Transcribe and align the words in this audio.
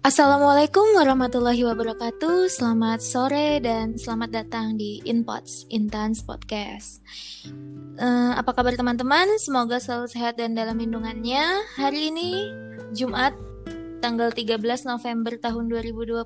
Assalamualaikum 0.00 0.96
warahmatullahi 0.96 1.60
wabarakatuh. 1.60 2.48
Selamat 2.48 3.04
sore 3.04 3.60
dan 3.60 4.00
selamat 4.00 4.32
datang 4.32 4.80
di 4.80 4.96
Inpots 5.04 5.68
Intans 5.68 6.24
Podcast. 6.24 7.04
Uh, 8.00 8.32
apa 8.32 8.56
kabar 8.56 8.72
teman-teman? 8.80 9.28
Semoga 9.36 9.76
selalu 9.76 10.08
sehat 10.08 10.40
dan 10.40 10.56
dalam 10.56 10.80
lindungannya. 10.80 11.44
Hari 11.76 12.16
ini 12.16 12.48
Jumat 12.96 13.36
tanggal 14.00 14.32
13 14.32 14.88
November 14.88 15.36
tahun 15.36 15.68
2020 15.68 16.24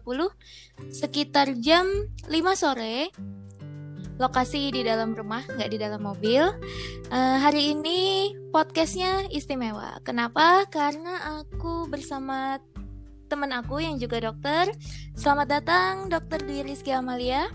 sekitar 0.95 1.59
jam 1.59 1.91
5 2.31 2.31
sore. 2.55 3.11
Lokasi 4.23 4.71
di 4.71 4.87
dalam 4.87 5.19
rumah, 5.19 5.43
nggak 5.51 5.71
di 5.75 5.79
dalam 5.83 5.99
mobil. 5.99 6.47
Uh, 7.11 7.39
hari 7.43 7.75
ini 7.75 8.31
podcastnya 8.55 9.27
istimewa. 9.35 9.99
Kenapa? 10.07 10.63
Karena 10.71 11.43
aku 11.43 11.91
bersama 11.91 12.63
teman 13.29 13.51
aku 13.57 13.81
yang 13.81 13.97
juga 13.97 14.21
dokter. 14.21 14.69
Selamat 15.17 15.61
datang 15.61 16.13
Dokter 16.13 16.41
Dwi 16.45 16.65
Rizky 16.65 16.93
Amalia. 16.93 17.49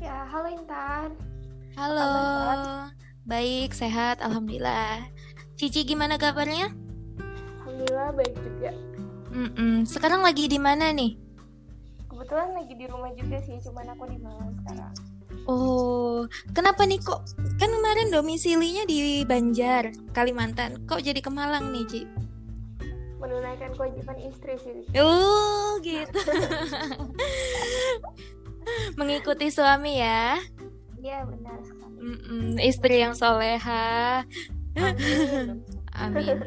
Ya, 0.00 0.24
halo 0.30 0.48
Intan. 0.48 1.12
Halo. 1.76 2.10
Baik, 3.28 3.76
sehat, 3.76 4.24
alhamdulillah. 4.24 5.04
Cici 5.60 5.84
gimana 5.84 6.16
kabarnya? 6.16 6.72
Alhamdulillah 7.60 8.10
baik 8.16 8.34
juga. 8.40 8.70
Mm-mm. 9.28 9.84
Sekarang 9.84 10.24
lagi 10.24 10.48
di 10.48 10.56
mana 10.56 10.90
nih? 10.96 11.20
Kebetulan 12.08 12.56
lagi 12.56 12.74
di 12.74 12.86
rumah 12.88 13.12
juga 13.12 13.38
sih, 13.44 13.60
cuman 13.60 13.92
aku 13.92 14.04
di 14.08 14.18
Malang 14.18 14.50
sekarang. 14.64 14.94
Oh, 15.44 16.24
kenapa 16.56 16.88
nih 16.88 17.00
kok? 17.00 17.24
Kan 17.60 17.68
kemarin 17.68 18.08
domisilinya 18.08 18.88
di 18.88 19.22
Banjar, 19.28 19.92
Kalimantan. 20.16 20.88
Kok 20.88 21.04
jadi 21.04 21.20
ke 21.20 21.30
Malang 21.30 21.68
nih, 21.72 21.84
Ci? 21.88 22.00
Menunaikan 23.18 23.74
kewajiban 23.74 24.18
istri 24.22 24.54
sih. 24.62 24.78
Oh, 24.98 25.78
gitu. 25.82 26.18
Mengikuti 28.98 29.50
suami 29.50 29.98
ya. 29.98 30.38
Iya, 30.98 31.26
benar 31.26 31.58
sekali. 31.62 31.94
Mm-mm, 31.98 32.58
istri 32.62 33.02
yang 33.02 33.14
soleha. 33.14 34.22
Amin. 34.78 35.66
Amin. 35.98 36.38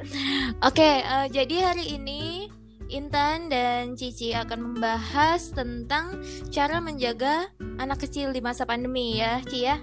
Oke, 0.63 1.03
uh, 1.03 1.27
jadi 1.27 1.71
hari 1.71 1.99
ini 1.99 2.47
Intan 2.91 3.47
dan 3.47 3.95
Cici 3.95 4.35
akan 4.35 4.75
membahas 4.75 5.51
tentang 5.51 6.19
cara 6.51 6.83
menjaga 6.83 7.47
anak 7.79 8.03
kecil 8.07 8.35
di 8.35 8.43
masa 8.43 8.67
pandemi 8.67 9.19
ya, 9.19 9.39
Ci 9.47 9.63
ya. 9.63 9.79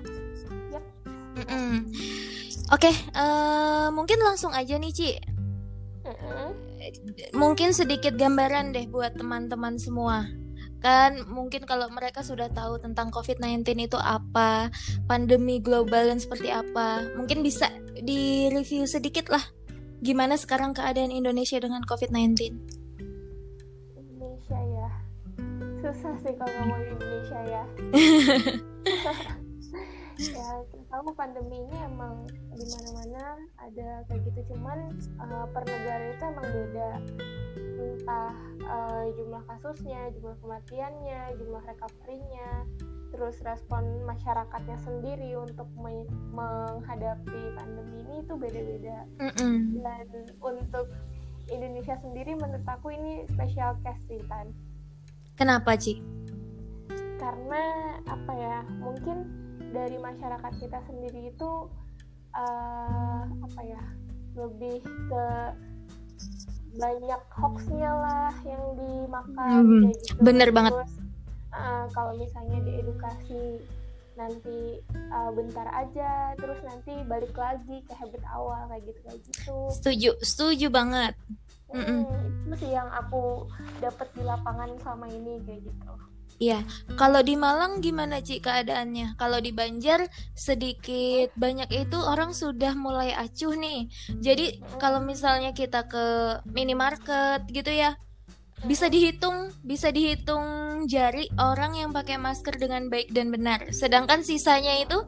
Yap. 0.72 0.84
Mm-mm. 1.36 1.88
Oke, 2.68 2.92
uh, 3.16 3.88
mungkin 3.92 4.20
langsung 4.20 4.52
aja 4.52 4.76
nih 4.76 4.92
Ci. 4.92 5.37
Mungkin 7.34 7.70
sedikit 7.76 8.16
gambaran 8.16 8.72
deh 8.72 8.86
buat 8.88 9.16
teman-teman 9.16 9.76
semua. 9.76 10.28
Kan 10.78 11.26
mungkin 11.26 11.66
kalau 11.66 11.90
mereka 11.90 12.22
sudah 12.22 12.46
tahu 12.54 12.78
tentang 12.78 13.10
COVID-19 13.10 13.66
itu 13.90 13.98
apa, 13.98 14.70
pandemi 15.10 15.58
global 15.58 16.06
dan 16.06 16.22
seperti 16.22 16.54
apa, 16.54 17.02
mungkin 17.18 17.42
bisa 17.42 17.66
di-review 17.98 18.86
sedikit 18.86 19.26
lah. 19.26 19.42
Gimana 19.98 20.38
sekarang 20.38 20.78
keadaan 20.78 21.10
Indonesia 21.10 21.58
dengan 21.58 21.82
COVID-19? 21.82 22.54
Indonesia 23.98 24.58
ya. 24.62 24.88
Susah 25.82 26.14
sih 26.22 26.34
kalau 26.38 26.54
ngomong 26.62 26.82
Indonesia 26.94 27.40
ya. 27.42 27.64
ya, 30.18 30.66
tahu 30.90 31.14
pandemi 31.14 31.62
ini 31.62 31.76
emang 31.86 32.26
di 32.54 32.66
mana-mana 32.66 33.38
ada 33.62 34.02
kayak 34.10 34.26
gitu 34.26 34.54
cuman 34.54 34.92
uh, 35.22 35.46
per 35.54 35.62
negara 35.62 36.04
itu 36.10 36.24
emang 36.26 36.48
beda 36.50 36.90
entah 37.78 38.34
uh, 38.66 39.06
jumlah 39.14 39.42
kasusnya, 39.46 40.10
jumlah 40.18 40.34
kematiannya, 40.42 41.38
jumlah 41.38 41.62
recovery-nya, 41.62 42.66
terus 43.14 43.38
respon 43.46 44.02
masyarakatnya 44.02 44.78
sendiri 44.82 45.38
untuk 45.38 45.70
me- 45.78 46.10
menghadapi 46.34 47.54
pandemi 47.54 48.02
ini 48.02 48.14
itu 48.26 48.34
beda-beda. 48.34 48.98
Mm-mm. 49.22 49.78
Dan 49.78 50.06
untuk 50.42 50.90
Indonesia 51.48 51.96
sendiri 52.02 52.34
menurut 52.36 52.66
aku 52.66 52.92
ini 52.92 53.24
special 53.30 53.78
case 53.86 54.02
sih 54.10 54.20
kan. 54.26 54.50
Kenapa 55.38 55.78
Ci? 55.78 56.02
Karena 57.22 57.94
apa 58.10 58.32
ya? 58.34 58.58
Mungkin 58.82 59.47
dari 59.70 59.96
masyarakat 59.98 60.52
kita 60.60 60.78
sendiri 60.88 61.30
itu 61.30 61.50
eh, 62.34 63.22
apa 63.24 63.60
ya? 63.64 63.82
Lebih 64.38 64.82
ke 64.84 65.26
banyak 66.78 67.22
hoaxnya 67.34 67.90
lah 67.90 68.34
yang 68.46 68.64
dimakan 68.78 69.50
Hmm, 69.66 69.82
gitu. 69.90 70.20
bener 70.22 70.48
banget. 70.54 70.72
Terus 70.78 70.94
eh, 71.56 71.84
kalau 71.90 72.12
misalnya 72.14 72.58
diedukasi 72.62 73.42
nanti 74.18 74.82
eh, 74.88 75.30
bentar 75.34 75.66
aja, 75.74 76.34
terus 76.38 76.58
nanti 76.62 76.92
balik 77.06 77.34
lagi 77.34 77.82
ke 77.82 77.92
habit 77.94 78.22
awal 78.30 78.66
kayak 78.68 78.82
gitu 78.86 79.00
kayak 79.06 79.20
gitu. 79.26 79.56
Setuju, 79.74 80.10
setuju 80.22 80.66
banget. 80.70 81.14
Mm-mm. 81.68 82.08
Hmm, 82.08 82.48
itu 82.48 82.64
sih 82.64 82.72
yang 82.72 82.88
aku 82.88 83.44
dapat 83.84 84.08
di 84.16 84.24
lapangan 84.24 84.72
selama 84.80 85.06
ini 85.12 85.36
kayak 85.44 85.68
gitu. 85.68 85.92
Iya, 86.38 86.62
kalau 86.94 87.18
di 87.18 87.34
Malang 87.34 87.82
gimana 87.82 88.22
Ci 88.22 88.38
keadaannya? 88.38 89.18
Kalau 89.18 89.42
di 89.42 89.50
Banjar 89.50 90.06
sedikit 90.38 91.34
banyak 91.34 91.66
itu 91.74 91.98
orang 91.98 92.30
sudah 92.30 92.78
mulai 92.78 93.10
acuh 93.10 93.58
nih. 93.58 93.90
Jadi 94.22 94.62
kalau 94.78 95.02
misalnya 95.02 95.50
kita 95.50 95.90
ke 95.90 96.38
minimarket 96.46 97.42
gitu 97.50 97.74
ya, 97.74 97.98
bisa 98.62 98.86
dihitung, 98.86 99.50
bisa 99.66 99.90
dihitung 99.90 100.86
jari 100.86 101.26
orang 101.42 101.74
yang 101.74 101.90
pakai 101.90 102.22
masker 102.22 102.54
dengan 102.54 102.86
baik 102.86 103.10
dan 103.10 103.34
benar. 103.34 103.74
Sedangkan 103.74 104.22
sisanya 104.22 104.78
itu 104.78 104.98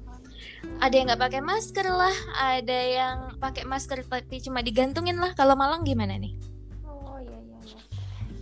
ada 0.83 0.95
yang 0.99 1.15
nggak 1.15 1.31
pakai 1.31 1.43
masker 1.47 1.87
lah, 1.87 2.17
ada 2.43 2.79
yang 2.91 3.17
pakai 3.39 3.63
masker 3.71 4.03
tapi 4.03 4.43
cuma 4.43 4.67
digantungin 4.67 5.15
lah. 5.15 5.31
Kalau 5.39 5.55
Malang 5.55 5.87
gimana 5.87 6.19
nih? 6.19 6.50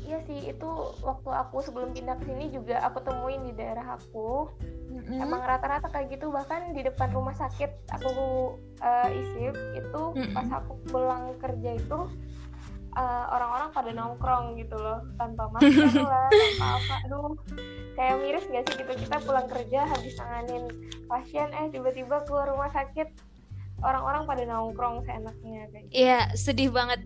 Iya 0.09 0.25
sih 0.25 0.41
itu 0.57 0.71
waktu 1.05 1.29
aku 1.29 1.61
sebelum 1.61 1.93
pindah 1.93 2.17
ke 2.17 2.33
sini 2.33 2.49
juga 2.49 2.81
aku 2.81 3.05
temuin 3.05 3.45
di 3.45 3.53
daerah 3.53 4.01
aku. 4.01 4.49
Mm-mm. 4.89 5.21
Emang 5.21 5.45
rata-rata 5.45 5.93
kayak 5.93 6.17
gitu 6.17 6.33
bahkan 6.33 6.73
di 6.73 6.81
depan 6.81 7.13
rumah 7.13 7.37
sakit 7.37 7.69
aku 7.93 8.09
uh, 8.81 9.09
isip 9.13 9.53
itu 9.77 10.03
Mm-mm. 10.17 10.33
pas 10.33 10.49
aku 10.49 10.81
pulang 10.89 11.37
kerja 11.37 11.77
itu 11.77 12.09
uh, 12.97 13.25
orang-orang 13.37 13.69
pada 13.71 13.91
nongkrong 13.93 14.57
gitu 14.57 14.75
loh 14.75 15.05
tanpa 15.21 15.53
masker 15.55 16.03
lah 16.09 16.29
tanpa 16.33 16.67
apa 16.81 16.95
aduh 17.07 17.33
kayak 17.95 18.17
miris 18.23 18.47
gak 18.51 18.65
sih 18.71 18.75
gitu 18.81 18.93
kita 18.97 19.17
pulang 19.23 19.47
kerja 19.51 19.81
habis 19.87 20.15
nanganin 20.19 20.65
pasien 21.07 21.49
eh 21.53 21.67
tiba-tiba 21.69 22.25
keluar 22.25 22.51
rumah 22.51 22.71
sakit 22.71 23.09
orang-orang 23.83 24.23
pada 24.27 24.43
nongkrong 24.47 24.97
seenaknya 25.07 25.71
kayak 25.71 25.85
gitu. 25.91 25.95
Iya, 25.95 26.21
sedih 26.35 26.71
banget. 26.71 27.01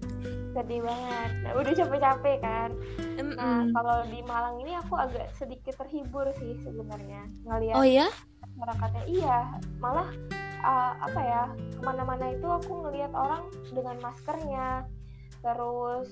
sedih 0.53 0.84
banget 0.84 1.31
nah, 1.49 1.53
udah 1.56 1.72
capek-capek 1.72 2.37
kan 2.44 2.71
nah 3.16 3.65
Mm-mm. 3.65 3.72
kalau 3.72 4.05
di 4.05 4.21
Malang 4.21 4.60
ini 4.60 4.77
aku 4.77 5.00
agak 5.00 5.33
sedikit 5.33 5.81
terhibur 5.81 6.28
sih 6.37 6.60
sebenarnya 6.60 7.25
ngelihat 7.49 7.81
Oh 7.81 7.88
ya? 7.88 8.12
masyarakatnya 8.44 9.05
iya 9.09 9.49
malah 9.81 10.12
uh, 10.60 10.93
apa 11.09 11.21
ya 11.25 11.43
ke 11.56 11.81
mana-mana 11.81 12.37
itu 12.37 12.44
aku 12.44 12.84
ngelihat 12.84 13.16
orang 13.16 13.49
dengan 13.72 13.97
maskernya 14.04 14.84
terus 15.41 16.09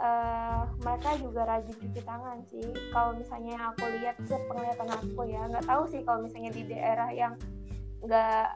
uh, 0.00 0.64
mereka 0.80 1.12
juga 1.20 1.44
rajin 1.44 1.76
cuci 1.76 2.00
tangan 2.00 2.40
sih 2.48 2.64
kalau 2.96 3.12
misalnya 3.12 3.60
yang 3.60 3.64
aku 3.76 3.84
lihat 4.00 4.16
sepenglihatan 4.24 4.88
aku 4.88 5.20
ya 5.28 5.44
nggak 5.52 5.68
tahu 5.68 5.84
sih 5.92 6.00
kalau 6.00 6.24
misalnya 6.24 6.50
di 6.56 6.64
daerah 6.64 7.12
yang 7.12 7.36
nggak 8.02 8.46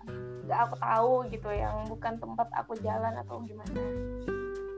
nggak 0.47 0.61
aku 0.63 0.75
tahu 0.79 1.13
gitu 1.31 1.49
yang 1.51 1.87
bukan 1.91 2.15
tempat 2.19 2.49
aku 2.55 2.73
jalan 2.83 3.15
atau 3.23 3.43
gimana 3.43 3.83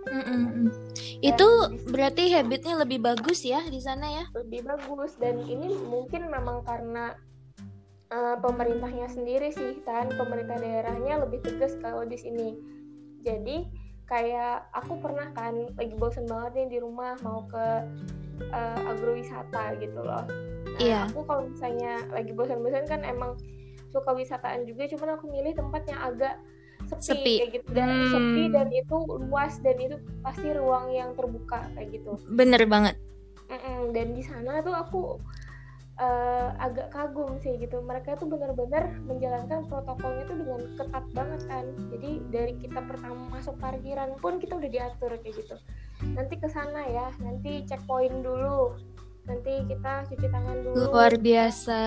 Mm-mm. 0.08 0.72
Itu 1.20 1.48
berarti 1.92 2.32
habitnya 2.32 2.80
lebih 2.80 3.04
bagus 3.04 3.44
ya 3.44 3.60
di 3.68 3.76
sana 3.76 4.08
ya? 4.08 4.24
lebih 4.32 4.64
bagus 4.64 5.20
dan 5.20 5.36
ini 5.44 5.68
mungkin 5.84 6.32
memang 6.32 6.64
karena 6.64 7.12
uh, 8.12 8.36
pemerintahnya 8.40 9.08
sendiri 9.12 9.52
sih 9.52 9.80
kan 9.84 10.08
pemerintah 10.12 10.56
daerahnya 10.56 11.20
lebih 11.20 11.44
tegas 11.44 11.76
kalau 11.80 12.04
di 12.08 12.16
sini 12.16 12.56
jadi 13.20 13.68
kayak 14.08 14.72
aku 14.72 14.96
pernah 15.04 15.28
kan 15.36 15.68
lagi 15.76 15.92
bosen 15.92 16.24
banget 16.24 16.52
nih 16.56 16.68
di 16.72 16.78
rumah 16.80 17.12
mau 17.20 17.44
ke 17.44 17.66
uh, 18.48 18.80
agrowisata 18.88 19.76
gitu 19.82 20.00
loh 20.00 20.24
nah, 20.24 20.80
Iya. 20.80 21.00
aku 21.10 21.26
kalau 21.28 21.44
misalnya 21.50 22.06
lagi 22.14 22.32
bosan-bosan 22.32 22.86
kan 22.88 23.04
emang 23.04 23.36
suka 23.88 24.12
wisataan 24.12 24.64
juga 24.64 24.84
cuman 24.86 25.16
aku 25.16 25.26
milih 25.28 25.52
tempat 25.56 25.82
yang 25.88 26.00
agak 26.04 26.34
sepi, 26.88 27.02
Sepi. 27.04 27.34
kayak 27.42 27.50
gitu. 27.60 27.68
Dan 27.74 27.88
Hmm. 27.90 28.10
sepi 28.12 28.42
dan 28.48 28.68
itu 28.70 28.96
luas 29.28 29.54
dan 29.60 29.76
itu 29.76 29.96
pasti 30.22 30.48
ruang 30.54 30.88
yang 30.88 31.10
terbuka 31.12 31.68
kayak 31.74 31.88
gitu. 31.92 32.16
Bener 32.30 32.62
banget. 32.64 32.96
Mm-mm, 33.48 33.92
dan 33.92 34.12
di 34.12 34.20
sana 34.20 34.60
tuh 34.60 34.76
aku 34.76 35.02
uh, 35.98 36.48
agak 36.60 36.92
kagum 36.92 37.36
sih 37.40 37.56
gitu. 37.56 37.80
Mereka 37.80 38.16
tuh 38.16 38.28
benar-benar 38.28 38.92
menjalankan 39.04 39.66
protokolnya 39.66 40.24
tuh 40.28 40.36
dengan 40.38 40.60
ketat 40.76 41.04
banget 41.12 41.40
kan. 41.48 41.64
Jadi 41.92 42.10
dari 42.28 42.54
kita 42.60 42.80
pertama 42.84 43.20
masuk 43.32 43.56
parkiran 43.58 44.14
pun 44.20 44.36
kita 44.38 44.56
udah 44.56 44.70
diatur 44.70 45.16
kayak 45.18 45.34
gitu. 45.44 45.56
Nanti 46.14 46.38
ke 46.38 46.46
sana 46.46 46.86
ya 46.88 47.08
nanti 47.18 47.66
checkpoint 47.66 48.22
dulu. 48.22 48.76
Nanti 49.28 49.60
kita 49.66 50.08
cuci 50.08 50.26
tangan 50.28 50.56
dulu. 50.64 50.88
Luar 50.88 51.12
biasa 51.20 51.80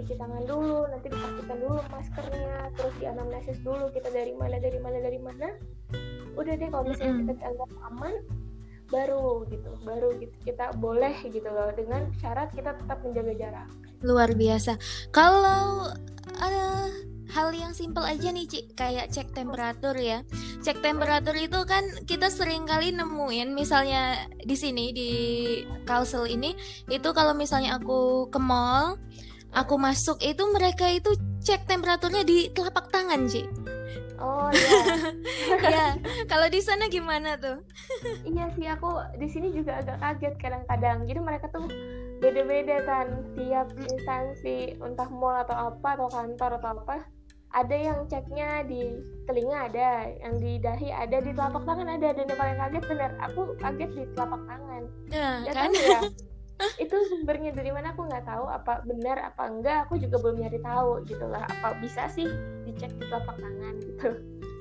cuci 0.00 0.16
tangan 0.16 0.48
dulu 0.48 0.88
nanti 0.88 1.12
dipastikan 1.12 1.58
dulu 1.60 1.78
maskernya 1.92 2.72
terus 2.72 2.94
dianamnesis 2.96 3.58
dulu 3.60 3.92
kita 3.92 4.08
dari 4.08 4.32
mana 4.32 4.56
dari 4.56 4.78
mana 4.80 4.98
dari 5.04 5.20
mana. 5.20 5.48
Udah 6.40 6.56
deh 6.56 6.68
kalau 6.72 6.88
misalnya 6.88 7.14
kita 7.20 7.32
dianggap 7.36 7.70
aman 7.92 8.14
baru 8.88 9.44
gitu 9.52 9.70
baru 9.84 10.08
gitu. 10.16 10.34
Kita 10.40 10.72
boleh 10.80 11.12
gitu 11.28 11.48
loh 11.52 11.68
dengan 11.76 12.08
syarat 12.24 12.48
kita 12.56 12.72
tetap 12.80 12.98
menjaga 13.04 13.32
jarak. 13.36 13.68
Luar 14.00 14.32
biasa. 14.32 14.80
Kalau 15.12 15.92
uh, 16.40 16.88
hal 17.30 17.48
yang 17.52 17.76
simple 17.76 18.02
aja 18.02 18.32
nih 18.32 18.48
Cik 18.48 18.66
kayak 18.74 19.12
cek 19.12 19.36
temperatur 19.36 19.94
ya. 20.00 20.24
Cek 20.64 20.80
temperatur 20.80 21.36
itu 21.36 21.60
kan 21.68 21.84
kita 22.08 22.32
sering 22.32 22.64
kali 22.64 22.90
nemuin 22.96 23.52
misalnya 23.52 24.24
di 24.40 24.56
sini 24.56 24.96
di 24.96 25.10
Kalsel 25.84 26.24
ini 26.26 26.56
itu 26.88 27.08
kalau 27.12 27.36
misalnya 27.36 27.76
aku 27.76 28.32
ke 28.32 28.40
mall 28.40 28.96
aku 29.54 29.74
masuk 29.76 30.18
itu 30.22 30.42
mereka 30.54 30.90
itu 30.90 31.14
cek 31.42 31.66
temperaturnya 31.66 32.22
di 32.22 32.52
telapak 32.52 32.90
tangan 32.92 33.26
Cik 33.26 33.48
Oh 34.20 34.52
iya. 34.52 35.08
ya, 35.72 35.86
kalau 36.28 36.44
di 36.52 36.60
sana 36.60 36.92
gimana 36.92 37.40
tuh? 37.40 37.64
iya 38.36 38.52
sih 38.52 38.68
aku 38.68 39.00
di 39.16 39.24
sini 39.24 39.48
juga 39.48 39.80
agak 39.80 39.96
kaget 39.96 40.34
kadang-kadang. 40.36 41.08
Jadi 41.08 41.20
mereka 41.24 41.48
tuh 41.48 41.64
beda-beda 42.20 42.84
kan 42.84 43.24
tiap 43.32 43.72
instansi 43.80 44.76
entah 44.76 45.08
mall 45.08 45.40
atau 45.40 45.72
apa 45.72 45.96
atau 45.96 46.08
kantor 46.12 46.60
atau 46.60 46.70
apa 46.84 46.96
ada 47.50 47.74
yang 47.74 48.06
ceknya 48.06 48.62
di 48.68 49.02
telinga 49.26 49.72
ada 49.72 50.06
yang 50.22 50.38
di 50.38 50.60
dahi 50.62 50.94
ada 50.94 51.18
di 51.18 51.34
telapak 51.34 51.64
tangan 51.66 51.88
ada 51.88 52.08
dan 52.14 52.24
yang 52.30 52.38
paling 52.38 52.58
kaget 52.60 52.84
benar 52.86 53.10
aku 53.18 53.42
kaget 53.58 53.90
di 53.90 54.04
telapak 54.14 54.42
tangan 54.46 54.82
nah, 55.10 55.36
ya, 55.42 55.52
kan 55.56 55.70
ya 55.74 56.00
itu 56.82 56.96
sumbernya 57.08 57.50
dari 57.52 57.70
mana 57.72 57.92
aku 57.92 58.06
nggak 58.06 58.24
tahu 58.26 58.44
apa 58.48 58.84
benar 58.84 59.16
apa 59.32 59.42
enggak 59.48 59.78
aku 59.88 60.00
juga 60.00 60.16
belum 60.20 60.36
nyari 60.44 60.60
tahu 60.60 61.04
gitu 61.08 61.24
lah 61.26 61.44
apa 61.48 61.76
bisa 61.80 62.06
sih 62.12 62.28
dicek 62.68 62.92
di 62.96 63.04
telapak 63.08 63.36
tangan 63.40 63.74
gitu 63.82 64.10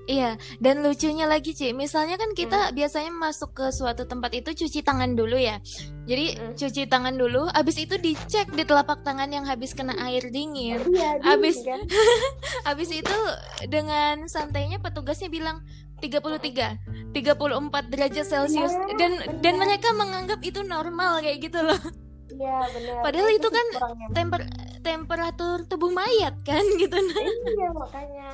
Iya, 0.10 0.42
dan 0.58 0.82
lucunya 0.82 1.30
lagi 1.30 1.54
Ci, 1.54 1.70
misalnya 1.70 2.18
kan 2.18 2.34
kita 2.34 2.74
hmm. 2.74 2.74
biasanya 2.74 3.14
masuk 3.14 3.54
ke 3.54 3.70
suatu 3.70 4.10
tempat 4.10 4.34
itu 4.34 4.66
cuci 4.66 4.82
tangan 4.82 5.14
dulu 5.14 5.38
ya. 5.38 5.62
Jadi 6.10 6.34
hmm. 6.34 6.58
cuci 6.58 6.90
tangan 6.90 7.14
dulu, 7.14 7.46
abis 7.54 7.86
itu 7.86 7.94
dicek 8.02 8.50
di 8.58 8.66
telapak 8.66 9.06
tangan 9.06 9.30
yang 9.30 9.46
habis 9.46 9.78
kena 9.78 9.94
air 10.02 10.26
dingin. 10.34 10.82
Iya, 10.82 11.22
abis 11.22 11.62
kan? 11.62 11.86
abis 12.74 12.90
itu 12.90 13.18
dengan 13.70 14.26
santainya 14.26 14.82
petugasnya 14.82 15.30
bilang 15.30 15.62
33, 16.00 17.14
34 17.14 17.92
derajat 17.92 18.26
Celcius 18.26 18.74
ya, 18.74 18.96
dan 18.98 19.12
bener. 19.20 19.40
dan 19.44 19.54
mereka 19.60 19.90
menganggap 19.94 20.40
itu 20.42 20.64
normal 20.64 21.20
kayak 21.22 21.40
gitu 21.44 21.60
loh. 21.62 21.82
Iya 22.30 22.58
benar. 22.72 23.02
Padahal 23.04 23.30
itu, 23.34 23.42
itu 23.42 23.50
kan 23.50 23.68
temper 24.16 24.42
temperatur 24.80 25.58
tubuh 25.68 25.92
mayat 25.92 26.36
kan 26.48 26.62
gitu 26.82 26.96
nah. 26.96 27.24
Iya 27.26 27.70
makanya. 27.76 28.30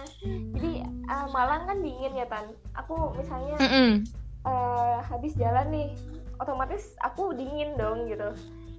Jadi 0.56 0.72
uh, 1.10 1.28
Malang 1.34 1.64
kan 1.66 1.78
dingin 1.82 2.14
ya 2.14 2.26
tan. 2.30 2.54
Aku 2.78 3.16
misalnya 3.18 3.56
mm 3.60 3.70
-mm. 3.72 3.92
Uh, 4.46 5.02
habis 5.02 5.34
jalan 5.42 5.74
nih, 5.74 5.90
otomatis 6.38 6.94
aku 7.02 7.34
dingin 7.34 7.74
dong 7.82 8.06
gitu. 8.06 8.30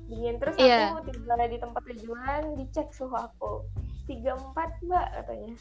Dingin 0.07 0.39
terus 0.39 0.55
yeah. 0.63 0.95
aku 0.95 1.11
tiba 1.11 1.35
di 1.51 1.59
tempat 1.59 1.83
tujuan 1.91 2.55
dicek 2.55 2.95
suhu 2.95 3.19
aku. 3.19 3.67
34 4.07 4.87
mbak 4.87 5.07
katanya 5.19 5.59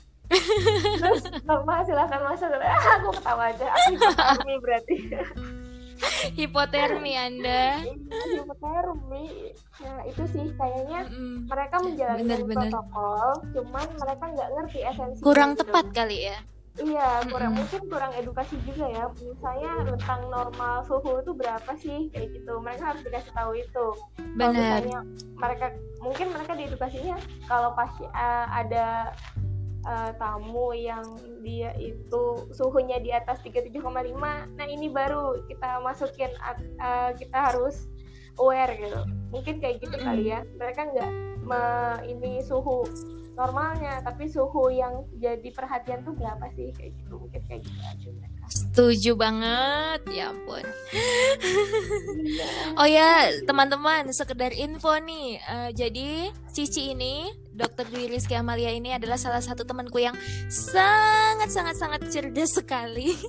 terus 1.01 1.24
mama 1.45 1.86
silahkan 1.86 2.22
masuk 2.25 2.50
ah, 2.60 2.81
aku 3.00 3.10
ketawa 3.19 3.44
aja 3.54 3.66
aku 3.69 3.94
hipotermi 3.94 4.54
berarti 4.62 4.95
hipotermi 6.39 7.13
anda 7.16 7.63
hipotermi 8.36 9.25
nah 9.80 10.00
itu 10.07 10.24
sih 10.31 10.45
kayaknya 10.57 11.00
mm 11.07 11.13
-hmm. 11.13 11.36
mereka 11.48 11.75
menjalankan 11.83 12.22
bener, 12.25 12.42
bener. 12.44 12.69
protokol 12.72 13.27
cuman 13.54 13.88
mereka 14.01 14.25
nggak 14.33 14.50
ngerti 14.56 14.80
esensi 14.83 15.22
kurang 15.24 15.51
gitu. 15.56 15.62
tepat 15.66 15.86
kali 15.94 16.19
ya 16.31 16.39
Iya, 16.75 17.24
kurang 17.31 17.56
mm 17.56 17.63
-hmm. 17.63 17.72
mungkin 17.72 17.81
kurang 17.88 18.12
edukasi 18.19 18.60
juga 18.68 18.83
ya. 18.92 19.07
Misalnya 19.16 19.95
tentang 19.95 20.27
normal 20.27 20.83
suhu 20.83 21.24
itu 21.24 21.31
berapa 21.31 21.72
sih 21.80 22.12
kayak 22.12 22.36
gitu. 22.36 22.60
Mereka 22.60 22.83
harus 22.83 23.01
dikasih 23.07 23.31
tahu 23.31 23.51
itu. 23.56 23.88
Benar. 24.36 24.83
mereka 25.39 25.72
mungkin 26.04 26.36
mereka 26.36 26.51
diedukasinya 26.51 27.16
kalau 27.48 27.72
pas 27.72 27.88
uh, 28.04 28.48
ada 28.51 29.16
uh, 29.85 30.11
tamu 30.17 30.73
yang 30.73 31.05
dia 31.45 31.71
itu 31.77 32.49
suhunya 32.51 32.99
di 32.99 33.13
atas 33.13 33.39
37,5 33.45 33.79
nah 34.57 34.67
ini 34.67 34.89
baru 34.89 35.45
kita 35.47 35.79
masukin 35.85 36.33
uh, 36.41 37.13
kita 37.15 37.37
harus 37.53 37.87
aware 38.41 38.73
gitu 38.75 39.01
mungkin 39.35 39.59
kayak 39.59 39.83
gitu 39.83 39.95
kali 39.99 40.31
ya. 40.31 40.39
Mereka 40.55 40.81
nggak 40.95 41.11
ini 42.07 42.41
suhu 42.41 42.87
normalnya 43.35 43.99
tapi 44.01 44.31
suhu 44.31 44.71
yang 44.71 45.03
jadi 45.19 45.51
perhatian 45.51 46.07
tuh 46.07 46.15
berapa 46.15 46.47
sih? 46.55 46.71
Kayak 46.71 46.95
gitu 47.03 47.19
mungkin 47.19 47.41
kayak 47.43 47.61
gitu 47.67 47.81
aja 47.83 48.09
mereka. 48.15 48.43
Setuju 48.47 49.11
banget. 49.19 49.99
Ya 50.09 50.31
ampun. 50.31 50.65
Iya. 52.25 52.47
oh 52.79 52.87
ya 52.87 53.11
teman-teman 53.43 54.07
sekedar 54.15 54.55
info 54.55 54.95
nih. 55.03 55.38
Uh, 55.45 55.69
jadi 55.75 56.31
Cici 56.55 56.95
ini 56.95 57.27
Dokter 57.55 57.88
Dwi 57.88 58.11
Rizky 58.11 58.35
Amalia 58.35 58.71
ini 58.71 58.91
adalah 58.91 59.15
salah 59.15 59.39
satu 59.39 59.63
temanku 59.63 59.99
yang 59.99 60.15
sangat 60.47 61.51
sangat 61.51 61.75
sangat 61.79 62.01
cerdas 62.11 62.55
sekali. 62.55 63.15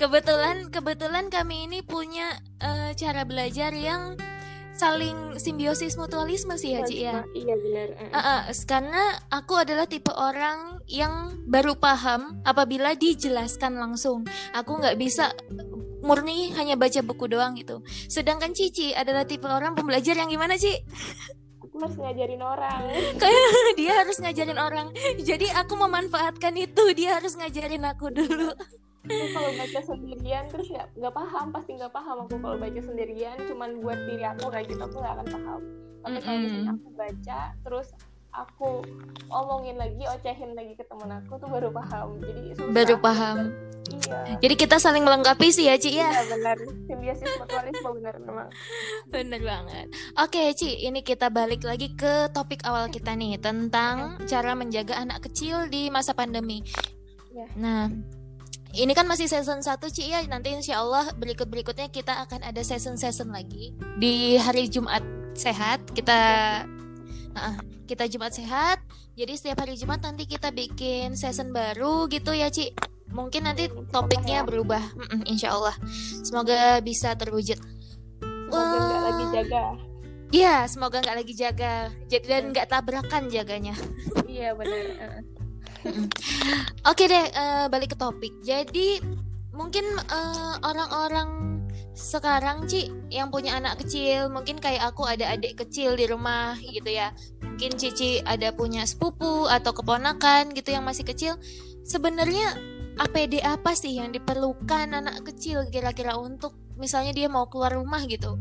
kebetulan 0.00 0.68
kebetulan 0.68 1.28
kami 1.28 1.68
ini 1.68 1.80
punya 1.84 2.40
uh, 2.60 2.92
cara 2.96 3.24
belajar 3.24 3.72
yang 3.76 4.09
saling 4.80 5.36
simbiosis 5.36 6.00
mutualisme 6.00 6.56
sih 6.56 6.72
ya 6.72 6.80
Ci 6.88 7.04
ya. 7.04 7.20
Iya 7.36 7.54
benar. 7.60 7.88
Uh, 8.08 8.16
uh, 8.16 8.40
karena 8.64 9.02
aku 9.28 9.60
adalah 9.60 9.84
tipe 9.84 10.08
orang 10.08 10.80
yang 10.88 11.36
baru 11.44 11.76
paham 11.76 12.40
apabila 12.48 12.96
dijelaskan 12.96 13.76
langsung. 13.76 14.24
Aku 14.56 14.80
nggak 14.80 14.96
bisa 14.96 15.36
murni 16.00 16.56
hanya 16.56 16.80
baca 16.80 17.04
buku 17.04 17.28
doang 17.28 17.60
gitu. 17.60 17.84
Sedangkan 18.08 18.56
Cici 18.56 18.96
adalah 18.96 19.28
tipe 19.28 19.44
orang 19.44 19.76
pembelajar 19.76 20.16
yang 20.16 20.32
gimana 20.32 20.56
Ci? 20.56 20.80
harus 21.80 21.96
ngajarin 21.96 22.42
orang 22.44 22.80
kayak 23.16 23.44
dia 23.80 23.92
harus 24.04 24.16
ngajarin 24.20 24.60
orang 24.60 24.88
jadi 25.16 25.48
aku 25.64 25.80
memanfaatkan 25.80 26.52
itu 26.60 26.84
dia 26.92 27.16
harus 27.16 27.32
ngajarin 27.40 27.88
aku 27.88 28.12
dulu 28.12 28.52
kalau 29.08 29.50
baca 29.56 29.80
sendirian 29.80 30.44
terus 30.52 30.68
ya 30.68 30.84
nggak 30.92 31.14
paham 31.16 31.46
pasti 31.56 31.70
nggak 31.80 31.92
paham 31.92 32.16
aku 32.28 32.36
kalau 32.36 32.56
baca 32.60 32.80
sendirian 32.84 33.36
cuman 33.48 33.80
buat 33.80 33.98
diri 34.04 34.24
aku 34.28 34.44
kayak 34.52 34.66
gitu 34.68 34.82
aku 34.84 34.96
nggak 35.00 35.14
akan 35.16 35.26
paham 35.32 35.60
tapi 36.00 36.18
kalau 36.20 36.38
misalnya 36.40 36.72
aku 36.76 36.88
baca 36.92 37.40
terus 37.64 37.88
aku 38.30 38.70
omongin 39.32 39.76
lagi 39.80 40.04
ocehin 40.06 40.54
lagi 40.54 40.72
ke 40.78 40.84
temen 40.86 41.10
aku 41.10 41.32
tuh 41.40 41.48
baru 41.50 41.68
paham 41.72 42.20
jadi 42.22 42.42
susah. 42.54 42.72
baru 42.72 42.96
paham 43.00 43.38
Iya. 43.90 44.38
Jadi 44.38 44.54
kita 44.54 44.76
saling 44.78 45.02
melengkapi 45.02 45.50
sih 45.50 45.66
ya, 45.66 45.74
Ci 45.74 45.98
ya. 45.98 46.14
Iya, 46.14 46.22
benar. 46.30 46.56
Simbiosis 46.86 47.30
mutualisme 47.42 47.90
benar 47.98 48.14
memang. 48.22 48.48
Benar 49.10 49.40
banget. 49.42 49.86
Oke, 50.14 50.54
Ci, 50.54 50.86
ini 50.86 51.02
kita 51.02 51.26
balik 51.26 51.66
lagi 51.66 51.90
ke 51.98 52.30
topik 52.30 52.62
awal 52.62 52.86
kita 52.86 53.18
nih 53.18 53.38
tentang 53.42 54.14
cara 54.30 54.54
menjaga 54.54 54.94
anak 54.94 55.26
kecil 55.26 55.66
di 55.66 55.90
masa 55.90 56.14
pandemi. 56.14 56.62
Ya. 57.34 57.46
Nah, 57.58 57.90
ini 58.74 58.92
kan 58.94 59.06
masih 59.06 59.26
season 59.26 59.62
1 59.62 59.78
Ci 59.90 60.10
ya. 60.10 60.20
Nanti 60.30 60.54
insya 60.54 60.82
Allah 60.82 61.10
berikut-berikutnya 61.16 61.90
kita 61.90 62.22
akan 62.28 62.46
ada 62.46 62.62
season-season 62.62 63.34
lagi 63.34 63.74
di 63.98 64.38
hari 64.38 64.70
Jumat 64.70 65.02
sehat. 65.34 65.82
Kita 65.90 66.18
uh, 67.34 67.56
kita 67.90 68.06
Jumat 68.06 68.30
sehat. 68.34 68.78
Jadi 69.18 69.32
setiap 69.36 69.66
hari 69.66 69.74
Jumat 69.74 70.00
nanti 70.00 70.24
kita 70.24 70.54
bikin 70.54 71.18
season 71.18 71.50
baru 71.50 72.06
gitu 72.08 72.30
ya 72.30 72.48
Ci 72.48 72.70
mungkin 73.10 73.42
nanti 73.46 73.66
topiknya 73.90 74.46
berubah 74.46 74.80
mm 74.94 75.26
insya 75.26 75.54
Allah 75.54 75.74
semoga 76.22 76.78
bisa 76.78 77.14
terwujud 77.18 77.58
semoga 78.46 78.76
nggak 78.78 79.02
lagi 79.02 79.26
jaga 79.34 79.64
Iya, 80.30 80.62
semoga 80.70 81.02
nggak 81.02 81.18
lagi 81.18 81.34
jaga, 81.34 81.90
jadi 82.06 82.22
dan 82.22 82.54
nggak 82.54 82.70
tabrakan 82.70 83.26
jaganya. 83.34 83.74
Iya 84.30 84.54
benar. 84.54 85.26
Oke 86.90 87.04
deh, 87.08 87.26
uh, 87.34 87.66
balik 87.72 87.94
ke 87.94 87.96
topik. 87.96 88.32
Jadi 88.44 89.00
mungkin 89.54 89.84
uh, 90.08 90.56
orang-orang 90.64 91.60
sekarang 91.92 92.64
Ci 92.70 92.88
yang 93.12 93.28
punya 93.28 93.58
anak 93.60 93.82
kecil, 93.84 94.32
mungkin 94.32 94.56
kayak 94.56 94.94
aku 94.94 95.04
ada 95.04 95.36
adik 95.36 95.60
kecil 95.66 95.98
di 95.98 96.08
rumah 96.08 96.56
gitu 96.60 96.88
ya. 96.88 97.12
Mungkin 97.44 97.76
Cici 97.76 98.24
ada 98.24 98.54
punya 98.56 98.86
sepupu 98.88 99.50
atau 99.50 99.74
keponakan 99.76 100.56
gitu 100.56 100.72
yang 100.72 100.86
masih 100.86 101.04
kecil. 101.04 101.36
Sebenarnya 101.84 102.56
APD 103.00 103.40
apa 103.40 103.72
sih 103.76 103.96
yang 103.96 104.12
diperlukan 104.12 104.92
anak 104.92 105.24
kecil 105.28 105.64
kira-kira 105.68 106.16
untuk 106.16 106.56
misalnya 106.76 107.12
dia 107.12 107.28
mau 107.28 107.48
keluar 107.48 107.76
rumah 107.76 108.04
gitu? 108.08 108.36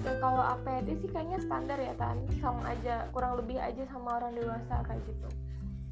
Hmm, 0.00 0.08
ya 0.08 0.12
kalau 0.16 0.42
APD 0.56 0.88
sih 1.04 1.10
kayaknya 1.12 1.38
standar 1.44 1.76
ya 1.76 1.92
tan. 2.00 2.16
Sama 2.40 2.72
aja 2.72 3.04
kurang 3.12 3.36
lebih 3.36 3.60
aja 3.60 3.84
sama 3.92 4.16
orang 4.16 4.32
dewasa 4.32 4.80
kayak 4.88 5.00
gitu. 5.04 5.28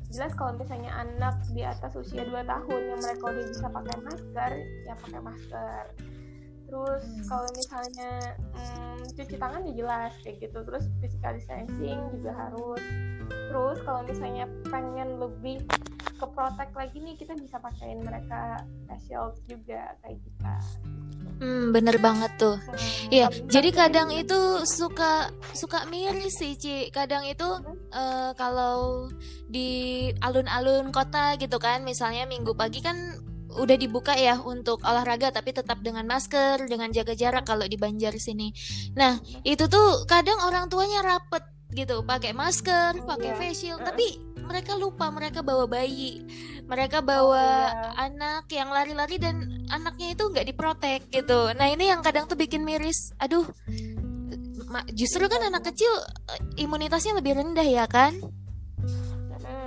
Jelas 0.09 0.33
kalau 0.33 0.57
misalnya 0.57 0.89
anak 0.97 1.37
di 1.53 1.61
atas 1.61 1.93
usia 1.93 2.25
2 2.25 2.33
tahun 2.49 2.81
yang 2.89 3.01
mereka 3.05 3.25
udah 3.29 3.45
bisa 3.45 3.67
pakai 3.69 3.97
masker 4.01 4.53
ya 4.89 4.95
pakai 4.97 5.21
masker. 5.21 5.85
Terus 6.69 7.05
hmm. 7.05 7.25
kalau 7.29 7.49
misalnya 7.53 8.13
hmm, 8.57 9.01
cuci 9.13 9.37
tangan 9.37 9.61
ya 9.69 9.73
jelas 9.77 10.13
kayak 10.25 10.37
gitu. 10.41 10.59
Terus 10.65 10.85
physical 11.05 11.33
distancing 11.37 12.01
juga 12.17 12.33
harus. 12.33 12.83
Terus 13.29 13.79
kalau 13.85 14.01
misalnya 14.09 14.49
pengen 14.73 15.21
lebih 15.21 15.61
ke 16.19 16.27
protect 16.35 16.75
lagi 16.75 16.99
nih 16.99 17.15
kita 17.15 17.37
bisa 17.39 17.63
pakaiin 17.63 18.03
mereka 18.03 18.59
facial 18.91 19.39
juga 19.47 19.95
kayak 20.03 20.19
kita 20.19 20.55
Hmm, 21.39 21.71
bener 21.71 22.03
banget 22.03 22.35
tuh. 22.35 22.59
Hmm, 22.59 23.15
iya, 23.15 23.27
jadi 23.47 23.71
kadang 23.71 24.11
itu 24.11 24.67
suka 24.67 25.31
suka 25.55 25.87
miris 25.87 26.35
sih, 26.35 26.59
Ci. 26.59 26.91
Kadang 26.91 27.23
itu 27.31 27.47
uh, 27.95 28.35
kalau 28.35 29.07
di 29.47 30.11
alun-alun 30.19 30.91
kota 30.91 31.39
gitu 31.39 31.63
kan, 31.63 31.87
misalnya 31.87 32.27
minggu 32.27 32.59
pagi 32.59 32.83
kan 32.83 32.99
udah 33.49 33.77
dibuka 33.81 34.13
ya 34.13 34.37
untuk 34.45 34.85
olahraga 34.85 35.33
tapi 35.33 35.57
tetap 35.57 35.81
dengan 35.81 36.05
masker, 36.05 36.69
dengan 36.69 36.93
jaga 36.93 37.17
jarak 37.17 37.49
kalau 37.49 37.65
di 37.65 37.81
Banjar 37.81 38.13
sini. 38.21 38.53
Nah, 38.99 39.17
itu 39.47 39.67
tuh 39.71 40.05
kadang 40.05 40.39
orang 40.45 40.69
tuanya 40.69 41.01
rapet 41.01 41.43
gitu, 41.73 42.05
pakai 42.05 42.33
masker, 42.33 43.05
pakai 43.05 43.31
iya. 43.33 43.39
facial, 43.39 43.79
tapi 43.83 44.29
mereka 44.49 44.73
lupa 44.81 45.13
mereka 45.13 45.45
bawa 45.45 45.69
bayi 45.69 46.25
mereka 46.65 47.05
bawa 47.05 47.37
oh, 47.37 47.69
iya. 47.69 48.09
anak 48.09 48.45
yang 48.49 48.73
lari-lari 48.73 49.17
dan 49.21 49.65
anaknya 49.69 50.17
itu 50.17 50.25
nggak 50.25 50.49
diprotek 50.49 51.01
gitu. 51.13 51.53
Nah 51.53 51.69
ini 51.69 51.93
yang 51.93 52.01
kadang 52.01 52.25
tuh 52.25 52.37
bikin 52.37 52.65
miris. 52.65 53.13
Aduh 53.21 53.45
justru 54.93 55.25
kan 55.33 55.41
anak 55.41 55.65
kecil 55.73 55.89
eh, 56.29 56.65
imunitasnya 56.65 57.17
lebih 57.17 57.41
rendah 57.41 57.65
ya 57.65 57.85
kan? 57.89 58.17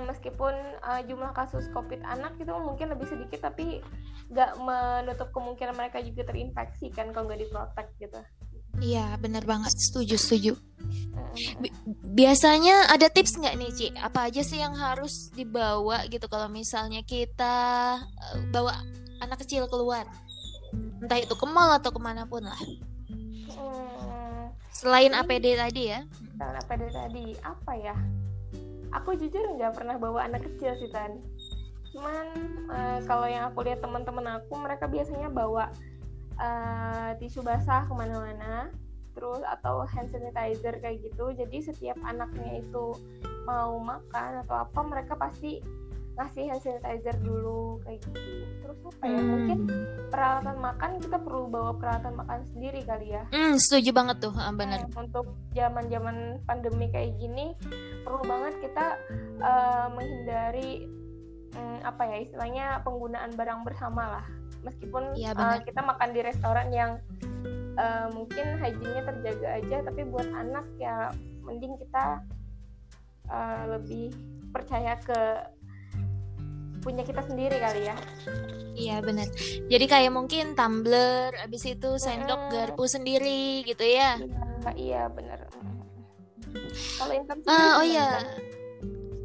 Meskipun 0.06 0.54
uh, 0.86 1.02
jumlah 1.02 1.34
kasus 1.34 1.66
covid 1.74 1.98
anak 2.06 2.38
itu 2.38 2.54
mungkin 2.54 2.94
lebih 2.94 3.10
sedikit 3.10 3.50
tapi 3.50 3.82
nggak 4.30 4.62
menutup 4.62 5.34
kemungkinan 5.34 5.74
mereka 5.74 5.98
juga 5.98 6.30
terinfeksi 6.30 6.94
kan 6.94 7.10
kalau 7.10 7.26
nggak 7.26 7.42
diprotek 7.42 7.88
gitu 7.98 8.20
Iya, 8.80 9.16
benar 9.20 9.44
banget. 9.44 9.72
Setuju, 9.74 10.16
setuju. 10.16 10.54
biasanya 12.12 12.92
ada 12.92 13.08
tips 13.08 13.40
nggak 13.40 13.56
nih, 13.56 13.70
Ci? 13.72 13.86
Apa 13.96 14.28
aja 14.28 14.44
sih 14.44 14.60
yang 14.60 14.76
harus 14.76 15.32
dibawa 15.32 16.04
gitu 16.12 16.28
kalau 16.28 16.52
misalnya 16.52 17.00
kita 17.04 17.56
uh, 18.04 18.36
bawa 18.52 18.76
anak 19.24 19.40
kecil 19.44 19.64
keluar? 19.68 20.04
Entah 21.00 21.20
itu 21.20 21.32
ke 21.32 21.46
mall 21.48 21.72
atau 21.76 21.88
ke 21.92 22.00
mana 22.00 22.28
pun 22.28 22.44
lah. 22.44 22.60
Hmm, 23.52 24.52
Selain 24.72 25.12
APD 25.12 25.56
tadi 25.56 25.92
ya. 25.92 26.04
Selain 26.36 26.56
APD 26.60 26.82
tadi, 26.92 27.24
apa 27.44 27.72
ya? 27.76 27.96
Aku 28.92 29.16
jujur 29.16 29.56
nggak 29.56 29.72
pernah 29.72 29.96
bawa 29.96 30.28
anak 30.28 30.44
kecil 30.44 30.76
sih, 30.76 30.92
Tan. 30.92 31.16
Cuman 31.92 32.24
uh, 32.72 32.98
kalau 33.04 33.28
yang 33.28 33.52
aku 33.52 33.64
lihat 33.64 33.80
teman-teman 33.84 34.40
aku, 34.40 34.52
mereka 34.56 34.88
biasanya 34.88 35.28
bawa 35.28 35.72
uh, 36.38 37.10
tisu 37.18 37.44
basah 37.44 37.84
ke 37.88 37.92
mana-mana 37.92 38.70
terus 39.12 39.44
atau 39.44 39.84
hand 39.84 40.08
sanitizer 40.08 40.80
kayak 40.80 41.04
gitu. 41.04 41.32
Jadi 41.36 41.60
setiap 41.60 41.98
anaknya 42.04 42.64
itu 42.64 42.96
mau 43.44 43.76
makan 43.76 44.40
atau 44.46 44.64
apa 44.64 44.80
mereka 44.84 45.14
pasti 45.20 45.60
ngasih 46.12 46.48
hand 46.48 46.62
sanitizer 46.64 47.16
dulu 47.20 47.80
kayak 47.84 48.00
gitu. 48.08 48.32
Terus 48.64 48.78
apa 48.88 49.04
ya 49.04 49.20
hmm. 49.20 49.28
mungkin 49.28 49.58
peralatan 50.08 50.56
makan 50.60 50.90
kita 51.00 51.16
perlu 51.20 51.44
bawa 51.48 51.72
peralatan 51.76 52.14
makan 52.16 52.40
sendiri 52.52 52.80
kali 52.84 53.06
ya. 53.16 53.24
Hmm, 53.32 53.56
setuju 53.60 53.90
banget 53.92 54.16
tuh 54.20 54.32
benar 54.32 54.80
nah, 54.84 55.00
untuk 55.00 55.26
zaman 55.52 55.84
zaman 55.88 56.16
pandemi 56.48 56.88
kayak 56.88 57.16
gini 57.16 57.56
perlu 58.04 58.24
banget 58.24 58.54
kita 58.60 58.86
uh, 59.40 59.86
menghindari 59.92 60.88
um, 61.56 61.78
apa 61.84 62.02
ya 62.08 62.16
istilahnya 62.24 62.66
penggunaan 62.84 63.32
barang 63.36 63.60
bersama 63.64 64.20
lah 64.20 64.26
meskipun 64.62 65.14
ya, 65.18 65.34
uh, 65.34 65.58
kita 65.62 65.82
makan 65.82 66.14
di 66.14 66.20
restoran 66.22 66.68
yang 66.70 66.90
uh, 67.76 68.08
mungkin 68.14 68.58
hygiene 68.58 69.02
terjaga 69.02 69.48
aja 69.58 69.76
tapi 69.86 70.06
buat 70.06 70.28
anak 70.30 70.66
ya 70.78 71.10
mending 71.42 71.74
kita 71.78 72.22
uh, 73.30 73.62
lebih 73.78 74.14
percaya 74.54 74.98
ke 75.02 75.20
punya 76.82 77.06
kita 77.06 77.22
sendiri 77.22 77.62
kali 77.62 77.86
ya. 77.86 77.96
Iya 78.74 78.96
benar. 79.04 79.30
Jadi 79.70 79.84
kayak 79.86 80.12
mungkin 80.12 80.58
tumbler, 80.58 81.30
abis 81.38 81.78
itu 81.78 81.94
sendok 81.94 82.48
hmm. 82.48 82.50
garpu 82.50 82.84
sendiri 82.90 83.62
gitu 83.62 83.86
ya. 83.86 84.18
Iya, 84.18 84.72
iya 84.74 85.02
benar. 85.06 85.46
Kalau 86.98 87.12
uh, 87.46 87.72
oh 87.78 87.86
iya. 87.86 88.10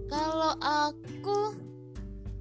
Kalau 0.08 0.54
aku 0.62 1.67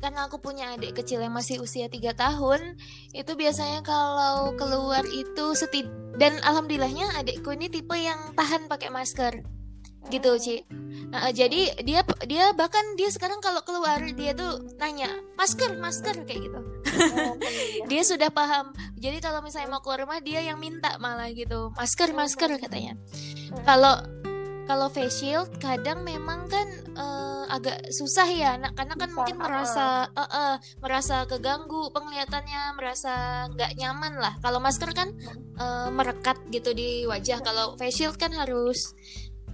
karena 0.01 0.29
aku 0.29 0.39
punya 0.39 0.77
adik 0.77 1.01
kecil 1.03 1.23
yang 1.25 1.33
masih 1.33 1.61
usia 1.61 1.89
3 1.89 2.13
tahun 2.17 2.77
itu 3.17 3.33
biasanya 3.33 3.81
kalau 3.81 4.53
keluar 4.55 5.03
itu 5.09 5.57
setid 5.57 5.89
dan 6.17 6.41
alhamdulillahnya 6.41 7.13
adikku 7.21 7.53
ini 7.53 7.69
tipe 7.69 7.97
yang 7.97 8.33
tahan 8.33 8.69
pakai 8.69 8.89
masker. 8.89 9.45
Gitu 10.07 10.31
Ci. 10.39 10.57
Nah, 11.11 11.35
jadi 11.35 11.83
dia 11.83 12.07
dia 12.31 12.55
bahkan 12.55 12.83
dia 12.95 13.11
sekarang 13.11 13.43
kalau 13.43 13.59
keluar 13.67 13.99
dia 14.15 14.33
tuh 14.33 14.63
nanya 14.79 15.11
masker 15.35 15.77
masker 15.77 16.23
kayak 16.25 16.41
gitu. 16.51 16.61
Dia 17.91 18.03
sudah 18.03 18.33
paham. 18.33 18.73
Jadi 18.97 19.21
kalau 19.21 19.45
misalnya 19.45 19.69
mau 19.69 19.85
keluar 19.85 20.07
rumah 20.07 20.19
dia 20.25 20.41
yang 20.41 20.57
minta 20.57 20.97
malah 20.97 21.29
gitu 21.29 21.71
masker 21.77 22.17
masker 22.17 22.57
katanya. 22.57 22.97
Kalau 23.69 24.01
kalau 24.67 24.91
face 24.91 25.23
shield 25.23 25.49
kadang 25.63 26.03
memang 26.03 26.51
kan 26.51 26.69
uh, 26.99 27.47
agak 27.47 27.87
susah 27.95 28.27
ya 28.27 28.59
anak 28.59 28.75
karena 28.75 28.95
kan 28.99 29.11
mungkin 29.15 29.39
merasa 29.39 30.11
uh, 30.11 30.27
uh, 30.27 30.55
merasa 30.83 31.23
keganggu 31.31 31.95
penglihatannya 31.95 32.75
merasa 32.75 33.47
nggak 33.55 33.79
nyaman 33.79 34.19
lah. 34.19 34.35
Kalau 34.43 34.59
masker 34.59 34.91
kan 34.91 35.15
uh, 35.63 35.89
merekat 35.95 36.37
gitu 36.51 36.75
di 36.75 37.07
wajah. 37.07 37.39
Kalau 37.47 37.79
face 37.79 38.03
shield 38.03 38.19
kan 38.19 38.35
harus 38.35 38.93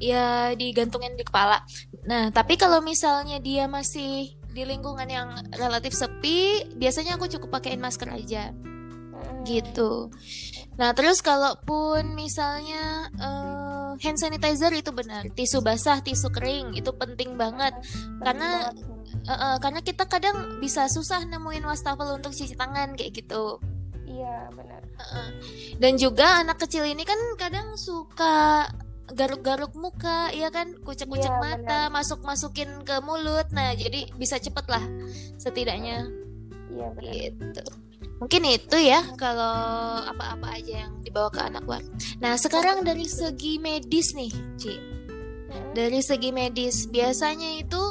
ya 0.01 0.57
digantungin 0.57 1.15
di 1.15 1.29
kepala. 1.29 1.61
Nah 2.09 2.33
tapi 2.33 2.57
kalau 2.57 2.81
misalnya 2.81 3.37
dia 3.37 3.69
masih 3.69 4.33
di 4.53 4.63
lingkungan 4.65 5.09
yang 5.09 5.29
relatif 5.57 5.97
sepi 5.97 6.69
biasanya 6.77 7.17
aku 7.17 7.25
cukup 7.29 7.61
pakaiin 7.61 7.81
masker 7.81 8.13
aja 8.13 8.53
gitu. 9.45 10.11
Nah 10.81 10.97
terus 10.97 11.21
kalaupun 11.21 12.17
misalnya 12.17 13.13
uh, 13.21 13.93
hand 14.01 14.19
sanitizer 14.19 14.73
itu 14.73 14.89
benar 14.95 15.29
tisu 15.37 15.61
basah 15.61 16.01
tisu 16.01 16.33
kering 16.33 16.73
itu 16.79 16.89
penting 16.97 17.37
banget. 17.37 17.77
Karena 18.23 18.73
uh, 19.29 19.33
uh, 19.33 19.57
karena 19.61 19.81
kita 19.85 20.09
kadang 20.09 20.59
bisa 20.63 20.89
susah 20.89 21.29
nemuin 21.29 21.67
wastafel 21.69 22.17
untuk 22.17 22.33
cuci 22.33 22.57
tangan 22.57 22.97
kayak 22.97 23.13
gitu. 23.21 23.61
Iya 24.09 24.49
benar. 24.57 24.83
Uh, 24.97 25.31
dan 25.77 26.01
juga 26.01 26.41
anak 26.41 26.65
kecil 26.65 26.89
ini 26.89 27.05
kan 27.05 27.19
kadang 27.37 27.77
suka 27.77 28.69
garuk-garuk 29.13 29.77
muka 29.77 30.33
ya 30.33 30.49
kan? 30.49 30.73
Kucek-kucek 30.81 31.29
ya, 31.29 31.41
mata 31.43 31.81
masuk-masukin 31.93 32.81
ke 32.89 32.97
mulut. 33.05 33.45
Nah 33.53 33.77
jadi 33.77 34.09
bisa 34.17 34.41
cepet 34.41 34.65
lah 34.73 34.85
setidaknya. 35.37 36.09
Iya 36.73 36.87
benar. 36.97 37.13
Gitu 37.13 37.65
Mungkin 38.23 38.47
itu 38.47 38.79
ya 38.79 39.03
kalau 39.19 39.99
apa-apa 40.07 40.55
aja 40.55 40.87
yang 40.87 41.03
dibawa 41.03 41.27
ke 41.27 41.43
anak 41.43 41.67
luar. 41.67 41.83
Nah, 42.23 42.39
sekarang 42.39 42.87
dari 42.87 43.03
segi 43.03 43.59
medis 43.59 44.15
nih, 44.15 44.31
Ci. 44.55 44.75
Dari 45.75 45.99
segi 45.99 46.31
medis, 46.31 46.87
biasanya 46.87 47.59
itu 47.59 47.83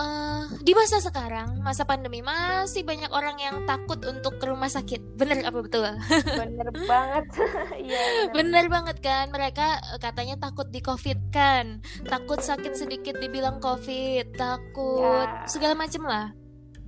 uh, 0.00 0.48
di 0.64 0.72
masa 0.72 1.04
sekarang, 1.04 1.60
masa 1.60 1.84
pandemi 1.84 2.24
masih 2.24 2.80
banyak 2.80 3.12
orang 3.12 3.36
yang 3.36 3.68
takut 3.68 4.00
untuk 4.08 4.40
ke 4.40 4.48
rumah 4.48 4.72
sakit. 4.72 5.20
Bener 5.20 5.44
apa 5.44 5.60
betul? 5.60 5.84
Bener 6.24 6.68
banget. 6.88 7.24
Iya. 7.76 8.32
bener. 8.32 8.32
bener 8.32 8.64
banget 8.72 8.96
kan? 9.04 9.28
Mereka 9.36 10.00
katanya 10.00 10.40
takut 10.40 10.72
di 10.72 10.80
COVID 10.80 11.28
kan, 11.28 11.84
takut 12.08 12.40
sakit 12.40 12.72
sedikit 12.72 13.20
dibilang 13.20 13.60
COVID, 13.60 14.32
takut 14.32 15.28
ya. 15.28 15.44
segala 15.44 15.76
macem 15.76 16.00
lah. 16.08 16.32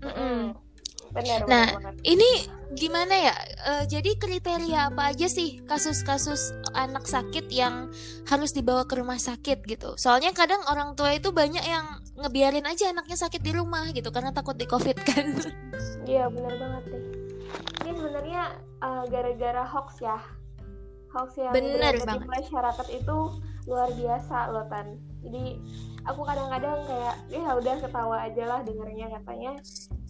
Mm 0.00 0.14
-mm. 0.16 0.67
Benar, 1.08 1.40
nah, 1.48 1.68
benar. 1.72 1.94
ini 2.04 2.30
gimana 2.76 3.14
ya? 3.16 3.34
Uh, 3.64 3.84
jadi 3.88 4.14
kriteria 4.20 4.92
apa 4.92 5.16
aja 5.16 5.24
sih 5.24 5.64
kasus-kasus 5.64 6.52
anak 6.76 7.08
sakit 7.08 7.48
yang 7.48 7.88
harus 8.28 8.52
dibawa 8.52 8.84
ke 8.84 9.00
rumah 9.00 9.16
sakit 9.16 9.64
gitu? 9.64 9.96
Soalnya 9.96 10.36
kadang 10.36 10.60
orang 10.68 10.92
tua 10.92 11.16
itu 11.16 11.32
banyak 11.32 11.64
yang 11.64 11.86
ngebiarin 12.20 12.68
aja 12.68 12.92
anaknya 12.92 13.16
sakit 13.16 13.40
di 13.40 13.56
rumah 13.56 13.88
gitu 13.96 14.12
karena 14.12 14.30
takut 14.36 14.54
di 14.60 14.68
covid 14.68 15.00
kan? 15.00 15.32
Iya 16.04 16.28
benar 16.28 16.54
banget 16.60 16.84
deh. 16.92 17.04
Ini 17.84 17.90
sebenarnya 17.96 18.42
uh, 18.84 19.04
gara-gara 19.08 19.64
hoax 19.64 20.04
ya, 20.04 20.20
hoax 21.14 21.38
yang 21.40 21.54
bener 21.54 21.94
banget. 22.02 22.26
masyarakat 22.28 22.86
itu 22.92 23.16
luar 23.68 23.88
biasa 23.92 24.36
loh 24.52 24.66
tan. 24.72 24.96
Jadi 25.24 25.60
aku 26.08 26.20
kadang-kadang 26.24 26.84
kayak 26.88 27.16
ya 27.28 27.52
udah 27.52 27.76
ketawa 27.84 28.16
aja 28.24 28.44
lah 28.48 28.60
dengernya 28.64 29.06
katanya. 29.20 29.52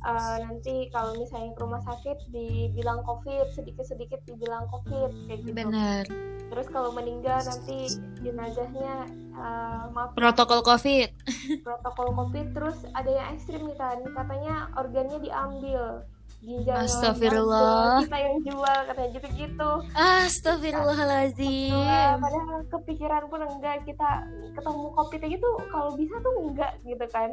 Uh, 0.06 0.38
nanti 0.46 0.86
kalau 0.94 1.18
misalnya 1.18 1.50
ke 1.58 1.60
rumah 1.60 1.82
sakit 1.82 2.30
dibilang 2.30 3.02
covid 3.02 3.50
sedikit 3.50 3.82
sedikit 3.82 4.22
dibilang 4.30 4.70
covid 4.70 5.10
kayak 5.26 5.42
gitu. 5.42 5.58
Benar 5.58 6.06
terus 6.48 6.66
kalau 6.72 6.90
meninggal 6.96 7.44
nanti 7.44 7.92
jenazahnya 8.24 9.04
uh, 9.36 9.92
maaf. 9.92 10.16
Protokol 10.16 10.64
covid. 10.64 11.12
Protokol 11.66 12.08
covid 12.16 12.46
terus 12.56 12.78
ada 12.96 13.10
yang 13.12 13.26
ekstrim 13.36 13.68
nih 13.68 13.76
kan 13.76 14.00
katanya 14.16 14.72
organnya 14.74 15.18
diambil 15.20 16.02
Astagfirullah. 16.46 18.06
Kita 18.06 18.18
yang 18.18 18.38
jual 18.46 18.78
katanya 18.86 19.10
gitu-gitu. 19.18 19.70
Astagfirullahaladzim. 19.92 21.74
Nah, 21.74 22.14
padahal 22.22 22.58
kepikiran 22.70 23.22
pun 23.26 23.40
enggak 23.42 23.82
kita 23.82 24.22
ketemu 24.54 24.84
covid 24.94 25.20
gitu 25.26 25.50
kalau 25.74 25.90
bisa 25.98 26.14
tuh 26.22 26.34
enggak 26.46 26.72
gitu 26.86 27.06
kan. 27.10 27.30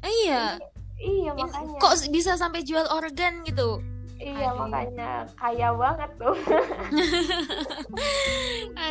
Iya. 0.00 0.56
Iya 0.96 1.30
makanya. 1.36 1.76
Kok 1.76 1.94
bisa 2.08 2.32
sampai 2.40 2.64
jual 2.64 2.88
organ 2.88 3.44
gitu? 3.44 3.84
Iya 4.16 4.48
Aduh. 4.48 4.64
makanya 4.64 5.10
kaya 5.36 5.68
banget 5.76 6.10
tuh. 6.16 6.36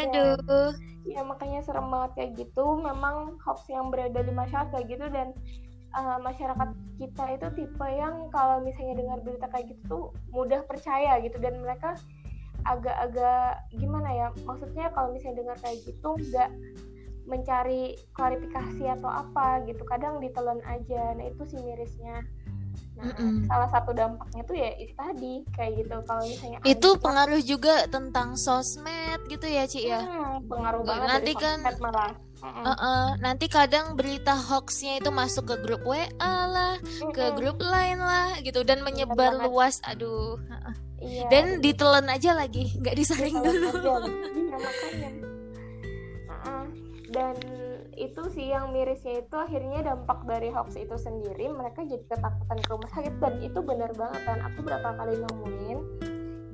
Aduh. 0.06 0.70
Ya, 1.10 1.18
ya 1.18 1.22
makanya 1.26 1.60
serem 1.66 1.90
banget 1.90 2.12
kayak 2.14 2.32
gitu. 2.38 2.66
Memang 2.78 3.42
hoax 3.42 3.66
yang 3.66 3.90
beredar 3.90 4.22
di 4.22 4.34
masyarakat 4.34 4.70
kayak 4.70 4.86
gitu 4.86 5.06
dan 5.10 5.34
uh, 5.96 6.20
masyarakat 6.22 6.70
kita 7.00 7.24
itu 7.40 7.48
tipe 7.56 7.88
yang 7.88 8.28
kalau 8.30 8.60
misalnya 8.62 9.00
dengar 9.00 9.20
berita 9.24 9.48
kayak 9.50 9.72
gitu 9.72 9.84
tuh 9.88 10.06
mudah 10.36 10.62
percaya 10.68 11.18
gitu. 11.24 11.40
Dan 11.40 11.64
mereka 11.64 11.96
agak-agak 12.66 13.70
gimana 13.78 14.10
ya 14.10 14.28
maksudnya 14.44 14.90
kalau 14.92 15.14
misalnya 15.14 15.46
dengar 15.46 15.58
kayak 15.62 15.80
gitu 15.86 16.10
nggak 16.18 16.50
mencari 17.26 17.98
klarifikasi 18.14 18.86
atau 18.98 19.10
apa 19.10 19.66
gitu 19.66 19.82
kadang 19.88 20.22
ditelan 20.22 20.62
aja. 20.70 21.16
Nah 21.18 21.26
itu 21.32 21.42
sih 21.50 21.60
mirisnya. 21.64 22.22
Nah, 22.96 23.12
mm 23.12 23.16
-mm. 23.20 23.36
salah 23.52 23.68
satu 23.68 23.92
dampaknya 23.92 24.42
tuh 24.48 24.56
ya 24.56 24.72
itu 24.80 24.94
tadi 24.96 25.44
kayak 25.52 25.84
gitu. 25.84 25.96
Kalau 26.08 26.24
misalnya 26.24 26.60
itu 26.64 26.90
pengaruh 26.96 27.42
juga 27.44 27.76
tentang 27.92 28.40
sosmed 28.40 29.20
gitu 29.28 29.48
ya 29.52 29.68
Ci 29.68 29.84
ya? 29.84 30.00
Hmm, 30.00 30.48
pengaruh 30.48 30.84
banget 30.88 31.08
nanti 31.12 31.34
kan? 31.36 31.60
malah 31.84 32.16
Uh 32.46 32.72
-uh. 32.72 33.06
Nanti 33.18 33.50
kadang 33.50 33.98
berita 33.98 34.38
hoaxnya 34.38 35.02
itu 35.02 35.10
masuk 35.10 35.50
ke 35.50 35.56
grup 35.66 35.82
WA 35.82 36.06
lah, 36.46 36.78
uh 36.78 37.12
ke 37.14 37.34
grup 37.34 37.58
lain 37.58 37.98
lah, 37.98 38.38
gitu 38.46 38.62
dan 38.62 38.86
menyebar 38.86 39.34
Benar 39.34 39.50
luas. 39.50 39.82
Aduh. 39.90 40.38
Iya. 41.02 41.28
Dan 41.30 41.46
ditelan 41.60 42.08
aja 42.10 42.38
lagi, 42.38 42.72
nggak 42.78 42.96
disaring 42.96 43.38
dulu. 43.42 43.70
Iya 44.46 44.58
makanya. 44.62 45.10
Uh 46.30 46.66
Dan 47.12 47.36
itu 47.96 48.24
sih 48.36 48.52
yang 48.52 48.76
mirisnya 48.76 49.24
itu 49.24 49.36
akhirnya 49.40 49.80
dampak 49.88 50.28
dari 50.28 50.52
hoax 50.52 50.76
itu 50.76 50.96
sendiri 51.00 51.48
mereka 51.48 51.88
jadi 51.88 52.04
ketakutan 52.12 52.60
ke 52.60 52.68
rumah 52.68 52.92
sakit 52.92 53.14
dan 53.24 53.40
itu 53.40 53.60
benar 53.64 53.92
banget 53.96 54.22
kan 54.28 54.40
aku 54.44 54.60
berapa 54.68 54.90
kali 55.00 55.16
nemuin 55.24 55.80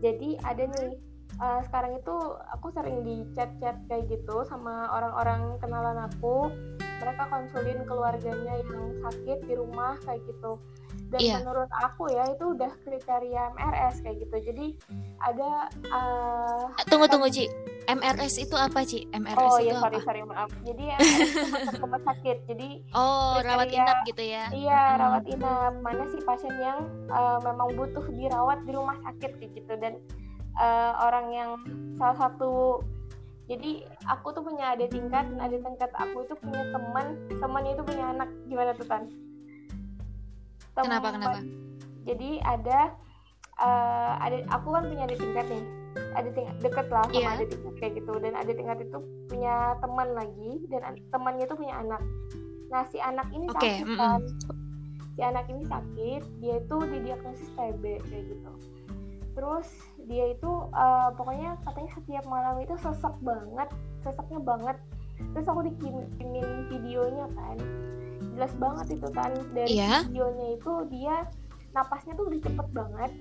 jadi 0.05 0.29
ada 0.45 0.69
nih 0.69 1.10
uh, 1.41 1.59
sekarang 1.65 1.97
itu 1.97 2.15
aku 2.53 2.69
sering 2.71 3.01
di 3.01 3.25
chat-chat 3.33 3.81
kayak 3.89 4.05
gitu 4.07 4.45
sama 4.45 4.87
orang-orang 4.93 5.57
kenalan 5.57 5.97
aku. 6.05 6.53
Mereka 7.01 7.33
konsulin 7.33 7.81
keluarganya 7.89 8.61
yang 8.61 8.93
sakit 9.01 9.49
di 9.49 9.53
rumah 9.57 9.97
kayak 10.05 10.21
gitu. 10.29 10.61
Dan 11.11 11.19
yeah. 11.19 11.39
menurut 11.41 11.67
aku 11.81 12.07
ya 12.07 12.23
itu 12.29 12.55
udah 12.55 12.71
kriteria 12.85 13.43
MRS 13.57 14.05
kayak 14.05 14.21
gitu. 14.21 14.37
Jadi 14.53 14.67
ada 15.17 15.67
uh, 15.89 16.69
tunggu 16.87 17.09
tunggu 17.09 17.27
Ci. 17.33 17.49
MRS 17.89 18.45
itu 18.45 18.55
apa 18.55 18.85
Ci? 18.85 19.09
MRS 19.09 19.41
oh, 19.41 19.57
itu 19.59 19.73
iya, 19.73 19.81
sorry, 19.81 19.97
apa? 19.97 20.05
sorry 20.07 20.21
maaf. 20.23 20.49
Jadi 20.61 20.83
MRS 20.93 21.31
itu 21.33 21.77
rumah 21.81 22.01
sakit. 22.05 22.37
Jadi 22.47 22.69
oh 22.93 23.41
kriteria, 23.41 23.49
rawat 23.49 23.69
inap 23.73 23.97
gitu 24.05 24.23
ya? 24.23 24.45
Iya 24.53 24.81
hmm. 24.85 24.99
rawat 25.01 25.23
inap. 25.25 25.73
Mana 25.81 26.03
sih 26.13 26.21
pasien 26.21 26.55
yang 26.61 26.79
uh, 27.09 27.41
memang 27.41 27.73
butuh 27.75 28.05
dirawat 28.13 28.61
di 28.63 28.71
rumah 28.77 28.95
sakit 29.09 29.41
gitu. 29.41 29.73
Dan 29.81 29.97
uh, 30.57 30.93
orang 31.05 31.25
yang 31.31 31.49
salah 31.95 32.17
satu 32.27 32.81
jadi 33.51 33.83
aku 34.07 34.31
tuh 34.31 34.43
punya 34.47 34.73
adik 34.75 34.95
tingkat 34.95 35.27
dan 35.27 35.39
adik 35.43 35.59
tingkat 35.59 35.91
aku 35.99 36.23
itu 36.23 36.35
punya 36.39 36.63
teman 36.71 37.07
temannya 37.27 37.71
itu 37.75 37.83
punya 37.83 38.05
anak 38.15 38.29
gimana 38.47 38.71
tuh 38.79 38.87
kan 38.87 39.03
temen, 40.75 40.87
kenapa 40.87 41.07
kenapa 41.11 41.39
jadi 42.07 42.29
ada 42.47 42.79
uh, 43.59 44.13
ada 44.23 44.47
aku 44.55 44.67
kan 44.71 44.83
punya 44.87 45.03
adik 45.03 45.19
tingkat 45.19 45.45
nih 45.51 45.63
ada 46.15 46.29
tingkat 46.31 46.55
deket 46.63 46.87
lah 46.87 47.03
sama 47.11 47.19
yeah. 47.19 47.35
adik 47.35 47.47
tingkat 47.51 47.75
kayak 47.79 47.93
gitu 47.99 48.13
dan 48.23 48.33
adik 48.39 48.55
tingkat 48.55 48.79
itu 48.79 48.99
punya 49.27 49.55
teman 49.83 50.09
lagi 50.15 50.51
dan 50.71 50.81
temannya 51.11 51.43
itu 51.43 51.55
punya 51.55 51.75
anak 51.79 52.01
nah 52.71 52.87
si 52.87 52.97
anak 53.03 53.27
ini 53.35 53.51
okay. 53.51 53.83
sakit 53.83 53.83
mm 53.83 53.91
-mm. 53.91 53.99
kan 53.99 54.21
si 55.11 55.21
anak 55.21 55.45
ini 55.51 55.63
sakit 55.67 56.21
dia 56.39 56.55
itu 56.63 56.77
didiagnosis 56.87 57.51
TB 57.59 57.83
kayak 58.07 58.23
gitu 58.31 58.51
terus 59.35 59.67
dia 60.11 60.35
itu 60.35 60.51
uh, 60.75 61.09
pokoknya 61.15 61.55
katanya 61.63 61.91
setiap 61.95 62.25
malam 62.27 62.59
itu 62.59 62.75
sesak 62.83 63.15
banget 63.23 63.71
sesaknya 64.03 64.39
banget. 64.43 64.77
Terus 65.31 65.47
aku 65.47 65.61
dikirimin 65.71 66.67
videonya 66.67 67.25
kan. 67.31 67.57
Jelas 68.35 68.53
banget 68.59 68.99
itu 68.99 69.07
kan 69.15 69.31
dari 69.55 69.71
yeah. 69.71 70.03
videonya 70.11 70.47
itu 70.59 70.73
dia 70.91 71.15
napasnya 71.71 72.11
tuh 72.19 72.27
udah 72.27 72.41
cepet 72.43 72.67
banget 72.75 73.11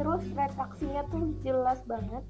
terus 0.00 0.22
retraksinya 0.32 1.02
tuh 1.12 1.22
jelas 1.44 1.84
banget. 1.84 2.24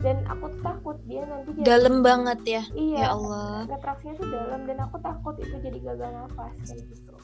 Dan 0.00 0.24
aku 0.30 0.48
tuh 0.56 0.62
takut 0.64 0.96
dia 1.04 1.26
nanti 1.28 1.52
jadi 1.60 1.66
dalam 1.66 2.00
banget 2.00 2.40
ya? 2.46 2.62
Iya 2.72 2.96
ya 2.96 3.06
Allah. 3.12 3.68
retraksinya 3.68 4.14
tuh 4.16 4.28
dalam 4.30 4.60
dan 4.64 4.78
aku 4.80 4.96
takut 5.02 5.34
itu 5.42 5.56
jadi 5.60 5.78
gagal 5.82 6.10
nafas 6.14 6.54
kayak 6.64 6.82
gitu. 6.86 7.14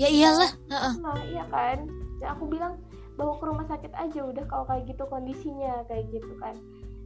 Ya 0.00 0.08
iyalah 0.10 0.50
nah 0.98 1.16
iya 1.22 1.44
kan? 1.46 1.86
Dan 2.18 2.28
aku 2.34 2.50
bilang 2.50 2.76
bawa 3.16 3.32
ke 3.36 3.44
rumah 3.44 3.66
sakit 3.68 3.92
aja 3.92 4.20
udah 4.24 4.44
kalau 4.48 4.64
kayak 4.68 4.84
gitu 4.88 5.04
kondisinya 5.08 5.84
kayak 5.86 6.08
gitu 6.10 6.32
kan. 6.40 6.56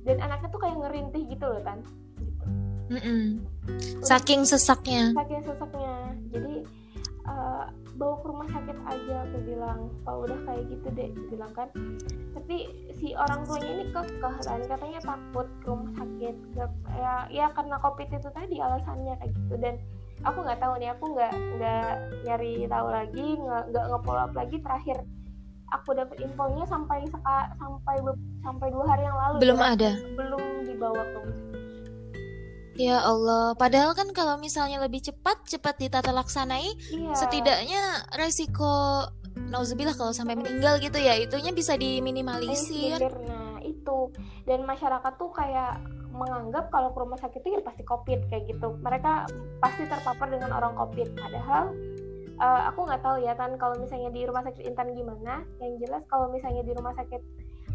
Dan 0.07 0.23
anaknya 0.23 0.49
tuh 0.55 0.61
kayak 0.63 0.79
ngerintih 0.79 1.23
gitu 1.27 1.45
loh 1.51 1.63
kan 1.67 1.79
gitu. 2.23 2.45
Mm 2.87 3.01
-mm. 3.03 3.23
saking 4.07 4.47
sesaknya. 4.47 5.11
Saking 5.11 5.43
sesaknya. 5.43 5.95
Jadi 6.31 6.55
uh, 7.27 7.67
bawa 7.99 8.15
ke 8.23 8.27
rumah 8.31 8.49
sakit 8.55 8.79
aja 8.87 9.17
aku 9.27 9.39
bilang. 9.43 9.91
Kalau 10.07 10.19
udah 10.31 10.39
kayak 10.47 10.65
gitu 10.71 10.89
deh 10.95 11.11
bilang 11.27 11.53
kan. 11.59 11.69
Tapi 12.39 12.57
si 12.95 13.19
orang 13.19 13.43
tuanya 13.43 13.71
ini 13.75 13.85
kekeh 13.91 14.37
dan 14.47 14.61
katanya 14.71 15.01
takut 15.03 15.49
ke 15.59 15.67
rumah 15.67 15.91
sakit. 15.99 16.35
Gak, 16.55 16.71
ya 16.95 17.15
ya 17.35 17.47
karena 17.51 17.77
covid 17.83 18.09
itu 18.09 18.31
tadi 18.31 18.57
alasannya 18.63 19.15
kayak 19.19 19.33
gitu. 19.35 19.55
Dan 19.59 19.75
aku 20.25 20.39
nggak 20.47 20.61
tahu 20.63 20.75
nih 20.81 20.91
aku 20.95 21.05
nggak 21.13 21.33
nggak 21.59 21.89
nyari 22.25 22.55
tahu 22.65 22.87
lagi 22.89 23.27
nggak 23.37 23.63
nggak 23.75 23.85
nge-follow 23.93 24.25
up 24.25 24.33
lagi 24.33 24.57
terakhir 24.63 24.99
aku 25.75 25.97
dapat 25.97 26.17
infonya 26.23 26.65
sampai 26.69 27.03
seka, 27.11 27.39
sampai 27.59 27.97
sampai 28.43 28.69
dua 28.71 28.85
hari 28.87 29.03
yang 29.03 29.19
lalu 29.19 29.37
belum 29.43 29.59
ada 29.59 29.91
belum 30.15 30.43
dibawa 30.67 31.03
ke 31.03 31.21
Ya 32.77 33.01
Allah, 33.01 33.57
padahal 33.57 33.97
kan 33.97 34.13
kalau 34.13 34.37
misalnya 34.37 34.77
lebih 34.85 35.01
cepat, 35.01 35.49
cepat 35.49 35.81
ditata 35.81 36.13
laksanai, 36.13 36.77
iya. 36.93 37.17
setidaknya 37.17 38.05
resiko 38.21 39.01
nauzubillah 39.49 39.97
kalau 39.97 40.13
sampai 40.13 40.37
meninggal 40.37 40.77
gitu 40.85 41.01
ya, 41.01 41.17
itunya 41.17 41.57
bisa 41.57 41.73
diminimalisir. 41.81 43.01
Eh, 43.01 43.13
nah, 43.25 43.65
itu. 43.65 44.13
Dan 44.45 44.69
masyarakat 44.69 45.13
tuh 45.17 45.33
kayak 45.33 45.81
menganggap 46.13 46.73
kalau 46.73 46.93
ke 46.93 46.99
rumah 47.01 47.21
sakit 47.21 47.41
itu 47.45 47.57
ya 47.57 47.61
pasti 47.65 47.81
covid 47.85 48.29
kayak 48.29 48.45
gitu. 48.49 48.77
Mereka 48.81 49.29
pasti 49.61 49.85
terpapar 49.89 50.29
dengan 50.33 50.53
orang 50.57 50.77
covid. 50.77 51.13
Padahal 51.17 51.73
uh, 52.41 52.63
aku 52.71 52.87
nggak 52.87 53.03
tahu 53.03 53.17
ya 53.23 53.33
kan 53.35 53.55
kalau 53.61 53.77
misalnya 53.77 54.11
di 54.13 54.25
rumah 54.25 54.43
sakit 54.45 54.63
Intan 54.65 54.93
gimana? 54.93 55.45
Yang 55.61 55.87
jelas 55.87 56.03
kalau 56.09 56.33
misalnya 56.33 56.63
di 56.63 56.73
rumah 56.73 56.93
sakit 56.97 57.23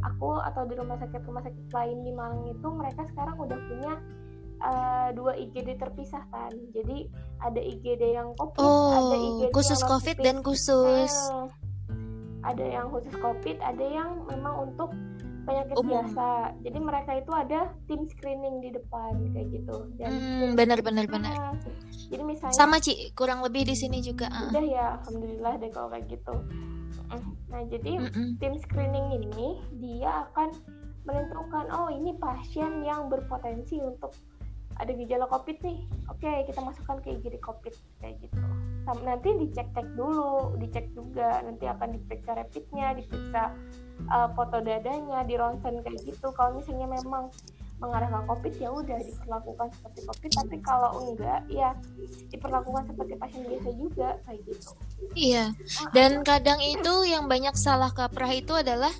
aku 0.02 0.41
atau 0.41 0.65
di 0.65 0.74
rumah 0.76 0.97
sakit 0.97 1.21
rumah 1.26 1.43
sakit 1.45 1.65
lain 1.69 1.97
di 2.02 2.12
Malang 2.12 2.43
itu 2.50 2.67
mereka 2.74 3.06
sekarang 3.13 3.38
udah 3.38 3.60
punya 3.69 3.93
uh, 4.65 5.10
dua 5.13 5.38
IGD 5.38 5.78
terpisah 5.78 6.26
kan 6.34 6.52
jadi 6.74 7.06
ada 7.41 7.62
IGD 7.62 8.04
yang 8.17 8.34
COVID 8.38 8.62
oh, 8.62 8.89
ada 8.93 9.17
IGD 9.17 9.52
khusus 9.54 9.80
yang 9.82 9.89
COVID 9.89 10.17
dan 10.21 10.38
khusus. 10.41 11.13
Eh, 11.13 11.47
ada 12.41 12.65
yang 12.65 12.89
khusus 12.89 13.13
COVID 13.21 13.58
ada 13.62 13.86
yang 13.86 14.26
memang 14.26 14.69
untuk 14.69 14.89
penyakit 15.45 15.75
Umum. 15.77 16.06
biasa. 16.06 16.30
Jadi 16.62 16.80
mereka 16.80 17.12
itu 17.17 17.32
ada 17.34 17.60
tim 17.89 18.01
screening 18.06 18.56
di 18.62 18.69
depan 18.73 19.13
kayak 19.34 19.47
gitu. 19.54 19.75
Dan 19.97 20.12
hmm, 20.12 20.49
benar 20.54 20.80
benar 20.86 21.06
benar. 21.10 21.36
Jadi 22.12 22.23
misalnya 22.23 22.56
sama 22.56 22.77
Ci, 22.77 23.13
kurang 23.15 23.41
lebih 23.41 23.65
di 23.65 23.75
sini 23.75 24.04
juga. 24.04 24.30
Uh. 24.30 24.49
Udah 24.54 24.65
ya, 24.65 24.86
alhamdulillah 25.01 25.54
deh 25.58 25.69
kalau 25.73 25.89
kayak 25.89 26.06
gitu. 26.12 26.36
Nah, 27.51 27.67
jadi 27.67 27.91
mm 27.99 28.10
-mm. 28.15 28.30
tim 28.39 28.56
screening 28.63 29.08
ini 29.19 29.60
dia 29.84 30.23
akan 30.32 30.56
menentukan 31.04 31.65
oh 31.73 31.89
ini 31.91 32.15
pasien 32.15 32.86
yang 32.86 33.10
berpotensi 33.12 33.82
untuk 33.82 34.13
ada 34.80 34.91
gejala 34.97 35.25
covid 35.27 35.58
nih 35.62 35.84
oke 36.08 36.21
okay, 36.21 36.41
kita 36.47 36.60
masukkan 36.62 36.97
ke 37.04 37.13
IGD 37.19 37.38
covid 37.43 37.73
kayak 37.99 38.17
gitu 38.23 38.38
nanti 39.06 39.30
dicek-cek 39.45 39.88
dulu 39.93 40.58
dicek 40.58 40.89
juga 40.97 41.43
nanti 41.45 41.69
akan 41.69 41.95
diperiksa 41.95 42.32
rapidnya 42.34 42.97
diperiksa 42.97 43.54
uh, 44.10 44.30
foto 44.34 44.58
dadanya 44.64 45.22
di 45.28 45.36
ronsen 45.38 45.84
kayak 45.86 46.02
gitu 46.02 46.28
kalau 46.34 46.58
misalnya 46.58 46.88
memang 46.90 47.30
mengarah 47.82 48.14
ke 48.14 48.20
covid 48.30 48.54
ya 48.62 48.70
udah 48.70 49.00
diperlakukan 49.02 49.68
seperti 49.74 50.00
covid 50.06 50.32
tapi 50.38 50.56
kalau 50.62 50.90
enggak 51.02 51.42
ya 51.50 51.74
diperlakukan 52.30 52.84
seperti 52.94 53.14
pasien 53.18 53.42
biasa 53.42 53.70
juga 53.74 54.10
kayak 54.30 54.42
gitu 54.46 54.70
iya 55.18 55.46
dan 55.90 56.22
kadang 56.22 56.62
itu 56.62 56.94
yang 57.10 57.26
banyak 57.26 57.58
salah 57.58 57.90
kaprah 57.90 58.30
itu 58.30 58.54
adalah 58.54 58.94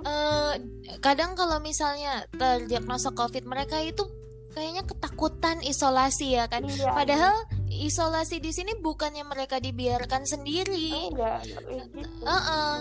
Uh, 0.00 0.58
kadang 0.98 1.38
kalau 1.38 1.62
misalnya 1.62 2.26
terdiagnosa 2.34 3.14
COVID, 3.14 3.46
mereka 3.46 3.78
itu 3.78 4.02
kayaknya 4.50 4.82
ketakutan 4.82 5.62
isolasi 5.62 6.34
ya 6.34 6.50
kan. 6.50 6.66
Iya, 6.66 6.90
Padahal 6.90 7.34
isolasi 7.70 8.42
di 8.42 8.50
sini 8.50 8.74
bukannya 8.82 9.22
mereka 9.22 9.62
dibiarkan 9.62 10.26
sendiri. 10.26 11.14
enggak 11.14 11.46
enggak 11.46 11.62
kayak 11.70 11.86
gitu. 11.94 12.22
Heeh. 12.26 12.74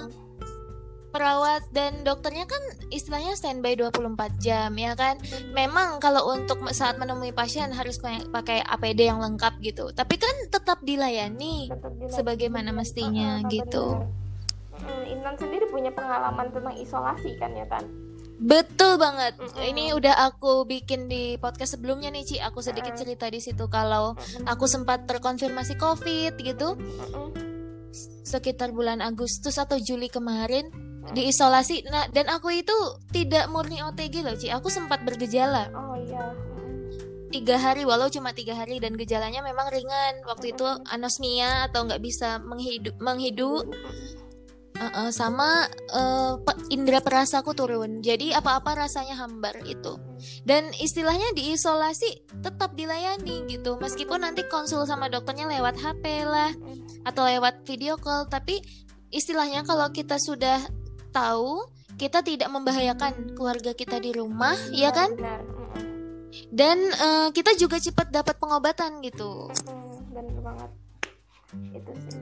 Perawat 1.09 1.65
dan 1.69 2.01
dokternya 2.01 2.45
kan 2.45 2.61
istilahnya 2.89 3.33
standby 3.33 3.73
24 3.73 4.05
jam 4.37 4.69
ya 4.71 4.93
kan. 4.93 5.17
Memang 5.51 5.97
kalau 5.97 6.29
untuk 6.29 6.61
saat 6.69 6.95
menemui 6.95 7.31
pasien 7.31 7.69
harus 7.69 7.97
pa- 7.97 8.29
pakai 8.29 8.61
APD 8.61 9.05
yang 9.05 9.17
lengkap 9.17 9.57
gitu. 9.59 9.89
Tapi 9.89 10.15
kan 10.15 10.35
tetap 10.47 10.79
dilayani 10.79 11.67
Tetap 11.67 11.91
dilayani. 11.91 12.13
sebagaimana 12.13 12.69
mestinya 12.69 13.41
Heeh, 13.41 13.49
gitu. 13.51 13.97
bener. 13.97 14.17
Mm, 14.79 15.03
Intan 15.11 15.35
sendiri 15.35 15.65
punya 15.67 15.91
pengalaman 15.91 16.47
tentang 16.49 16.71
isolasi 16.73 17.35
kan 17.35 17.51
ya 17.51 17.65
Tan? 17.65 17.83
Betul 18.39 18.95
banget. 18.95 19.35
Mm-mm. 19.35 19.59
Ini 19.65 19.91
udah 19.91 20.15
aku 20.25 20.63
bikin 20.63 21.11
di 21.11 21.35
podcast 21.35 21.75
sebelumnya 21.75 22.07
nih, 22.07 22.23
Ci. 22.23 22.37
Aku 22.39 22.63
sedikit 22.63 22.95
cerita 22.95 23.27
di 23.27 23.43
situ 23.43 23.67
kalau 23.67 24.15
aku 24.45 24.63
sempat 24.63 25.03
terkonfirmasi 25.03 25.75
COVID 25.75 26.39
gitu 26.39 26.79
sekitar 28.21 28.69
bulan 28.69 29.01
Agustus 29.01 29.57
atau 29.57 29.75
Juli 29.75 30.07
kemarin 30.07 30.69
diisolasi. 31.13 31.89
Nah, 31.89 32.07
dan 32.13 32.29
aku 32.29 32.53
itu 32.53 32.75
tidak 33.09 33.49
murni 33.49 33.81
OTG 33.81 34.21
loh, 34.21 34.35
Ci. 34.37 34.53
Aku 34.53 34.69
sempat 34.69 35.01
bergejala 35.03 35.71
Oh 35.73 35.95
iya. 35.97 36.33
Tiga 37.29 37.61
hari, 37.61 37.85
walau 37.85 38.09
cuma 38.09 38.33
tiga 38.33 38.57
hari 38.57 38.81
dan 38.81 38.97
gejalanya 38.97 39.45
memang 39.45 39.69
ringan. 39.69 40.25
Waktu 40.25 40.57
itu 40.57 40.65
anosmia 40.89 41.69
atau 41.69 41.85
nggak 41.85 42.01
bisa 42.01 42.41
menghidu, 42.41 42.91
menghidu 42.97 43.69
Uh-uh, 44.79 45.11
sama 45.11 45.67
uh, 45.91 46.39
indera 46.71 47.03
perasaku 47.03 47.51
turun. 47.51 47.99
Jadi 47.99 48.31
apa-apa 48.31 48.87
rasanya 48.87 49.19
hambar 49.19 49.51
itu. 49.67 49.99
Dan 50.47 50.71
istilahnya 50.79 51.35
diisolasi 51.35 52.39
tetap 52.39 52.79
dilayani 52.79 53.43
gitu. 53.51 53.75
Meskipun 53.75 54.23
nanti 54.23 54.47
konsul 54.47 54.87
sama 54.87 55.11
dokternya 55.11 55.51
lewat 55.51 55.75
HP 55.83 56.23
lah 56.23 56.55
atau 57.03 57.27
lewat 57.27 57.67
video 57.67 57.99
call, 57.99 58.31
tapi 58.31 58.63
istilahnya 59.11 59.67
kalau 59.67 59.91
kita 59.91 60.15
sudah 60.15 60.63
tahu 61.11 61.65
kita 61.99 62.23
tidak 62.23 62.47
membahayakan 62.47 63.35
keluarga 63.35 63.75
kita 63.75 63.99
di 63.99 64.15
rumah, 64.15 64.55
ya 64.71 64.89
kan? 64.95 65.11
Benar. 65.13 65.41
Dan 66.49 66.77
uh, 66.95 67.27
kita 67.33 67.57
juga 67.57 67.81
cepat 67.81 68.13
dapat 68.13 68.37
pengobatan 68.37 69.01
gitu. 69.03 69.49
Mm, 69.67 69.97
benar 70.13 70.39
banget. 70.45 70.71
Itu 71.75 71.91
sih. 72.07 72.21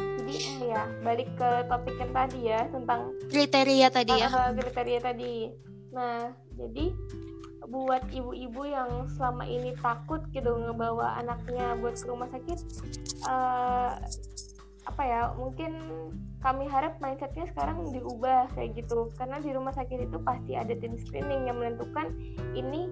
Jadi 0.00 0.36
ya 0.70 0.82
balik 1.02 1.28
ke 1.36 1.50
topik 1.68 1.96
yang 1.98 2.12
tadi 2.14 2.40
ya 2.48 2.60
tentang 2.70 3.00
Kriteria 3.28 3.88
tadi 3.92 4.14
ya. 4.16 4.28
uh, 4.30 4.50
kriteria 4.56 5.00
tadi. 5.02 5.34
Nah, 5.90 6.30
jadi 6.54 6.94
buat 7.70 8.02
ibu-ibu 8.10 8.62
yang 8.66 9.06
selama 9.14 9.46
ini 9.46 9.76
takut 9.78 10.24
gitu 10.34 10.50
ngebawa 10.58 11.22
anaknya 11.22 11.78
buat 11.78 11.94
ke 11.94 12.06
rumah 12.10 12.26
sakit, 12.32 12.58
eh, 13.30 13.90
apa 14.86 15.02
ya? 15.02 15.20
Mungkin 15.36 15.72
kami 16.40 16.64
harap 16.66 16.96
mindsetnya 16.98 17.44
sekarang 17.52 17.92
diubah 17.92 18.48
kayak 18.56 18.72
gitu, 18.80 19.12
karena 19.14 19.36
di 19.38 19.52
rumah 19.52 19.76
sakit 19.76 20.08
itu 20.08 20.16
pasti 20.24 20.56
ada 20.56 20.72
tim 20.72 20.96
screening 20.96 21.48
yang 21.48 21.58
menentukan 21.58 22.12
ini. 22.54 22.88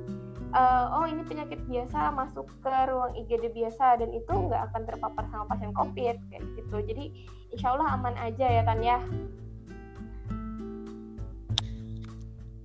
eh, 0.49 0.87
oh 0.97 1.05
ini 1.05 1.21
penyakit 1.29 1.61
biasa 1.69 2.09
masuk 2.09 2.49
ke 2.65 2.73
ruang 2.89 3.13
IGD 3.21 3.53
biasa 3.53 4.01
dan 4.01 4.09
itu 4.17 4.33
nggak 4.33 4.73
akan 4.73 4.83
terpapar 4.89 5.29
sama 5.29 5.45
pasien 5.45 5.77
COVID 5.77 6.17
kayak 6.33 6.45
gitu. 6.57 6.77
Jadi 6.89 7.05
insya 7.53 7.77
Allah 7.77 7.93
aman 7.93 8.17
aja 8.17 8.49
ya 8.49 8.65
Tan 8.65 8.81
ya. 8.81 8.97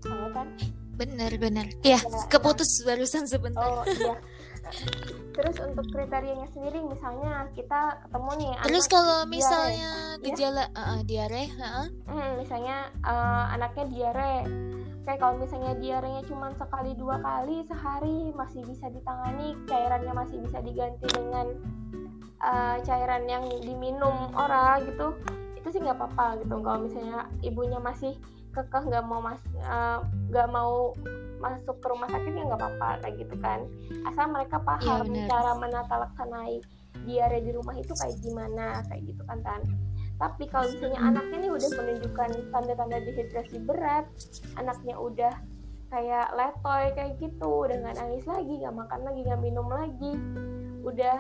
Halo 0.07 0.27
Tan. 0.31 0.47
Bener-bener. 0.93 1.67
Ya, 1.81 1.97
Ya, 1.97 1.99
nah. 2.05 2.23
keputus 2.29 2.71
barusan 2.85 3.25
sebentar. 3.25 3.65
Oh 3.65 3.83
iya. 3.83 4.15
Terus 5.33 5.57
untuk 5.59 5.85
kriterianya 5.91 6.47
sendiri 6.53 6.79
misalnya 6.87 7.49
kita 7.57 7.99
ketemu 8.07 8.31
nih 8.39 8.51
Terus 8.63 8.85
kalau 8.87 9.17
diare. 9.25 9.33
misalnya 9.33 9.89
gejala 10.23 10.63
uh, 10.71 10.79
uh, 10.79 11.01
diare, 11.03 11.43
uh, 11.59 11.87
Hmm, 12.07 12.31
misalnya 12.39 12.77
eh, 13.03 13.45
anaknya 13.57 13.85
diare. 13.91 14.35
Kayak 15.03 15.19
kalau 15.19 15.35
misalnya 15.35 15.75
diarenya 15.83 16.23
cuma 16.31 16.47
sekali 16.55 16.95
dua 16.95 17.19
kali 17.19 17.67
sehari 17.67 18.31
masih 18.31 18.63
bisa 18.63 18.87
ditangani, 18.87 19.51
cairannya 19.67 20.13
masih 20.15 20.37
bisa 20.39 20.63
diganti 20.63 21.07
dengan 21.11 21.47
eh, 22.39 22.77
cairan 22.87 23.27
yang 23.27 23.43
diminum 23.59 24.31
oral 24.31 24.79
gitu, 24.87 25.11
itu 25.59 25.67
sih 25.75 25.79
nggak 25.83 25.99
apa-apa 25.99 26.39
gitu. 26.39 26.55
Kalau 26.55 26.79
misalnya 26.87 27.27
ibunya 27.43 27.83
masih 27.83 28.15
kekeh 28.53 28.83
nggak 28.85 29.05
mau 29.05 29.19
mas 29.19 29.41
eh, 29.57 29.99
nggak 30.29 30.49
mau 30.53 30.93
masuk 31.43 31.75
ke 31.83 31.87
rumah 31.91 32.07
sakit 32.07 32.31
ya 32.31 32.43
nggak 32.47 32.61
apa-apa 32.61 32.89
kayak 33.03 33.15
gitu 33.19 33.35
kan. 33.43 33.59
Asal 34.07 34.31
mereka 34.31 34.63
paham 34.63 35.03
benar. 35.11 35.27
cara 35.27 35.51
menata 35.59 35.95
laksanai 36.07 36.63
diare 37.03 37.43
di 37.43 37.51
rumah 37.51 37.75
itu 37.75 37.91
kayak 37.91 38.15
gimana 38.23 38.79
kayak 38.87 39.03
gitu 39.11 39.21
kan 39.27 39.43
tan. 39.43 39.61
Tapi 40.15 40.47
kalau 40.47 40.71
misalnya 40.71 41.01
anaknya 41.03 41.37
nih 41.43 41.51
udah 41.51 41.69
menunjukkan 41.75 42.29
tanda-tanda 42.53 42.97
dehidrasi 43.03 43.57
berat, 43.65 44.05
anaknya 44.55 44.95
udah 44.95 45.33
kayak 45.91 46.27
letoy 46.37 46.85
kayak 46.95 47.13
gitu, 47.19 47.51
udah 47.67 47.75
nggak 47.81 47.97
nangis 47.99 48.23
lagi, 48.23 48.53
nggak 48.61 48.75
makan 48.77 48.99
lagi, 49.03 49.19
nggak 49.25 49.41
minum 49.43 49.67
lagi, 49.67 50.11
udah 50.85 51.17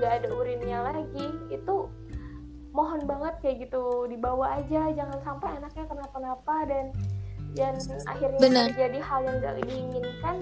nggak 0.00 0.12
ada 0.22 0.28
urinnya 0.32 0.78
lagi, 0.80 1.26
itu 1.52 1.74
mohon 2.72 3.04
banget 3.04 3.34
kayak 3.44 3.68
gitu 3.68 4.08
dibawa 4.08 4.58
aja, 4.58 4.88
jangan 4.92 5.18
sampai 5.20 5.48
anaknya 5.60 5.84
kenapa-napa 5.86 6.56
dan 6.66 6.86
dan 7.52 7.76
akhirnya 8.08 8.40
Benar. 8.40 8.64
terjadi 8.72 8.98
hal 9.04 9.20
yang 9.28 9.36
gak 9.44 9.56
diinginkan 9.60 10.36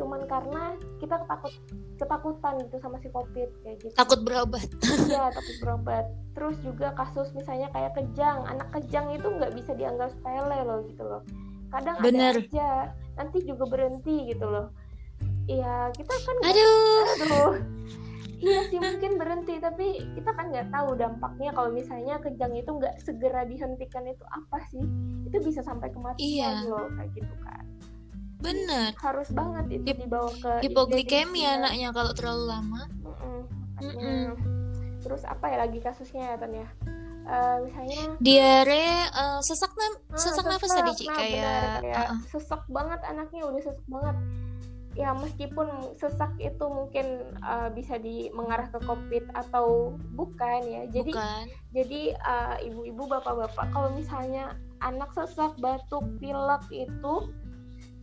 cuman 0.00 0.24
karena 0.24 0.62
kita 0.96 1.20
ketakut 1.20 1.52
ketakutan 2.00 2.54
gitu 2.64 2.76
sama 2.80 2.96
si 3.04 3.12
covid 3.12 3.52
kayak 3.60 3.76
gitu 3.84 3.92
takut 3.92 4.24
berobat. 4.24 4.64
Iya 5.04 5.28
takut 5.36 5.56
berobat. 5.60 6.08
Terus 6.32 6.56
juga 6.64 6.96
kasus 6.96 7.28
misalnya 7.36 7.68
kayak 7.68 7.92
kejang, 8.00 8.40
anak 8.48 8.72
kejang 8.72 9.12
itu 9.12 9.28
nggak 9.28 9.52
bisa 9.52 9.76
dianggap 9.76 10.08
sepele 10.16 10.58
loh 10.64 10.80
gitu 10.88 11.04
loh. 11.04 11.20
Kadang 11.68 12.00
Bener. 12.00 12.32
ada 12.32 12.48
aja, 12.48 12.70
nanti 13.20 13.44
juga 13.44 13.68
berhenti 13.68 14.32
gitu 14.32 14.48
loh. 14.48 14.72
Iya 15.44 15.92
kita 15.92 16.14
kan 16.16 16.36
Aduh, 16.48 17.04
aduh. 17.20 17.52
Iya 18.40 18.60
sih 18.66 18.80
mungkin 18.80 19.12
berhenti, 19.14 19.54
tapi 19.56 19.86
kita 20.16 20.32
kan 20.32 20.48
nggak 20.48 20.72
tahu 20.72 20.96
dampaknya 20.96 21.52
kalau 21.52 21.68
misalnya 21.68 22.16
kejang 22.18 22.52
itu 22.52 22.70
nggak 22.70 22.96
segera 22.98 23.44
dihentikan 23.44 24.04
itu 24.04 24.24
apa 24.26 24.58
sih? 24.66 24.80
Itu 25.24 25.36
bisa 25.40 25.60
sampai 25.60 25.92
kematian 25.92 26.64
Iya. 26.64 26.66
loh 26.66 26.88
kayak 26.90 27.10
gitu 27.14 27.34
kan. 27.40 27.64
bener. 28.40 28.96
Harus 28.96 29.28
banget 29.30 29.64
itu 29.70 29.84
Hip- 29.84 30.00
dibawa 30.00 30.32
ke 30.32 30.52
Hipoglikemi 30.64 31.44
IGD. 31.44 31.54
anaknya 31.60 31.88
kalau 31.92 32.12
terlalu 32.16 32.44
lama. 32.48 32.82
Mm-mm, 33.04 33.38
makanya. 33.76 34.32
Mm-mm. 34.32 34.98
Terus 34.98 35.22
apa 35.28 35.44
ya 35.44 35.56
lagi 35.60 35.76
kasusnya 35.76 36.24
ya 36.24 36.36
Tan 36.40 36.52
ya? 36.56 36.68
Eh, 37.20 37.56
misalnya 37.62 38.00
Diare, 38.16 38.88
uh, 39.12 39.38
sesak 39.38 39.70
nam, 39.70 39.92
ah, 40.08 40.16
sesak 40.16 40.42
nafas 40.42 40.72
tadi 40.72 40.90
Ci 40.96 41.04
nah, 41.04 41.14
kayak 41.14 41.36
benar, 41.36 41.80
kayak 41.84 41.96
uh, 42.00 42.10
uh, 42.10 42.18
sesak 42.26 42.62
banget 42.66 43.00
anaknya 43.04 43.40
udah 43.44 43.60
sesak 43.60 43.86
banget. 43.86 44.16
Ya 44.98 45.14
meskipun 45.14 45.94
sesak 45.94 46.34
itu 46.42 46.66
mungkin 46.66 47.34
eh, 47.38 47.68
bisa 47.70 47.96
di 47.96 48.28
mengarah 48.34 48.66
ke 48.74 48.82
covid 48.82 49.22
atau 49.38 49.94
bukan 50.18 50.60
ya. 50.66 50.82
Jadi 50.90 51.14
bukan. 51.14 51.44
jadi 51.70 52.02
eh, 52.18 52.56
ibu-ibu 52.70 53.06
bapak-bapak 53.06 53.70
kalau 53.70 53.94
misalnya 53.94 54.58
anak 54.82 55.14
sesak 55.14 55.54
batuk 55.62 56.02
pilek 56.18 56.64
itu 56.74 57.14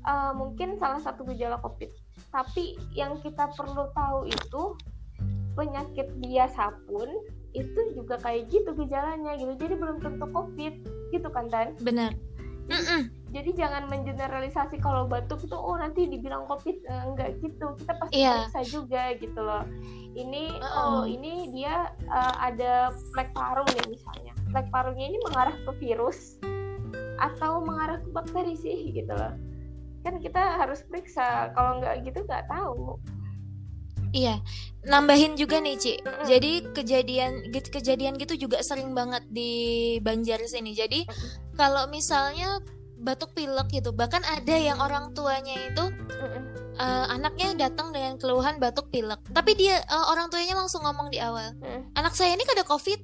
eh, 0.08 0.32
mungkin 0.32 0.80
salah 0.80 1.04
satu 1.04 1.28
gejala 1.28 1.60
covid. 1.60 1.92
Tapi 2.32 2.80
yang 2.96 3.20
kita 3.20 3.52
perlu 3.54 3.92
tahu 3.92 4.32
itu 4.32 4.64
penyakit 5.58 6.14
biasa 6.22 6.70
pun 6.86 7.10
itu 7.58 7.80
juga 7.98 8.22
kayak 8.22 8.48
gitu 8.54 8.78
gejalanya 8.78 9.34
gitu. 9.36 9.54
Jadi 9.58 9.74
belum 9.76 9.98
tentu 10.00 10.26
covid 10.30 10.74
gitu 11.12 11.28
kan 11.34 11.50
Dan. 11.50 11.74
Benar. 11.82 12.14
Jadi 13.28 13.52
jangan 13.60 13.92
mengeneralisasi 13.92 14.80
kalau 14.80 15.04
batuk 15.04 15.44
itu 15.44 15.54
oh 15.54 15.76
nanti 15.76 16.08
dibilang 16.08 16.48
covid 16.48 16.80
Eh, 16.84 17.04
enggak 17.06 17.30
gitu. 17.44 17.76
Kita 17.76 17.94
pasti 18.00 18.24
Iya. 18.24 18.48
periksa 18.48 18.62
juga 18.64 19.04
gitu 19.20 19.40
loh. 19.40 19.64
Ini 20.16 20.44
Uh-uh. 20.58 21.04
oh 21.04 21.04
ini 21.04 21.52
dia 21.52 21.92
eh, 22.02 22.36
ada 22.40 22.92
flek 23.12 23.36
paru 23.36 23.68
nih 23.76 23.86
misalnya. 23.92 24.34
Flek 24.52 24.68
parunya 24.72 25.12
ini 25.12 25.18
mengarah 25.28 25.56
ke 25.68 25.72
virus 25.80 26.40
atau 27.20 27.60
mengarah 27.60 28.00
ke 28.00 28.10
bakteri 28.16 28.56
sih 28.56 28.96
gitu 28.96 29.12
loh. 29.12 29.36
Kan 30.08 30.24
kita 30.24 30.64
harus 30.64 30.88
periksa. 30.88 31.52
Kalau 31.52 31.84
nggak 31.84 32.08
gitu 32.08 32.24
nggak 32.24 32.48
tahu. 32.48 32.96
Iya, 34.16 34.40
nambahin 34.88 35.36
juga 35.36 35.60
nih 35.60 35.76
Ci. 35.76 36.00
Jadi 36.24 36.64
kejadian 36.72 37.52
kejadian 37.52 38.16
gitu 38.16 38.48
juga 38.48 38.64
sering 38.64 38.96
banget 38.96 39.28
di 39.28 39.52
Banjar 40.00 40.40
sini. 40.48 40.72
Jadi 40.72 41.04
kalau 41.58 41.90
misalnya 41.90 42.62
batuk 42.98 43.34
pilek 43.34 43.68
gitu, 43.72 43.90
bahkan 43.92 44.22
ada 44.24 44.54
yang 44.54 44.78
orang 44.78 45.12
tuanya 45.12 45.54
itu 45.54 45.86
eh, 46.78 47.06
anaknya 47.10 47.58
datang 47.60 47.90
dengan 47.90 48.16
keluhan 48.16 48.58
batuk 48.58 48.90
pilek, 48.90 49.18
tapi 49.34 49.54
dia 49.54 49.82
eh, 49.82 50.06
orang 50.08 50.30
tuanya 50.30 50.54
langsung 50.56 50.82
ngomong 50.82 51.10
di 51.10 51.18
awal, 51.18 51.58
Mm. 51.58 51.94
anak 51.94 52.14
saya 52.14 52.34
ini 52.34 52.46
kada 52.46 52.62
covid, 52.62 53.02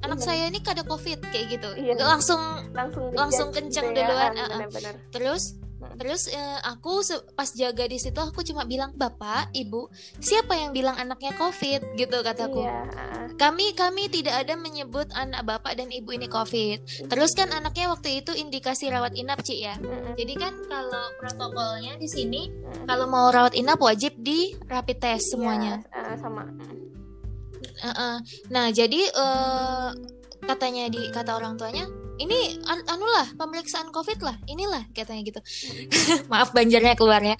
anak 0.00 0.20
Iya. 0.20 0.24
saya 0.24 0.42
ini 0.46 0.60
kada 0.60 0.84
covid 0.84 1.24
kayak 1.24 1.46
gitu, 1.50 1.68
Iya. 1.74 1.96
langsung 1.98 2.40
Langsung 2.72 3.08
Langsung 3.12 3.48
kenceng 3.48 3.90
gitu 3.90 4.00
ya. 4.00 4.06
duluan, 4.06 4.32
Ah, 4.32 4.40
uh-uh. 4.44 4.48
benar-benar. 4.68 4.94
terus. 5.08 5.56
Terus 5.94 6.30
uh, 6.30 6.58
aku 6.66 7.00
pas 7.34 7.48
jaga 7.54 7.86
di 7.86 7.98
situ 7.98 8.18
aku 8.18 8.42
cuma 8.42 8.66
bilang 8.66 8.94
bapak, 8.94 9.54
ibu, 9.54 9.88
siapa 10.18 10.58
yang 10.58 10.74
bilang 10.74 10.98
anaknya 10.98 11.34
covid 11.38 11.82
gitu 11.94 12.20
kataku. 12.22 12.66
Iya. 12.66 12.82
Kami 13.34 13.74
kami 13.74 14.06
tidak 14.10 14.46
ada 14.46 14.54
menyebut 14.54 15.10
anak 15.14 15.42
bapak 15.42 15.74
dan 15.78 15.90
ibu 15.90 16.14
ini 16.14 16.30
covid. 16.30 16.82
Terus 17.10 17.34
kan 17.34 17.50
anaknya 17.50 17.90
waktu 17.90 18.22
itu 18.22 18.34
indikasi 18.34 18.90
rawat 18.90 19.14
inap 19.18 19.42
Ci 19.42 19.62
ya. 19.62 19.74
Jadi 20.14 20.34
kan 20.38 20.54
kalau 20.70 21.04
protokolnya 21.18 21.98
di 21.98 22.08
sini 22.10 22.50
kalau 22.86 23.10
mau 23.10 23.30
rawat 23.34 23.58
inap 23.58 23.82
wajib 23.82 24.14
di 24.18 24.54
rapid 24.70 24.98
test 25.02 25.34
semuanya. 25.34 25.82
Iya, 25.90 26.14
uh, 26.14 26.16
sama. 26.18 26.42
Uh 27.84 27.88
-uh. 27.90 28.14
Nah 28.54 28.70
jadi 28.70 29.00
uh, 29.12 29.90
katanya 30.44 30.86
di 30.92 31.10
kata 31.10 31.34
orang 31.34 31.58
tuanya 31.58 31.88
ini 32.18 32.62
an 32.70 32.80
anulah 32.86 33.26
pemeriksaan 33.34 33.90
covid 33.90 34.20
lah 34.22 34.36
inilah 34.46 34.86
katanya 34.94 35.22
gitu 35.26 35.40
maaf 36.30 36.54
banjarnya 36.54 36.94
keluar 36.94 37.20
ya 37.24 37.36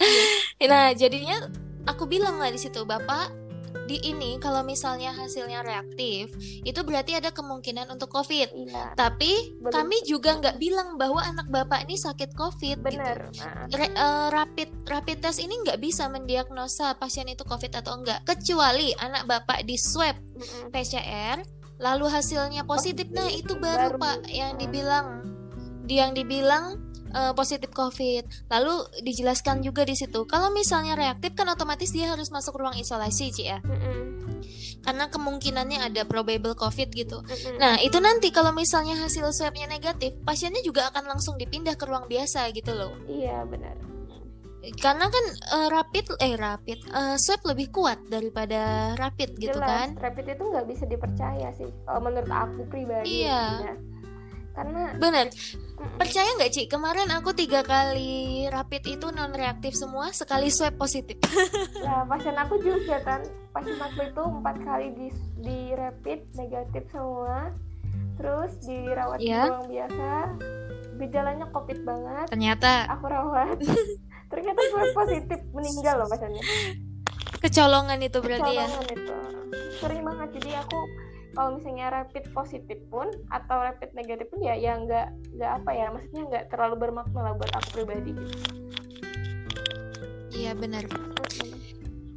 nah 0.67 0.91
jadinya 0.97 1.51
aku 1.87 2.09
bilang 2.09 2.41
lah 2.41 2.51
di 2.51 2.59
situ 2.59 2.83
bapak 2.83 3.45
di 3.85 4.01
ini 4.01 4.41
kalau 4.41 4.65
misalnya 4.65 5.13
hasilnya 5.13 5.61
reaktif 5.61 6.33
itu 6.65 6.81
berarti 6.87 7.21
ada 7.21 7.35
kemungkinan 7.35 7.93
untuk 7.93 8.09
covid 8.09 8.49
iya. 8.55 8.97
tapi 8.97 9.53
Belum. 9.61 9.73
kami 9.73 9.97
juga 10.09 10.41
nggak 10.41 10.57
bilang 10.57 10.97
bahwa 10.97 11.21
anak 11.21 11.51
bapak 11.53 11.85
ini 11.85 12.01
sakit 12.01 12.33
covid 12.33 12.81
benar 12.81 13.29
gitu. 13.29 13.45
Re, 13.77 13.93
uh, 13.93 14.33
rapid 14.33 14.89
rapid 14.89 15.21
test 15.21 15.43
ini 15.45 15.53
nggak 15.69 15.83
bisa 15.83 16.09
mendiagnosa 16.09 16.97
pasien 16.97 17.29
itu 17.29 17.45
covid 17.45 17.77
atau 17.77 18.01
enggak 18.01 18.25
kecuali 18.25 18.97
anak 18.97 19.29
bapak 19.29 19.69
di 19.69 19.77
swab 19.77 20.17
mm 20.17 20.41
-hmm. 20.41 20.67
PCR 20.73 21.39
lalu 21.85 22.09
hasilnya 22.09 22.65
positif. 22.65 23.13
Nah 23.13 23.29
itu 23.29 23.61
baru, 23.61 24.01
pak 24.01 24.25
yang 24.33 24.57
dibilang. 24.57 25.29
Yang 25.85 26.25
dibilang 26.25 26.81
uh, 27.13 27.33
positif 27.37 27.69
covid. 27.77 28.25
Lalu 28.49 29.05
dijelaskan 29.05 29.61
juga 29.61 29.85
di 29.85 29.93
situ. 29.93 30.25
Kalau 30.25 30.49
misalnya 30.49 30.97
reaktif 30.97 31.37
kan 31.37 31.45
otomatis 31.53 31.93
dia 31.93 32.09
harus 32.09 32.33
masuk 32.33 32.57
ruang 32.57 32.75
isolasi 32.81 33.31
Ci 33.37 33.45
ya. 33.53 33.61
Karena 34.81 35.09
kemungkinannya 35.09 35.81
ada 35.81 36.09
probable 36.09 36.57
covid 36.57 36.89
gitu. 36.93 37.21
Nah 37.61 37.81
itu 37.81 38.01
nanti 38.01 38.33
kalau 38.33 38.53
misalnya 38.53 38.97
hasil 39.01 39.29
swabnya 39.33 39.69
negatif 39.69 40.17
pasiennya 40.25 40.61
juga 40.65 40.89
akan 40.93 41.17
langsung 41.17 41.37
dipindah 41.37 41.77
ke 41.77 41.85
ruang 41.85 42.09
biasa 42.09 42.49
gitu 42.53 42.73
loh. 42.73 42.93
Iya 43.09 43.45
benar 43.49 43.94
karena 44.81 45.07
kan 45.11 45.25
uh, 45.53 45.69
rapid 45.69 46.05
eh 46.21 46.35
rapid 46.39 46.79
uh, 46.93 47.17
swab 47.21 47.45
lebih 47.45 47.69
kuat 47.75 48.01
daripada 48.09 48.95
rapid 48.97 49.37
gitu 49.37 49.59
Jelas, 49.59 49.69
kan? 49.69 49.89
rapid 50.01 50.25
itu 50.33 50.43
nggak 50.49 50.67
bisa 50.69 50.85
dipercaya 50.89 51.49
sih 51.53 51.71
kalau 51.85 52.01
menurut 52.09 52.31
aku 52.33 52.63
pribadi. 52.73 53.27
Iya. 53.27 53.45
Ya. 53.61 53.75
karena 54.55 54.95
benar 55.03 55.27
percaya 55.99 56.31
nggak 56.39 56.53
Ci? 56.55 56.63
Kemarin 56.71 57.11
aku 57.11 57.35
tiga 57.35 57.67
kali 57.67 58.47
rapid 58.47 58.87
itu 58.87 59.11
non 59.11 59.35
reaktif 59.35 59.75
semua 59.75 60.15
sekali 60.15 60.47
swab 60.49 60.79
positif. 60.79 61.19
Ya 61.85 62.07
pasien 62.09 62.39
aku 62.39 62.57
juga 62.63 62.97
kan. 63.05 63.21
Pasien 63.53 63.77
aku 63.77 64.09
itu 64.09 64.23
empat 64.25 64.57
kali 64.65 64.89
di 64.97 65.09
di 65.43 65.59
rapid 65.75 66.33
negatif 66.39 66.87
semua. 66.89 67.53
Terus 68.15 68.57
dirawat 68.63 69.19
yeah. 69.21 69.45
di 69.45 69.51
ruang 69.51 69.67
biasa. 69.69 70.11
Gejalanya 71.03 71.47
covid 71.51 71.79
banget. 71.83 72.27
Ternyata. 72.31 72.73
Aku 72.95 73.05
rawat 73.11 73.59
ternyata 74.35 74.61
gue 74.61 74.83
positif 74.93 75.39
meninggal 75.55 75.95
loh 76.03 76.09
pasiennya 76.11 76.43
kecolongan 77.45 78.01
itu 78.01 78.19
berarti 78.25 78.53
ya? 78.57 78.65
kecolongan 78.65 78.89
ya 78.89 78.97
itu. 78.97 79.15
Sering 79.77 80.03
banget. 80.03 80.29
Jadi 80.41 80.51
aku 80.57 80.79
kalau 81.35 81.51
misalnya 81.59 81.87
rapid 81.91 82.25
positif 82.33 82.79
pun 82.89 83.11
atau 83.29 83.57
rapid 83.61 83.91
negatif 83.93 84.33
pun 84.33 84.41
ya 84.41 84.57
ya 84.57 84.81
nggak 84.81 85.09
nggak 85.37 85.51
apa 85.61 85.71
ya. 85.77 85.87
Maksudnya 85.93 86.23
nggak 86.33 86.45
terlalu 86.49 86.75
bermakna 86.89 87.21
lah 87.21 87.33
buat 87.37 87.53
aku 87.53 87.69
pribadi 87.77 88.17
gitu. 88.17 88.39
Iya 90.35 90.57
benar. 90.57 90.89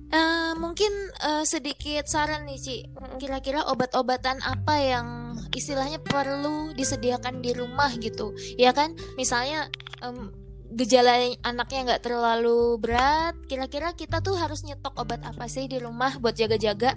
Uh, 0.08 0.56
mungkin 0.56 0.90
uh, 1.20 1.44
sedikit 1.44 2.08
saran 2.08 2.48
nih 2.48 2.58
Ci. 2.58 2.78
Kira-kira 3.20 3.68
obat-obatan 3.68 4.40
apa 4.40 4.76
yang 4.80 5.08
istilahnya 5.52 6.00
perlu 6.00 6.72
disediakan 6.72 7.44
di 7.44 7.52
rumah 7.52 7.92
gitu? 8.00 8.32
Ya 8.56 8.72
kan? 8.72 8.96
Misalnya 9.20 9.68
um, 10.00 10.32
gejala 10.76 11.32
anaknya 11.48 11.94
nggak 11.94 12.04
terlalu 12.04 12.76
berat 12.82 13.36
kira-kira 13.48 13.96
kita 13.96 14.20
tuh 14.20 14.36
harus 14.36 14.68
nyetok 14.68 14.96
obat 15.00 15.24
apa 15.24 15.48
sih 15.48 15.70
di 15.72 15.80
rumah 15.80 16.20
buat 16.20 16.36
jaga-jaga? 16.36 16.92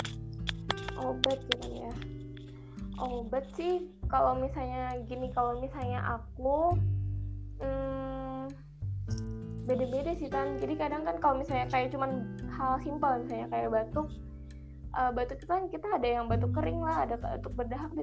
Obat 0.99 1.39
gitu 1.55 1.69
ya. 1.71 1.93
Obat 2.99 3.47
sih 3.55 3.87
kalau 4.11 4.35
misalnya 4.37 4.99
gini 5.07 5.31
kalau 5.31 5.63
misalnya 5.63 6.03
aku 6.19 6.75
hmm, 7.63 8.51
beda-beda 9.71 10.13
sih 10.19 10.27
kan 10.27 10.59
jadi 10.59 10.75
kadang 10.75 11.07
kan 11.07 11.17
kalau 11.23 11.39
misalnya 11.39 11.71
kayak 11.71 11.95
cuman 11.95 12.27
hal 12.51 12.83
simpel 12.83 13.23
misalnya 13.23 13.47
kayak 13.55 13.71
batuk 13.71 14.11
uh, 14.99 15.15
batuk 15.15 15.39
itu 15.39 15.47
kan 15.47 15.63
kita 15.71 15.87
ada 15.95 16.09
yang 16.19 16.27
batuk 16.27 16.51
kering 16.51 16.83
lah 16.83 17.07
ada 17.07 17.15
batuk 17.15 17.55
berdahak 17.55 17.91
di 17.95 18.03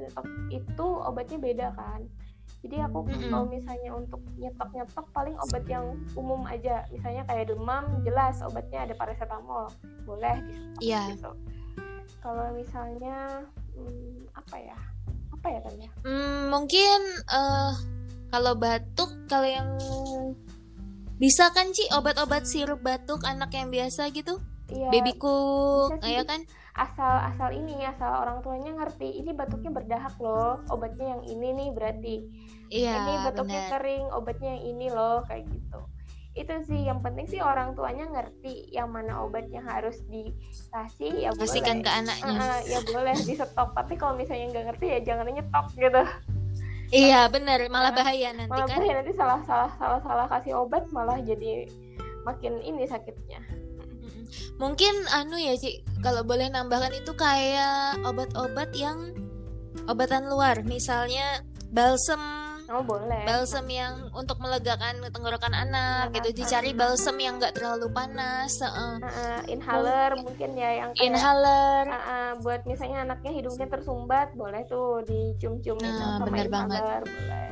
itu 0.55 0.87
obatnya 1.03 1.37
beda 1.43 1.67
kan 1.75 2.07
jadi 2.65 2.89
aku 2.89 3.05
mm-hmm. 3.05 3.29
kalau 3.29 3.45
misalnya 3.47 3.91
untuk 3.93 4.21
nyetok 4.35 4.69
nyetok 4.73 5.05
paling 5.13 5.35
obat 5.37 5.63
yang 5.69 5.85
umum 6.17 6.41
aja. 6.49 6.83
Misalnya 6.89 7.23
kayak 7.29 7.53
demam 7.53 7.85
jelas 8.01 8.41
obatnya 8.41 8.89
ada 8.89 8.93
paracetamol. 8.97 9.69
Boleh 10.03 10.35
di 10.81 10.91
yeah. 10.91 11.07
gitu. 11.13 11.31
Kalau 12.19 12.51
misalnya 12.57 13.45
hmm, 13.77 14.27
apa 14.33 14.57
ya? 14.57 14.77
Apa 15.37 15.53
ya 15.53 15.59
tanya 15.61 15.85
hmm, 16.01 16.49
mungkin 16.49 16.99
uh, 17.29 17.69
kalau 18.33 18.57
batuk 18.57 19.13
kalau 19.29 19.45
yang 19.45 19.69
bisa 21.21 21.53
kan 21.53 21.69
Ci? 21.77 21.85
Obat-obat 21.93 22.49
sirup 22.49 22.81
batuk 22.81 23.21
anak 23.21 23.53
yang 23.53 23.69
biasa 23.69 24.09
gitu? 24.17 24.41
Iya, 24.67 24.91
baby 24.91 25.15
cook 25.15 26.03
ya 26.03 26.27
kan 26.27 26.43
asal 26.77 27.13
asal 27.33 27.49
ini 27.49 27.81
asal 27.81 28.21
orang 28.21 28.45
tuanya 28.45 28.69
ngerti 28.77 29.17
ini 29.17 29.33
batuknya 29.33 29.73
berdahak 29.73 30.13
loh 30.21 30.61
obatnya 30.69 31.17
yang 31.17 31.23
ini 31.25 31.47
nih 31.57 31.69
berarti. 31.73 32.15
Iya, 32.69 32.93
ini 33.01 33.13
batuknya 33.25 33.61
bener. 33.65 33.71
kering 33.73 34.05
obatnya 34.13 34.49
yang 34.53 34.63
ini 34.63 34.87
loh 34.93 35.25
kayak 35.25 35.49
gitu. 35.49 35.79
Itu 36.37 36.53
sih 36.69 36.85
yang 36.85 37.01
penting 37.01 37.25
sih 37.25 37.41
orang 37.41 37.73
tuanya 37.73 38.05
ngerti 38.13 38.69
yang 38.69 38.93
mana 38.93 39.25
obatnya 39.25 39.65
harus 39.65 39.97
dikasih 40.05 41.25
ya 41.25 41.29
Kasihkan 41.33 41.81
boleh 41.81 41.85
ke 41.89 41.91
anaknya. 41.91 42.37
Uh, 42.37 42.61
ya 42.69 42.79
boleh 42.85 43.15
di 43.17 43.33
stop 43.33 43.73
tapi 43.73 43.93
kalau 43.97 44.13
misalnya 44.13 44.45
nggak 44.53 44.65
ngerti 44.73 44.85
ya 44.85 44.99
jangan 45.01 45.33
nyetok 45.33 45.67
gitu. 45.73 46.01
Iya 46.93 47.25
bener. 47.33 47.65
Malah 47.73 47.91
bahaya 47.91 48.37
nanti 48.37 48.53
malah 48.53 48.69
kan. 48.69 48.77
bahaya 48.77 48.93
nanti 49.01 49.13
salah 49.17 49.41
salah 49.49 49.71
salah 49.81 49.99
salah 50.05 50.25
kasih 50.29 50.61
obat 50.61 50.85
malah 50.93 51.17
jadi 51.25 51.65
makin 52.21 52.59
ini 52.61 52.85
sakitnya 52.85 53.39
mungkin 54.57 54.93
anu 55.13 55.37
ya 55.37 55.53
sih 55.57 55.81
kalau 56.01 56.21
boleh 56.23 56.49
nambahkan 56.49 56.93
itu 56.93 57.11
kayak 57.17 57.99
obat-obat 58.05 58.69
yang 58.77 59.13
obatan 59.87 60.27
luar 60.29 60.61
misalnya 60.65 61.41
balsem 61.71 62.19
Oh 62.67 62.83
boleh. 62.83 63.23
Balsem 63.23 63.63
yang 63.71 64.11
untuk 64.11 64.43
melegakan 64.43 64.99
tenggorokan 65.15 65.55
anak, 65.55 66.11
nah, 66.11 66.15
gitu. 66.19 66.35
Dicari 66.35 66.75
balsem 66.75 67.15
yang 67.15 67.39
nggak 67.39 67.55
terlalu 67.55 67.87
panas. 67.95 68.59
Uh, 68.59 68.99
uh, 68.99 69.39
inhaler 69.47 70.19
mungkin, 70.19 70.51
mungkin 70.51 70.59
ya 70.59 70.71
yang 70.83 70.91
kayak, 70.91 71.07
inhaler. 71.07 71.83
Uh, 71.87 71.95
uh, 71.95 72.29
buat 72.43 72.67
misalnya 72.67 73.07
anaknya 73.07 73.31
hidungnya 73.39 73.67
tersumbat, 73.71 74.35
boleh 74.35 74.67
tuh 74.67 74.99
dicium-cium 75.07 75.79
nah, 75.79 76.19
sama 76.19 76.27
bener 76.27 76.51
inhaler, 76.51 76.51
banget. 76.51 76.81
boleh. 77.07 77.49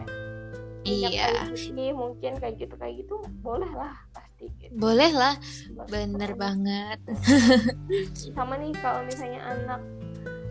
Iya. 0.86 1.28
Ini 1.56 1.96
mungkin 1.96 2.32
kayak 2.38 2.56
gitu 2.60 2.76
kayak 2.76 3.08
gitu 3.08 3.16
boleh 3.40 3.72
lah 3.72 3.96
pasti. 4.12 4.35
Gitu. 4.36 4.76
Boleh 4.76 5.12
lah, 5.16 5.40
bener 5.88 6.36
banget. 6.36 7.00
sama 8.36 8.60
nih 8.60 8.76
kalau 8.84 9.02
misalnya 9.08 9.42
anak 9.48 9.82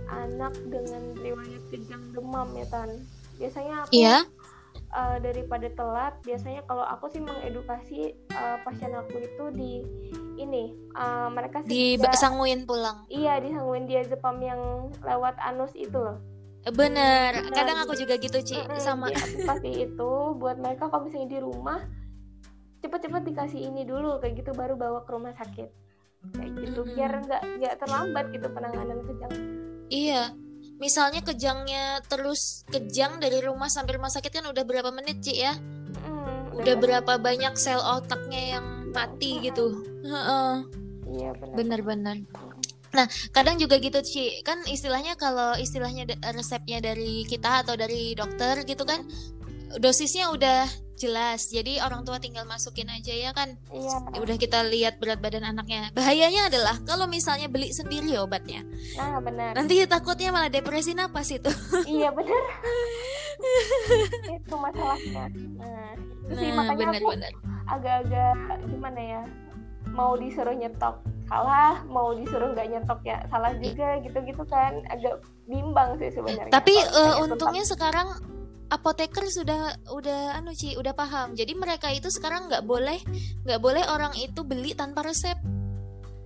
anak 0.08 0.54
dengan 0.68 1.02
riwayat 1.20 1.62
kejang 1.68 2.02
demam 2.16 2.48
ya 2.56 2.66
tan. 2.72 2.90
Biasanya 3.36 3.84
aku 3.84 3.92
iya? 3.92 4.22
uh, 4.94 5.16
daripada 5.18 5.68
telat 5.74 6.14
biasanya 6.22 6.62
kalau 6.64 6.86
aku 6.86 7.10
sih 7.10 7.20
mengedukasi 7.20 8.14
uh, 8.32 8.56
pasien 8.62 8.94
aku 8.94 9.20
itu 9.20 9.44
di 9.52 9.72
ini 10.38 10.74
uh, 10.94 11.28
mereka 11.28 11.62
disanguin 11.66 12.64
pulang. 12.64 13.04
Iya 13.10 13.42
disanguin 13.42 13.90
diazepam 13.90 14.38
yang 14.40 14.90
lewat 15.02 15.36
anus 15.42 15.74
itu 15.74 15.98
loh. 15.98 16.18
Bener. 16.64 17.44
Kadang 17.52 17.84
aku 17.84 17.92
juga 17.92 18.16
gitu 18.16 18.40
Ci 18.40 18.56
mm, 18.56 18.80
sama. 18.80 19.12
Ya, 19.12 19.20
pasti 19.44 19.84
itu 19.84 20.12
buat 20.40 20.56
mereka 20.56 20.88
kalau 20.88 21.04
misalnya 21.04 21.36
di 21.36 21.40
rumah 21.44 21.84
cepet-cepet 22.84 23.22
dikasih 23.32 23.60
ini 23.72 23.88
dulu 23.88 24.20
kayak 24.20 24.44
gitu 24.44 24.52
baru 24.52 24.76
bawa 24.76 25.08
ke 25.08 25.10
rumah 25.16 25.32
sakit. 25.32 25.68
Kayak 26.36 26.52
gitu 26.60 26.80
mm 26.84 26.88
-hmm. 26.88 26.96
biar 26.96 27.12
nggak 27.24 27.42
nggak 27.60 27.74
terlambat 27.80 28.24
gitu 28.32 28.48
penanganan 28.48 28.98
kejang 29.04 29.32
iya 29.92 30.32
misalnya 30.80 31.20
kejangnya 31.22 32.02
terus 32.06 32.66
kejang 32.66 33.22
dari 33.22 33.38
rumah 33.44 33.70
sampai 33.70 33.96
rumah 33.98 34.10
sakit 34.10 34.32
kan 34.32 34.46
udah 34.48 34.64
berapa 34.66 34.90
menit 34.90 35.22
Ci 35.22 35.38
ya? 35.38 35.54
Mm, 35.54 36.58
udah 36.58 36.74
berapa 36.80 37.12
banyak 37.20 37.54
sel 37.54 37.78
otaknya 37.78 38.58
yang 38.58 38.66
mati 38.90 39.42
gitu. 39.42 39.84
Iya 41.04 41.30
benar-benar 41.38 42.18
Nah, 42.94 43.10
kadang 43.34 43.58
juga 43.58 43.82
gitu 43.82 43.98
Ci, 44.06 44.46
kan 44.46 44.62
istilahnya 44.70 45.18
kalau 45.18 45.58
istilahnya 45.58 46.06
resepnya 46.30 46.78
dari 46.78 47.26
kita 47.26 47.66
atau 47.66 47.74
dari 47.74 48.14
dokter 48.14 48.62
gitu 48.62 48.86
kan, 48.86 49.02
dosisnya 49.82 50.30
udah 50.30 50.62
jelas 50.94 51.50
jadi 51.50 51.82
orang 51.82 52.06
tua 52.06 52.22
tinggal 52.22 52.46
masukin 52.46 52.88
aja 52.90 53.12
ya 53.12 53.30
kan. 53.34 53.58
Iya. 53.70 54.18
Udah 54.18 54.36
kita 54.38 54.62
lihat 54.66 55.02
berat 55.02 55.18
badan 55.18 55.44
anaknya. 55.44 55.90
Bahayanya 55.92 56.48
adalah 56.48 56.78
kalau 56.86 57.10
misalnya 57.10 57.50
beli 57.50 57.74
sendiri 57.74 58.14
obatnya. 58.18 58.62
Nah 58.96 59.18
benar. 59.18 59.58
Nanti 59.58 59.82
takutnya 59.84 60.30
malah 60.30 60.50
depresi 60.50 60.94
napas 60.94 61.30
itu. 61.34 61.50
Iya 61.84 62.10
benar. 62.10 62.42
Itu 64.30 64.54
masalahnya. 64.56 65.24
Nah 65.58 65.94
itu 66.24 66.32
sih 66.40 66.50
nah 66.50 66.64
makanya 66.64 66.86
aku 66.88 66.90
benar-benar 66.96 67.32
agak-agak 67.64 68.60
gimana 68.68 69.00
ya 69.00 69.22
mau 69.92 70.12
disuruh 70.16 70.56
nyetok 70.56 70.96
salah 71.24 71.80
mau 71.88 72.12
disuruh 72.12 72.52
nggak 72.52 72.68
nyetok 72.76 73.00
ya 73.04 73.18
salah 73.28 73.52
juga 73.60 74.00
gitu-gitu 74.04 74.44
kan. 74.48 74.80
Agak 74.88 75.24
bimbang 75.48 75.96
sih 76.00 76.08
sebenarnya 76.12 76.52
tapi 76.52 76.72
misalnya 76.72 77.14
untungnya 77.24 77.64
sekarang 77.68 78.08
apoteker 78.74 79.24
sudah 79.30 79.78
udah 79.94 80.34
anu 80.34 80.50
Ci 80.52 80.74
udah 80.74 80.92
paham 80.92 81.38
jadi 81.38 81.54
mereka 81.54 81.94
itu 81.94 82.10
sekarang 82.10 82.50
nggak 82.50 82.66
boleh 82.66 82.98
nggak 83.46 83.60
boleh 83.62 83.86
orang 83.86 84.12
itu 84.18 84.42
beli 84.42 84.74
tanpa 84.74 85.06
resep 85.06 85.38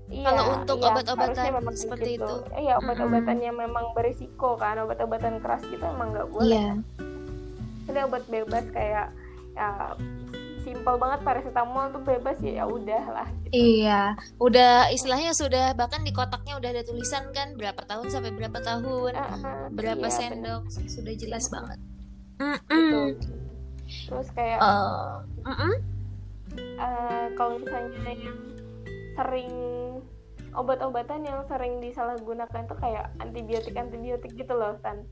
Iya, 0.09 0.25
Kalau 0.25 0.45
untuk 0.57 0.81
iya, 0.81 0.89
obat-obatan 0.89 1.45
seperti 1.77 2.17
gitu. 2.17 2.25
itu. 2.25 2.35
Iya, 2.57 2.81
obat-obatannya 2.81 3.53
memang 3.53 3.93
berisiko 3.93 4.57
kan, 4.57 4.81
obat-obatan 4.81 5.37
keras 5.45 5.61
gitu 5.69 5.85
emang 5.85 6.17
nggak 6.17 6.29
boleh. 6.33 6.49
Iya. 6.49 6.73
Ini 7.93 7.99
obat 8.09 8.25
bebas 8.33 8.65
kayak 8.73 9.13
ya 9.53 9.69
simpel 10.65 10.97
banget 11.01 11.21
paracetamol 11.25 11.93
tuh 11.93 12.03
bebas 12.09 12.37
ya 12.41 12.61
ya 12.61 12.65
udah 12.65 13.05
lah. 13.09 13.29
Gitu. 13.45 13.53
Iya, 13.85 14.17
udah 14.41 14.89
istilahnya 14.93 15.33
sudah 15.37 15.77
bahkan 15.77 16.01
di 16.01 16.13
kotaknya 16.13 16.57
udah 16.57 16.69
ada 16.73 16.83
tulisan 16.89 17.29
kan 17.37 17.57
berapa 17.61 17.81
tahun 17.85 18.09
sampai 18.09 18.33
berapa 18.33 18.59
tahun, 18.65 19.13
Ah, 19.13 19.29
ah, 19.45 19.67
berapa 19.73 20.09
iya, 20.09 20.17
sendok, 20.17 20.73
sudah 20.73 21.15
jelas 21.21 21.49
banget. 21.53 21.81
Bener. 22.39 22.59
Mm-mm. 22.71 23.07
Terus 23.89 24.29
kayak 24.33 24.59
mm-mm. 25.45 25.75
eh, 26.59 27.27
kalau 27.35 27.59
misalnya 27.61 28.13
yang 28.15 28.39
sering 29.19 29.55
obat-obatan 30.55 31.27
yang 31.27 31.43
sering 31.51 31.83
disalahgunakan 31.83 32.63
tuh 32.67 32.79
kayak 32.79 33.11
antibiotik 33.21 33.75
antibiotik 33.77 34.33
gitu 34.35 34.55
loh 34.55 34.79
Tan. 34.81 35.05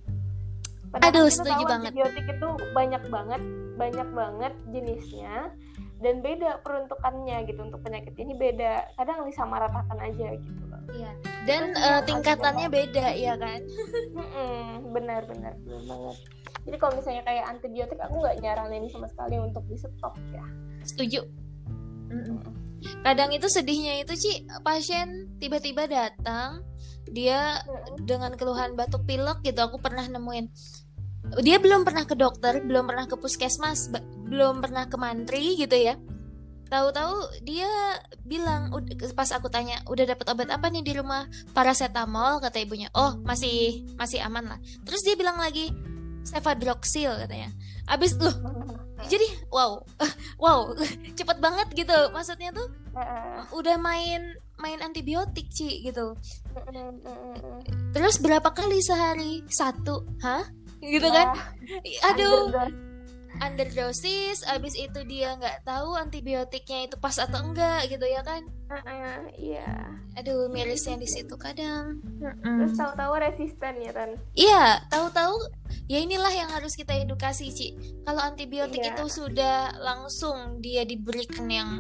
Aduh, 1.03 1.29
kita 1.29 1.35
setuju 1.43 1.63
banget. 1.67 1.93
Antibiotik 1.93 2.25
itu 2.31 2.49
banyak 2.73 3.03
banget, 3.11 3.43
banyak 3.77 4.09
banget 4.15 4.53
jenisnya 4.71 5.51
dan 6.01 6.21
beda 6.21 6.61
peruntukannya 6.61 7.37
gitu 7.49 7.61
untuk 7.61 7.81
penyakit 7.85 8.15
ini 8.17 8.33
beda. 8.37 8.95
Kadang 8.97 9.27
disamaratakan 9.29 9.99
aja 10.01 10.29
gitu 10.39 10.63
loh. 10.71 10.81
Iya. 10.95 11.11
Dan 11.45 11.63
Terus 11.75 11.85
yang 11.85 12.05
tingkatannya 12.07 12.69
beda 12.71 13.07
ya 13.19 13.35
kan? 13.37 13.61
Benar-benar 14.95 15.53
benar 15.59 15.83
banget. 15.85 16.17
Jadi 16.67 16.77
kalau 16.83 16.95
misalnya 16.99 17.23
kayak 17.23 17.45
antibiotik 17.47 17.99
aku 18.03 18.15
nggak 18.23 18.37
nyaranin 18.43 18.87
sama 18.91 19.07
sekali 19.07 19.39
untuk 19.39 19.63
di 19.71 19.77
stop 19.79 20.15
ya. 20.35 20.45
Setuju. 20.83 21.21
Mm-mm. 22.11 22.39
Kadang 23.03 23.35
itu 23.35 23.47
sedihnya 23.51 24.03
itu 24.03 24.15
Ci, 24.15 24.33
pasien 24.63 25.31
tiba-tiba 25.43 25.91
datang 25.91 26.63
dia 27.11 27.63
Mm-mm. 27.63 28.07
dengan 28.07 28.35
keluhan 28.35 28.75
batuk 28.75 29.07
pilek 29.07 29.43
gitu 29.47 29.63
aku 29.63 29.79
pernah 29.79 30.07
nemuin 30.07 30.47
dia 31.43 31.59
belum 31.59 31.83
pernah 31.83 32.07
ke 32.07 32.15
dokter 32.15 32.63
belum 32.63 32.87
pernah 32.87 33.07
ke 33.11 33.19
puskesmas 33.19 33.91
belum 34.31 34.63
pernah 34.63 34.87
ke 34.87 34.97
mantri 34.99 35.59
gitu 35.59 35.75
ya 35.75 35.99
tahu-tahu 36.67 37.47
dia 37.47 37.71
bilang 38.27 38.75
pas 39.15 39.31
aku 39.31 39.47
tanya 39.47 39.79
udah 39.87 40.03
dapat 40.03 40.27
obat 40.35 40.49
apa 40.51 40.67
nih 40.67 40.83
di 40.83 40.93
rumah 40.99 41.31
paracetamol 41.55 42.43
kata 42.43 42.59
ibunya 42.59 42.91
oh 42.95 43.23
masih 43.23 43.87
masih 43.95 44.19
aman 44.23 44.51
lah 44.51 44.59
terus 44.83 45.07
dia 45.07 45.15
bilang 45.15 45.39
lagi 45.39 45.71
cefadroxil 46.27 47.15
katanya 47.23 47.51
abis 47.87 48.19
loh 48.19 48.35
jadi 49.07 49.27
wow 49.55 49.79
wow 50.43 50.75
cepet 51.19 51.39
banget 51.39 51.69
gitu 51.79 51.99
maksudnya 52.11 52.51
tuh 52.51 52.69
udah 53.55 53.77
main 53.79 54.35
main 54.61 54.81
antibiotik 54.81 55.53
Ci 55.53 55.85
gitu. 55.85 56.17
Terus 57.93 58.17
berapa 58.21 58.49
kali 58.53 58.81
sehari? 58.81 59.45
Satu, 59.49 60.05
hah? 60.25 60.45
Gitu 60.81 61.09
kan? 61.09 61.37
Aduh. 62.13 62.53
Underdosis. 63.41 64.45
Abis 64.47 64.75
itu 64.77 65.01
dia 65.05 65.37
nggak 65.37 65.65
tahu 65.65 65.97
antibiotiknya 65.97 66.87
itu 66.89 66.97
pas 66.97 67.17
atau 67.19 67.41
enggak 67.43 67.89
gitu 67.91 68.05
ya 68.07 68.21
kan? 68.23 68.45
Heeh, 68.67 69.31
Iya. 69.39 69.71
Aduh, 70.17 70.49
mirisnya 70.49 70.97
di 70.97 71.07
situ 71.07 71.37
kadang. 71.37 72.01
Terus 72.43 72.73
tahu-tahu 72.75 73.13
resisten 73.21 73.75
ya 73.85 73.93
Tan. 73.93 74.11
Iya, 74.33 74.81
tahu-tahu 74.89 75.35
ya 75.87 76.01
inilah 76.01 76.33
yang 76.33 76.49
harus 76.51 76.73
kita 76.73 76.97
edukasi, 76.97 77.53
Ci. 77.53 77.69
Kalau 78.03 78.25
antibiotik 78.25 78.81
Iya. 78.81 78.97
itu 78.97 79.05
sudah 79.13 79.77
langsung 79.79 80.59
dia 80.65 80.83
diberikan 80.89 81.47
yang 81.53 81.71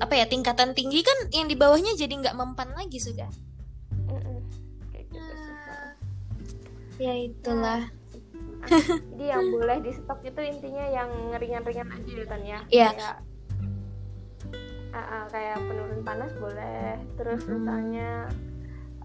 apa 0.00 0.12
ya 0.12 0.28
tingkatan 0.28 0.76
tinggi 0.76 1.00
kan 1.00 1.32
yang 1.32 1.48
di 1.48 1.56
bawahnya 1.56 1.96
jadi 1.96 2.12
nggak 2.12 2.36
mempan 2.36 2.68
lagi 2.76 3.00
sudah. 3.00 3.28
Mm-mm. 4.08 4.40
Kayak 4.92 5.04
gitu 5.08 5.20
Ya 7.00 7.12
itulah. 7.16 7.88
Jadi 9.10 9.24
yang 9.24 9.44
boleh 9.48 9.78
di 9.80 9.92
stok 9.92 10.20
itu 10.22 10.40
intinya 10.40 10.84
yang 10.86 11.10
ringan-ringan 11.32 11.88
aja 11.90 12.10
ya 12.12 12.24
Tan 12.26 12.42
ya. 12.42 12.58
Iya. 12.68 12.88
Kayak 12.92 13.16
Ah, 14.90 14.98
ah, 14.98 15.24
kayak 15.30 15.54
penurun 15.62 16.02
panas 16.02 16.32
boleh. 16.34 16.98
Terus 17.14 17.40
Mm-mm. 17.40 17.52
misalnya 17.56 18.10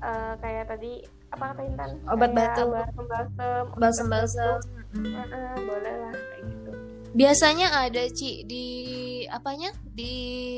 eh, 0.01 0.33
kayak 0.39 0.65
tadi 0.65 1.05
apa 1.29 1.53
kata 1.53 1.61
Intan? 1.61 1.89
Obat 2.07 2.29
Kayak 2.31 2.37
batuk. 2.57 2.67
balsem-balsem, 2.73 3.63
obat 3.69 3.77
Balsem-balsem. 3.77 4.55
batuk. 4.57 4.95
Mm. 4.95 5.13
Ah, 5.13 5.27
ah, 5.29 5.55
boleh 5.59 5.93
lah 6.01 6.13
kayak 6.13 6.43
gitu. 6.43 6.71
Biasanya 7.13 7.67
ada 7.71 8.03
Ci 8.09 8.43
di 8.43 8.65
apanya? 9.29 9.69
Di 9.85 10.13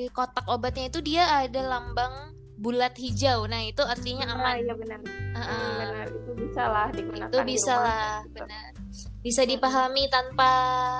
kotak 0.09 0.47
obatnya 0.47 0.87
itu 0.87 1.03
dia 1.03 1.27
ada 1.27 1.61
lambang 1.61 2.31
bulat 2.57 2.93
hijau. 2.93 3.45
Nah, 3.45 3.61
itu 3.61 3.79
artinya 3.79 4.25
Ah, 4.25 4.35
aman. 4.35 4.55
iya 4.57 4.73
benar. 4.73 4.99
Heeh. 5.05 5.45
Hmm, 5.47 5.77
benar 5.79 6.07
itu 6.09 6.31
bisa 6.35 6.63
lah 6.65 6.87
digunakan 6.89 7.29
Itu 7.29 7.37
di 7.37 7.45
bisa 7.47 7.71
rumah. 7.71 7.85
lah, 7.85 8.15
benar. 8.27 8.69
Bisa 9.19 9.41
dipahami 9.43 10.03
tanpa 10.07 10.51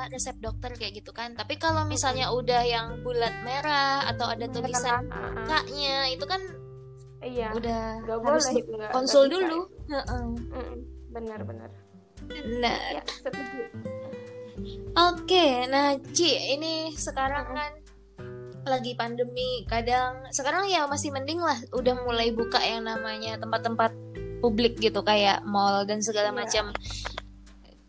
resep 0.08 0.38
dokter 0.38 0.72
kayak 0.72 0.94
gitu 0.96 1.12
kan. 1.12 1.34
Tapi 1.34 1.56
kalau 1.56 1.84
misalnya 1.84 2.30
udah 2.30 2.62
yang 2.62 3.02
bulat 3.02 3.34
merah 3.42 4.06
atau 4.06 4.28
ada 4.28 4.46
tulisan 4.48 5.08
Ah, 5.08 5.34
ah. 5.34 5.46
kaknya 5.48 6.08
itu 6.08 6.24
kan 6.24 6.42
Iya. 7.20 7.50
udah 7.52 7.82
Nggak 8.00 8.18
harus 8.22 8.46
boleh 8.46 8.60
itu, 8.60 8.72
konsul 8.92 9.24
bisa 9.24 9.34
dulu. 9.34 9.58
itu. 9.58 9.62
Heeh. 9.90 10.24
Mm-mm, 10.48 10.78
Benar-benar. 11.10 11.70
Benar. 12.24 12.92
Ya, 12.94 13.04
setuju. 13.08 13.64
Oke, 14.96 15.46
nah 15.66 15.94
Ci, 16.12 16.30
ini 16.52 16.90
sekarang 16.92 17.46
kan 17.48 17.72
lagi 18.68 18.94
pandemi, 18.94 19.64
kadang 19.66 20.28
sekarang 20.30 20.68
ya 20.68 20.86
masih 20.86 21.10
mending 21.16 21.40
lah, 21.40 21.58
udah 21.74 21.96
mulai 22.04 22.30
buka 22.36 22.60
yang 22.60 22.84
namanya 22.84 23.40
tempat-tempat 23.40 23.92
publik 24.44 24.78
gitu 24.78 25.02
kayak 25.02 25.42
mall 25.48 25.88
dan 25.88 26.04
segala 26.04 26.30
Iya. 26.30 26.38
macam. 26.38 26.66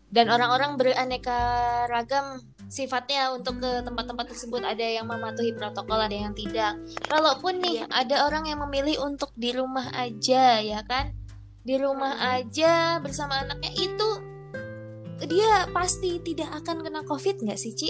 Dan 0.09 0.25
orang-orang 0.33 0.73
beraneka 0.81 1.37
ragam 1.85 2.41
sifatnya 2.65 3.29
untuk 3.29 3.61
ke 3.61 3.85
tempat-tempat 3.85 4.33
tersebut 4.33 4.65
ada 4.65 4.81
yang 4.81 5.05
mematuhi 5.05 5.53
protokol, 5.53 6.01
ada 6.01 6.17
yang 6.17 6.33
tidak. 6.33 6.81
Kalaupun 7.05 7.61
nih 7.61 7.85
Iya. 7.85 7.85
ada 7.93 8.15
orang 8.25 8.49
yang 8.49 8.65
memilih 8.65 9.05
untuk 9.05 9.29
di 9.37 9.53
rumah 9.53 9.93
aja, 9.93 10.57
ya 10.65 10.81
kan? 10.89 11.13
Di 11.61 11.77
rumah 11.77 12.17
Hmm. 12.17 12.33
aja 12.41 12.97
bersama 12.97 13.45
anaknya 13.45 13.69
itu 13.77 14.09
dia 15.29 15.67
pasti 15.75 16.17
tidak 16.23 16.63
akan 16.63 16.81
kena 16.81 17.01
covid 17.05 17.43
nggak 17.43 17.59
sih 17.59 17.75
Ci? 17.75 17.89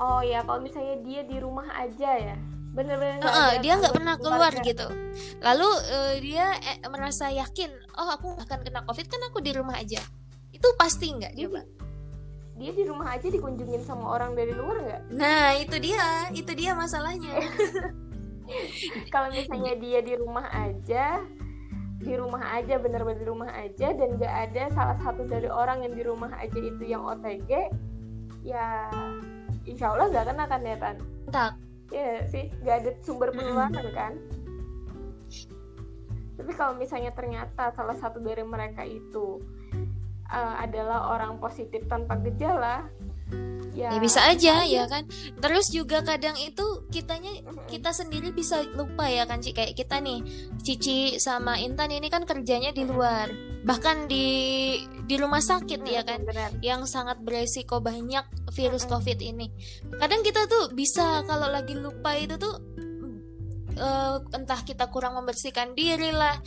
Oh 0.00 0.24
ya, 0.24 0.40
kalau 0.48 0.64
misalnya 0.64 0.96
dia 1.04 1.20
di 1.28 1.36
rumah 1.36 1.68
aja 1.76 2.10
ya, 2.16 2.36
bener-bener 2.72 3.20
Heeh, 3.20 3.50
ada 3.52 3.60
dia 3.60 3.72
nggak 3.76 3.92
pernah 3.92 4.14
keluar 4.16 4.48
keluarga. 4.48 4.64
gitu. 4.64 4.86
Lalu 5.44 5.70
eh, 5.92 6.14
dia 6.24 6.46
eh, 6.56 6.88
merasa 6.88 7.28
yakin, 7.28 7.68
oh 8.00 8.08
aku 8.08 8.32
akan 8.40 8.58
kena 8.64 8.80
covid 8.88 9.06
kan 9.12 9.20
aku 9.28 9.44
di 9.44 9.52
rumah 9.52 9.76
aja. 9.76 10.00
Itu 10.56 10.72
pasti 10.80 11.12
nggak 11.12 11.36
Dia, 11.36 11.48
dia 12.56 12.72
di 12.72 12.84
rumah 12.88 13.12
aja 13.12 13.28
dikunjungin 13.28 13.84
sama 13.84 14.16
orang 14.16 14.32
dari 14.32 14.56
luar 14.56 14.80
nggak? 14.88 15.02
Nah 15.12 15.52
itu 15.60 15.76
dia, 15.76 16.32
itu 16.32 16.52
dia 16.56 16.72
masalahnya. 16.72 17.36
Kalau 19.14 19.28
misalnya 19.30 19.76
dia 19.76 20.00
di 20.00 20.14
rumah 20.16 20.48
aja, 20.48 21.20
di 22.00 22.16
rumah 22.16 22.56
aja 22.56 22.80
bener-bener 22.80 23.20
di 23.20 23.28
rumah 23.28 23.52
aja 23.52 23.92
dan 23.92 24.16
nggak 24.16 24.34
ada 24.48 24.62
salah 24.72 24.96
satu 25.04 25.28
dari 25.28 25.46
orang 25.52 25.84
yang 25.84 25.92
di 25.92 26.02
rumah 26.08 26.32
aja 26.40 26.56
itu 26.56 26.82
yang 26.88 27.04
OTG, 27.04 27.68
ya 28.48 28.88
insya 29.70 29.94
Allah 29.94 30.10
nggak 30.10 30.26
kena 30.34 30.44
kan 30.50 30.60
ya 30.66 30.76
Tan? 30.76 30.96
Tak. 31.30 31.52
Ya 31.90 32.10
sih, 32.26 32.50
nggak 32.62 32.76
ada 32.82 32.90
sumber 33.06 33.30
penularan 33.30 33.86
kan? 33.94 34.12
Tapi 36.38 36.52
kalau 36.56 36.74
misalnya 36.74 37.14
ternyata 37.14 37.70
salah 37.74 37.94
satu 37.94 38.18
dari 38.18 38.42
mereka 38.42 38.82
itu 38.82 39.38
eh, 40.26 40.54
adalah 40.58 41.14
orang 41.14 41.38
positif 41.38 41.86
tanpa 41.86 42.18
gejala, 42.18 42.86
ya, 43.74 43.94
Ya 43.94 43.98
bisa 44.02 44.20
aja 44.26 44.66
ya 44.66 44.84
kan. 44.86 45.06
Terus 45.38 45.70
juga 45.70 46.02
kadang 46.02 46.34
itu 46.38 46.86
kitanya 46.90 47.30
kita 47.70 47.94
sendiri 47.94 48.34
bisa 48.34 48.62
lupa 48.74 49.06
ya 49.06 49.26
kan 49.26 49.42
Ci 49.42 49.54
kayak 49.54 49.78
kita 49.78 50.02
nih 50.02 50.22
Cici 50.62 51.16
sama 51.22 51.58
Intan 51.62 51.94
ini 51.94 52.10
kan 52.10 52.26
kerjanya 52.26 52.74
di 52.74 52.86
luar 52.86 53.49
bahkan 53.60 54.08
di 54.08 54.26
di 55.04 55.14
rumah 55.20 55.44
sakit 55.44 55.80
ya 55.84 56.00
kan 56.00 56.24
benar. 56.24 56.48
yang 56.64 56.88
sangat 56.88 57.20
beresiko 57.20 57.82
banyak 57.84 58.24
virus 58.56 58.88
covid 58.88 59.20
ini 59.20 59.52
kadang 60.00 60.24
kita 60.24 60.48
tuh 60.48 60.72
bisa 60.72 61.20
kalau 61.28 61.50
lagi 61.50 61.76
lupa 61.76 62.16
itu 62.16 62.40
tuh 62.40 62.56
uh, 63.76 64.16
entah 64.32 64.60
kita 64.64 64.88
kurang 64.88 65.20
membersihkan 65.20 65.76
diri 65.76 66.08
lah 66.08 66.40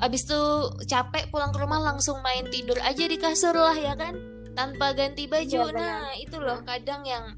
abis 0.00 0.28
itu 0.28 0.40
capek 0.88 1.28
pulang 1.32 1.52
ke 1.52 1.58
rumah 1.60 1.80
langsung 1.80 2.20
main 2.20 2.48
tidur 2.48 2.76
aja 2.84 3.04
di 3.04 3.16
kasur 3.16 3.56
lah 3.56 3.76
ya 3.76 3.96
kan 3.96 4.16
tanpa 4.56 4.96
ganti 4.96 5.28
baju 5.28 5.72
benar. 5.72 5.76
nah 5.76 6.08
itu 6.16 6.36
loh 6.40 6.60
kadang 6.64 7.04
yang 7.04 7.36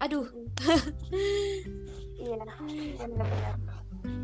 aduh 0.00 0.24
Iya, 2.14 2.40
benar-benar. 2.96 3.54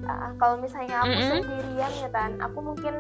Ah, 0.09 0.32
kalau 0.41 0.57
misalnya 0.61 1.05
aku 1.05 1.12
Mm-mm. 1.12 1.41
sendirian 1.45 1.93
ya 2.01 2.09
tan, 2.09 2.32
aku 2.41 2.59
mungkin 2.64 2.95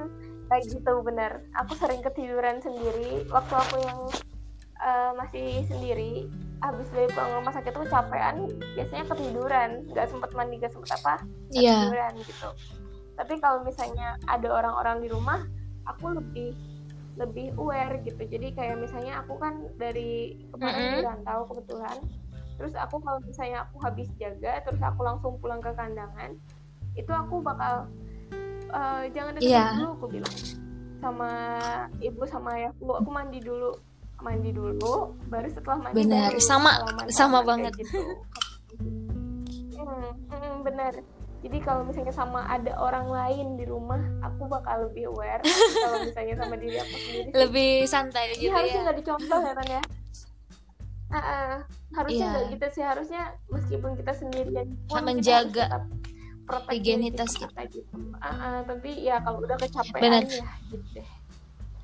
kayak 0.50 0.64
gitu 0.66 0.92
bener. 1.06 1.46
Aku 1.64 1.78
sering 1.78 2.02
ketiduran 2.02 2.58
sendiri 2.58 3.24
waktu 3.30 3.54
aku 3.54 3.76
yang 3.86 4.00
eh, 4.82 5.12
masih 5.14 5.48
sendiri. 5.70 6.26
Habis 6.60 6.92
dari 6.92 7.08
pulang 7.16 7.40
rumah 7.40 7.56
sakit 7.56 7.72
tuh 7.72 7.88
capean, 7.88 8.44
biasanya 8.76 9.04
ketiduran, 9.08 9.70
nggak 9.96 10.12
sempet 10.12 10.28
mandi, 10.36 10.60
nggak 10.60 10.68
sempet 10.76 10.92
apa, 10.92 11.24
iya 11.56 11.88
ketiduran 11.88 12.12
gitu. 12.20 12.48
Tapi 13.16 13.34
kalau 13.40 13.64
misalnya 13.64 14.20
ada 14.28 14.48
orang-orang 14.52 15.00
di 15.00 15.08
rumah, 15.08 15.40
aku 15.88 16.20
lebih 16.20 16.52
lebih 17.16 17.56
aware 17.56 17.96
gitu. 18.04 18.28
Jadi 18.28 18.52
kayak 18.52 18.76
misalnya 18.76 19.24
aku 19.24 19.40
kan 19.40 19.72
dari 19.80 20.36
kemarin 20.52 21.00
di 21.00 21.00
rantau 21.00 21.48
kebetulan. 21.48 21.96
Terus 22.60 22.76
aku 22.76 23.00
kalau 23.00 23.24
misalnya 23.24 23.64
aku 23.64 23.80
habis 23.80 24.12
jaga, 24.20 24.60
terus 24.60 24.84
aku 24.84 25.00
langsung 25.00 25.40
pulang 25.40 25.64
ke 25.64 25.72
kandangan, 25.72 26.36
itu 26.92 27.08
aku 27.08 27.40
bakal 27.40 27.88
eh, 28.70 29.02
jangan 29.10 29.32
deket 29.34 29.48
Iya. 29.48 29.66
dulu, 29.74 29.88
aku 29.92 30.06
bilang 30.10 30.34
sama 30.98 31.30
ibu 31.98 32.22
sama 32.24 32.48
ayahku, 32.54 32.88
aku 32.92 33.08
mandi 33.08 33.38
dulu, 33.38 33.70
mandi 34.18 34.50
dulu, 34.50 34.94
baru 35.26 35.48
setelah 35.48 35.78
mandi 35.80 35.96
Benar, 35.98 36.28
baru 36.28 36.40
sama- 36.40 36.76
salaman- 36.76 37.08
sama 37.08 37.10
salaman 37.10 37.44
banget. 37.46 37.72
gitu. 37.78 38.00
Hmm, 39.74 40.10
hmm, 40.28 40.54
benar. 40.62 40.94
Jadi 41.40 41.56
kalau 41.58 41.82
misalnya 41.82 42.12
sama 42.12 42.44
ada 42.44 42.76
orang 42.76 43.08
lain 43.08 43.56
di 43.56 43.64
rumah, 43.64 43.96
aku 44.20 44.44
bakal 44.44 44.86
lebih 44.86 45.08
aware. 45.08 45.40
Kalau 45.40 45.96
misalnya 46.06 46.36
sama 46.36 46.54
diri 46.54 46.76
aku 46.76 46.96
sendiri, 47.00 47.28
lebih 47.34 47.72
santai 47.86 48.36
gitu 48.36 48.52
harusnya 48.52 48.76
ya 48.76 48.84
nggak 48.84 48.98
dicontoh 48.98 49.40
ya 49.40 49.52
Tan 49.54 49.68
ya. 49.70 49.82
Ah, 51.10 51.16
ah. 51.18 51.52
harusnya 51.90 52.20
Iya. 52.20 52.30
nggak 52.30 52.44
gitu 52.52 52.66
sih. 52.70 52.84
Harusnya 52.84 53.22
meskipun 53.48 53.90
kita 53.96 54.12
sendirian 54.14 54.68
pun 54.84 55.00
Menjaga 55.00 55.48
kita 55.48 55.64
harus 55.64 55.88
tetap 55.88 56.19
protect 56.50 56.70
diri 56.70 56.76
higienitas 56.82 57.30
kita 57.38 57.62
gitu. 57.70 57.94
Ah, 58.18 58.26
ah, 58.28 58.58
tapi 58.66 58.90
ya 59.06 59.22
kalau 59.22 59.38
udah 59.46 59.56
kecapean 59.56 60.02
Benar. 60.02 60.24
ya 60.26 60.46
gitu 60.70 60.86
deh. 60.98 61.08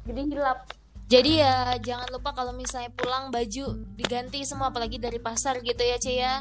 Jadi 0.07 0.21
hilap. 0.35 0.59
Jadi 1.07 1.33
ya 1.39 1.55
jangan 1.79 2.09
lupa 2.11 2.35
kalau 2.35 2.51
misalnya 2.51 2.91
pulang 2.91 3.31
baju 3.31 3.67
diganti 3.95 4.43
semua 4.43 4.75
apalagi 4.75 4.99
dari 4.99 5.23
pasar 5.23 5.63
gitu 5.63 5.79
ya 5.79 5.97
Cia 6.03 6.15
ya. 6.19 6.35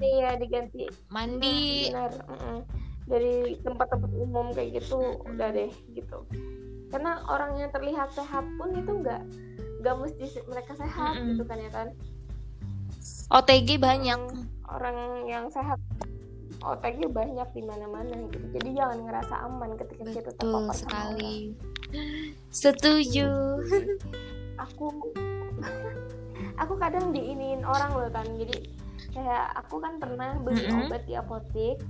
Nih 0.00 0.14
ya 0.18 0.30
diganti 0.34 0.88
Mandi 1.12 1.92
benar 1.92 2.12
mm-mm. 2.24 2.58
dari 3.04 3.54
tempat-tempat 3.60 4.10
umum 4.16 4.50
kayak 4.56 4.80
gitu 4.80 4.96
udah 5.28 5.52
deh 5.52 5.68
gitu 5.92 6.24
karena 6.88 7.20
orang 7.28 7.60
yang 7.60 7.70
terlihat 7.70 8.08
sehat 8.16 8.42
pun 8.56 8.72
itu 8.72 8.88
nggak 8.88 9.22
nggak 9.84 9.94
mesti 10.00 10.40
mereka 10.48 10.72
sehat 10.74 11.20
Mm-mm. 11.20 11.36
gitu 11.36 11.44
kan 11.44 11.58
ya 11.60 11.70
kan 11.70 11.88
OTG 13.30 13.78
banyak. 13.78 14.18
Mm, 14.18 14.46
orang 14.66 14.98
yang 15.30 15.46
sehat 15.54 15.78
OTG 16.60 17.08
banyak 17.08 17.48
di 17.50 17.62
mana-mana 17.62 18.14
gitu 18.28 18.46
jadi 18.52 18.68
jangan 18.74 18.98
ngerasa 19.02 19.34
aman 19.42 19.70
ketika 19.76 20.02
kita 20.06 20.20
Betul 20.26 20.36
terpapar 20.36 20.50
sama 20.52 20.60
orang. 20.60 20.76
sekali. 20.76 21.34
Setuju. 22.62 23.28
aku 24.64 24.86
aku 26.56 26.74
kadang 26.76 27.10
diinin 27.10 27.64
orang 27.64 27.90
loh 27.92 28.10
kan 28.10 28.28
jadi 28.36 28.56
kayak 29.10 29.44
aku 29.56 29.80
kan 29.80 29.96
pernah 29.96 30.36
beli 30.38 30.60
Mm-mm. 30.62 30.86
obat 30.86 31.02
di 31.04 31.16
apotek 31.16 31.80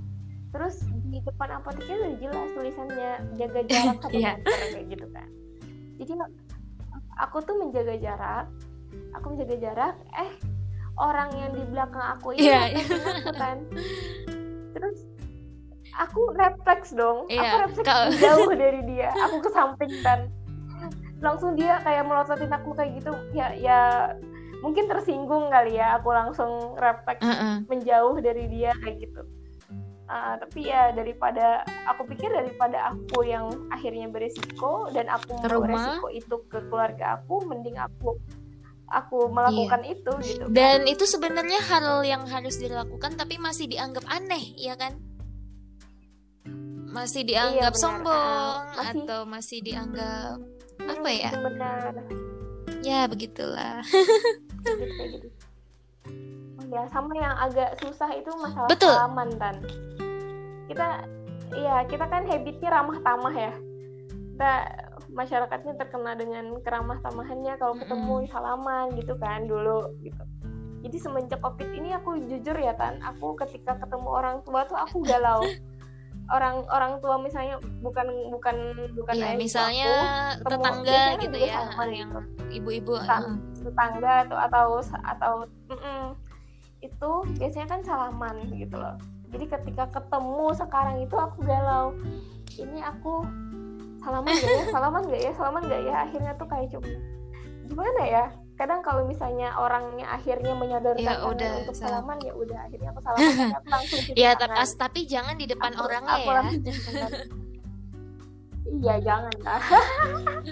terus 0.51 0.79
di 1.05 1.19
depan 1.21 1.51
apoteknya 1.53 1.95
udah 1.97 2.13
jelas 2.17 2.47
tulisannya 2.51 3.09
jaga 3.35 3.61
jarak 3.69 3.97
satu 3.99 4.15
Iya. 4.15 4.31
meter 4.39 4.59
kayak 4.71 4.85
gitu 4.87 5.07
kan 5.11 5.27
jadi 5.99 6.11
aku 7.19 7.37
tuh 7.43 7.55
menjaga 7.59 7.95
jarak 7.99 8.45
aku 9.13 9.25
menjaga 9.35 9.55
jarak 9.59 9.95
eh 10.15 10.31
orang 10.95 11.29
yang 11.33 11.51
di 11.51 11.63
belakang 11.67 12.05
aku 12.09 12.27
ini 12.33 12.47
Iya, 12.47 12.61
aku 13.19 13.31
kan 13.33 13.57
terus 14.71 14.97
aku 15.95 16.31
refleks 16.35 16.95
dong. 16.95 17.27
Iya, 17.27 17.41
aku 17.41 17.55
refleks 17.67 17.87
kalau- 17.87 18.15
jauh 18.15 18.53
dari 18.55 18.81
dia. 18.87 19.09
Aku 19.29 19.43
ke 19.43 19.49
samping 19.51 19.91
dan 20.01 20.31
langsung 21.21 21.53
dia 21.53 21.77
kayak 21.83 22.07
melototin 22.07 22.51
aku 22.51 22.73
kayak 22.73 22.97
gitu. 22.97 23.11
Ya 23.35 23.53
ya 23.53 23.79
mungkin 24.63 24.87
tersinggung 24.87 25.51
kali 25.51 25.77
ya. 25.77 25.99
Aku 25.99 26.09
langsung 26.11 26.75
refleks 26.79 27.21
Heeh. 27.21 27.65
menjauh 27.67 28.17
dari 28.23 28.47
dia 28.47 28.71
kayak 28.79 29.03
gitu. 29.03 29.21
Ah, 30.11 30.35
tapi 30.35 30.67
ya 30.67 30.91
daripada 30.91 31.63
aku 31.87 32.03
pikir 32.03 32.27
daripada 32.27 32.91
aku 32.91 33.23
yang 33.23 33.47
akhirnya 33.71 34.11
beresiko 34.11 34.91
dan 34.91 35.07
aku 35.07 35.39
mau 35.39 35.63
resiko 35.63 36.11
itu 36.11 36.35
ke 36.51 36.59
keluarga 36.67 37.15
aku 37.15 37.47
mending 37.47 37.79
aku 37.79 38.19
aku 38.91 39.27
melakukan 39.27 39.81
itu 39.83 40.11
gitu 40.21 40.43
Dan 40.47 40.83
itu 40.83 41.03
sebenarnya 41.03 41.59
hal 41.63 42.03
yang 42.03 42.23
harus 42.25 42.55
dilakukan 42.55 43.15
tapi 43.15 43.35
masih 43.35 43.65
dianggap 43.65 44.03
aneh, 44.05 44.51
ya 44.55 44.75
kan? 44.75 44.99
Masih 46.85 47.23
dianggap 47.23 47.71
benar. 47.71 47.81
sombong 47.81 48.11
Ah, 48.11 48.75
masih- 48.75 49.01
atau 49.01 49.19
masih 49.23 49.59
dianggap 49.61 50.35
Hmm, 50.77 50.91
apa 50.91 51.09
ya? 51.09 51.31
benar 51.31 51.91
ya 52.81 53.05
begitulah. 53.05 53.79
gitu, 53.85 54.73
gitu. 55.07 55.27
Oh 56.57 56.65
ya, 56.67 56.83
sama 56.87 57.13
yang 57.13 57.35
agak 57.37 57.77
susah 57.77 58.09
itu 58.11 58.27
masalah 58.35 58.67
Betul. 58.67 58.91
salaman 58.91 59.29
kan. 59.37 59.55
Kita, 60.65 60.87
iya 61.53 61.83
kita 61.85 62.05
kan 62.05 62.25
habitnya 62.25 62.69
ramah 62.71 62.97
tamah 62.99 63.35
ya. 63.35 63.53
Kita 64.33 64.51
masyarakatnya 65.11 65.75
terkenal 65.75 66.15
dengan 66.15 66.55
keramah 66.63 66.99
tamahannya 67.03 67.53
kalau 67.59 67.75
ketemu 67.75 68.13
salaman 68.31 68.85
gitu 68.95 69.13
kan 69.19 69.45
dulu 69.45 69.91
gitu. 70.03 70.23
Jadi 70.81 70.97
semenjak 70.97 71.39
covid 71.45 71.69
ini 71.77 71.93
aku 71.93 72.17
jujur 72.25 72.57
ya 72.57 72.73
tan, 72.73 72.97
aku 73.05 73.37
ketika 73.37 73.77
ketemu 73.77 74.09
orang 74.09 74.41
tua 74.41 74.65
tuh 74.65 74.79
aku 74.79 75.03
galau. 75.03 75.43
orang 76.31 76.63
orang 76.71 76.95
tua 77.03 77.19
misalnya 77.19 77.59
bukan 77.83 78.07
bukan 78.31 78.55
bukan 78.95 79.13
Ya, 79.19 79.35
misalnya 79.35 79.91
aku, 80.39 80.47
ketemu- 80.47 80.63
tetangga 80.63 80.87
biasanya 80.87 81.21
gitu 81.27 81.37
ya, 81.43 81.53
salaman 81.59 81.89
yang 81.91 82.11
ibu-ibu. 82.55 82.93
Tetangga 83.59 84.13
atau 84.23 84.37
atau 84.39 84.65
atau 85.11 85.33
mm-mm. 85.67 86.03
itu 86.81 87.11
biasanya 87.35 87.67
kan 87.67 87.81
salaman 87.83 88.35
gitu 88.55 88.75
loh 88.79 88.95
jadi 89.31 89.45
ketika 89.47 89.85
ketemu 89.95 90.45
sekarang 90.53 90.97
itu 90.99 91.15
aku 91.15 91.37
galau 91.47 91.95
ini 92.59 92.83
aku 92.83 93.23
salaman 94.01 94.33
gak 94.33 94.51
ya 94.51 94.63
salaman 94.67 95.01
gak 95.03 95.21
ya 95.21 95.31
salaman 95.31 95.61
gak 95.63 95.81
ya 95.81 95.95
akhirnya 96.01 96.31
tuh 96.35 96.47
kayak 96.47 96.67
cuma 96.69 96.89
gimana 97.63 98.01
ya 98.03 98.25
kadang 98.53 98.81
kalau 98.81 99.01
misalnya 99.03 99.49
orangnya 99.55 100.05
akhirnya 100.07 100.53
menyodorkan 100.53 101.01
Ya 101.01 101.17
udah, 101.23 101.51
untuk 101.61 101.73
salam. 101.73 102.05
salaman 102.05 102.17
ya 102.19 102.33
udah 102.35 102.59
akhirnya 102.61 102.89
aku 102.89 103.01
salaman 103.01 103.29
aku 103.51 103.67
langsung 103.73 103.99
cuci 104.03 104.11
Ya, 104.15 104.31
tangan. 104.35 104.53
tapi, 104.55 104.75
tapi 104.75 104.99
jangan 105.05 105.35
di 105.35 105.45
depan 105.45 105.71
Aku- 105.71 105.81
orangnya 105.83 106.13
aku 106.15 106.29
ya. 106.29 106.41
iya 108.71 108.95
jangan 109.01 109.33
lah 109.41 109.61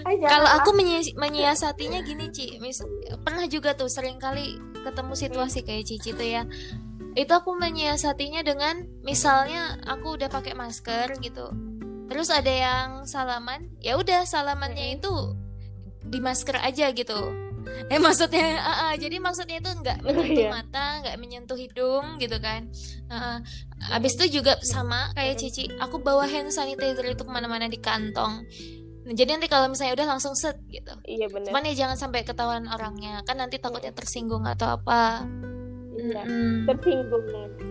Eh, 0.02 0.16
Kalau 0.20 0.48
aku 0.48 0.70
menyi- 0.72 1.14
menyiasatinya 1.14 2.00
gini, 2.00 2.30
Ci. 2.30 2.58
Mis 2.58 2.78
pernah 3.20 3.46
juga 3.46 3.74
tuh 3.74 3.86
sering 3.86 4.16
kali 4.16 4.54
ketemu 4.80 5.12
situasi 5.14 5.60
kayak 5.60 5.84
Cici 5.84 6.10
tuh 6.10 6.24
ya. 6.24 6.42
Itu 7.12 7.32
aku 7.32 7.54
menyiasatinya 7.54 8.40
dengan 8.40 8.86
misalnya 9.02 9.78
aku 9.84 10.14
udah 10.14 10.26
pakai 10.26 10.54
masker 10.54 11.18
gitu. 11.18 11.50
Terus 12.10 12.28
ada 12.28 12.50
yang 12.50 12.88
salaman, 13.06 13.70
ya 13.78 13.94
udah 13.94 14.26
salamannya 14.26 14.98
itu 14.98 15.14
di 16.02 16.18
masker 16.18 16.58
aja 16.58 16.90
gitu. 16.90 17.14
Eh 17.86 18.00
maksudnya, 18.02 18.58
ah, 18.58 18.90
ah, 18.90 18.92
jadi 18.98 19.22
maksudnya 19.22 19.62
itu 19.62 19.70
nggak 19.70 20.02
menyentuh 20.02 20.42
Iya. 20.42 20.50
mata, 20.50 20.86
nggak 21.06 21.16
menyentuh 21.22 21.54
hidung 21.54 22.18
gitu 22.18 22.40
kan. 22.42 22.66
Ah. 23.06 23.38
Abis 23.94 24.18
itu 24.18 24.42
juga 24.42 24.58
sama 24.66 25.12
kayak 25.14 25.38
Cici, 25.38 25.70
aku 25.78 26.02
bawa 26.02 26.26
hand 26.26 26.50
sanitizer 26.50 27.04
itu 27.06 27.22
ke 27.22 27.30
mana-mana 27.30 27.70
di 27.70 27.78
kantong. 27.78 28.42
Nah, 29.06 29.14
jadi 29.16 29.38
nanti 29.38 29.48
kalau 29.48 29.70
misalnya 29.70 29.96
udah 29.96 30.08
langsung 30.18 30.36
set 30.36 30.60
gitu. 30.68 30.92
iya 31.08 31.24
bener 31.30 31.48
Cuman 31.48 31.64
ya 31.72 31.86
jangan 31.86 31.96
sampai 31.96 32.20
ketahuan 32.26 32.68
orangnya, 32.68 33.22
kan 33.24 33.38
nanti 33.38 33.56
takutnya 33.56 33.94
tersinggung 33.94 34.44
atau 34.44 34.76
apa. 34.76 35.24
Iya 36.02 36.22
Mm-mm. 36.22 36.64
tersinggung 36.64 37.24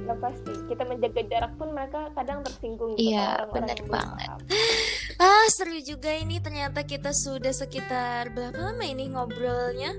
nggak 0.06 0.20
pasti. 0.20 0.54
Kita 0.66 0.84
menjaga 0.84 1.22
jarak 1.24 1.54
pun 1.56 1.70
mereka 1.70 2.10
kadang 2.14 2.40
tersinggung 2.42 2.94
gitu 2.94 3.10
Iya, 3.10 3.46
benar 3.48 3.78
banget. 3.84 4.30
Ah 5.20 5.46
seru 5.50 5.76
juga 5.80 6.10
ini. 6.12 6.40
Ternyata 6.40 6.82
kita 6.82 7.12
sudah 7.12 7.52
sekitar 7.52 8.32
berapa 8.32 8.56
lama 8.56 8.82
ini 8.82 9.10
ngobrolnya? 9.10 9.92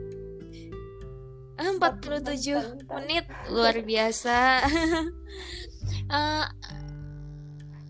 Ah, 1.55 1.71
47 1.71 2.57
Bentar. 2.57 2.97
menit. 2.97 3.25
Luar 3.47 3.77
biasa. 3.77 4.65
Eh, 6.09 6.45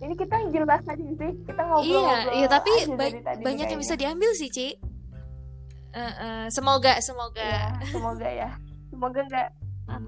ini 0.02 0.14
kita 0.14 0.34
yang 0.34 0.50
jelas 0.52 0.82
aja 0.82 0.98
sih. 0.98 1.32
Kita 1.44 1.62
ngobrol 1.62 1.86
iya 1.86 2.16
iya 2.34 2.46
tapi 2.48 2.70
ba- 2.90 3.14
banyak 3.38 3.66
yang 3.68 3.78
bisa 3.78 3.94
diambil 3.94 4.34
sih 4.34 4.50
Ci. 4.50 4.74
Eh, 5.90 6.02
eh, 6.18 6.44
semoga 6.48 6.98
semoga. 6.98 7.38
Iya, 7.78 7.86
semoga 7.88 8.26
ya. 8.26 8.50
Semoga 8.90 9.20
nggak 9.22 9.48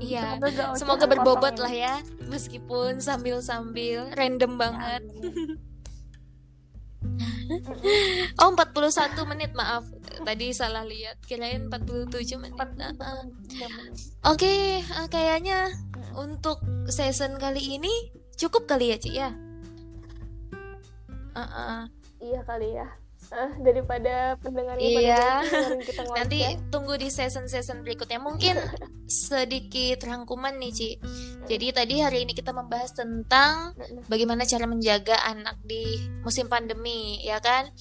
Iya, 0.02 0.38
semoga 0.38 0.64
semoga 0.78 1.04
berbobot 1.06 1.56
lah 1.58 1.70
ya 1.70 1.94
meskipun 2.26 2.98
sambil 3.02 3.42
sambil 3.42 4.10
random 4.14 4.58
banget 4.58 5.02
Amin. 5.02 5.58
oh 8.42 8.50
41 8.54 9.30
menit 9.30 9.50
maaf 9.52 9.84
tadi 10.22 10.54
salah 10.54 10.86
lihat 10.86 11.18
kirain 11.26 11.66
47 11.66 12.38
menit 12.38 12.54
Ah, 12.58 12.70
ah. 13.02 13.22
Iya, 13.50 13.66
bener. 13.66 13.94
Oke, 14.22 14.54
eh, 14.80 15.08
kayaknya 15.10 15.74
untuk 16.14 16.62
season 16.86 17.36
kali 17.42 17.78
ini 17.78 17.90
cukup 18.38 18.70
kali 18.70 18.94
ya, 18.94 18.98
Ci 19.02 19.10
ya. 19.18 19.30
Uh, 21.32 21.40
uh. 21.40 21.80
iya 22.20 22.44
kali 22.44 22.76
ya 22.76 22.84
Eh, 23.32 23.50
daripada 23.64 24.36
pendengarnya 24.44 24.84
Iya. 24.84 25.24
kita. 25.80 26.04
Nanti 26.12 26.44
tunggu 26.68 27.00
di 27.00 27.08
season-season 27.08 27.80
berikutnya. 27.80 28.20
Mungkin 28.20 28.60
sedikit 29.08 30.04
rangkuman 30.04 30.52
nih, 30.60 30.72
Ci. 30.72 30.90
Jadi 31.48 31.72
tadi 31.72 32.04
hari 32.04 32.28
ini 32.28 32.36
kita 32.36 32.52
membahas 32.52 32.92
tentang 32.92 33.72
bagaimana 34.04 34.44
cara 34.44 34.68
menjaga 34.68 35.16
anak 35.24 35.56
di 35.64 35.96
musim 36.20 36.52
pandemi, 36.52 37.24
ya 37.24 37.40
kan? 37.40 37.72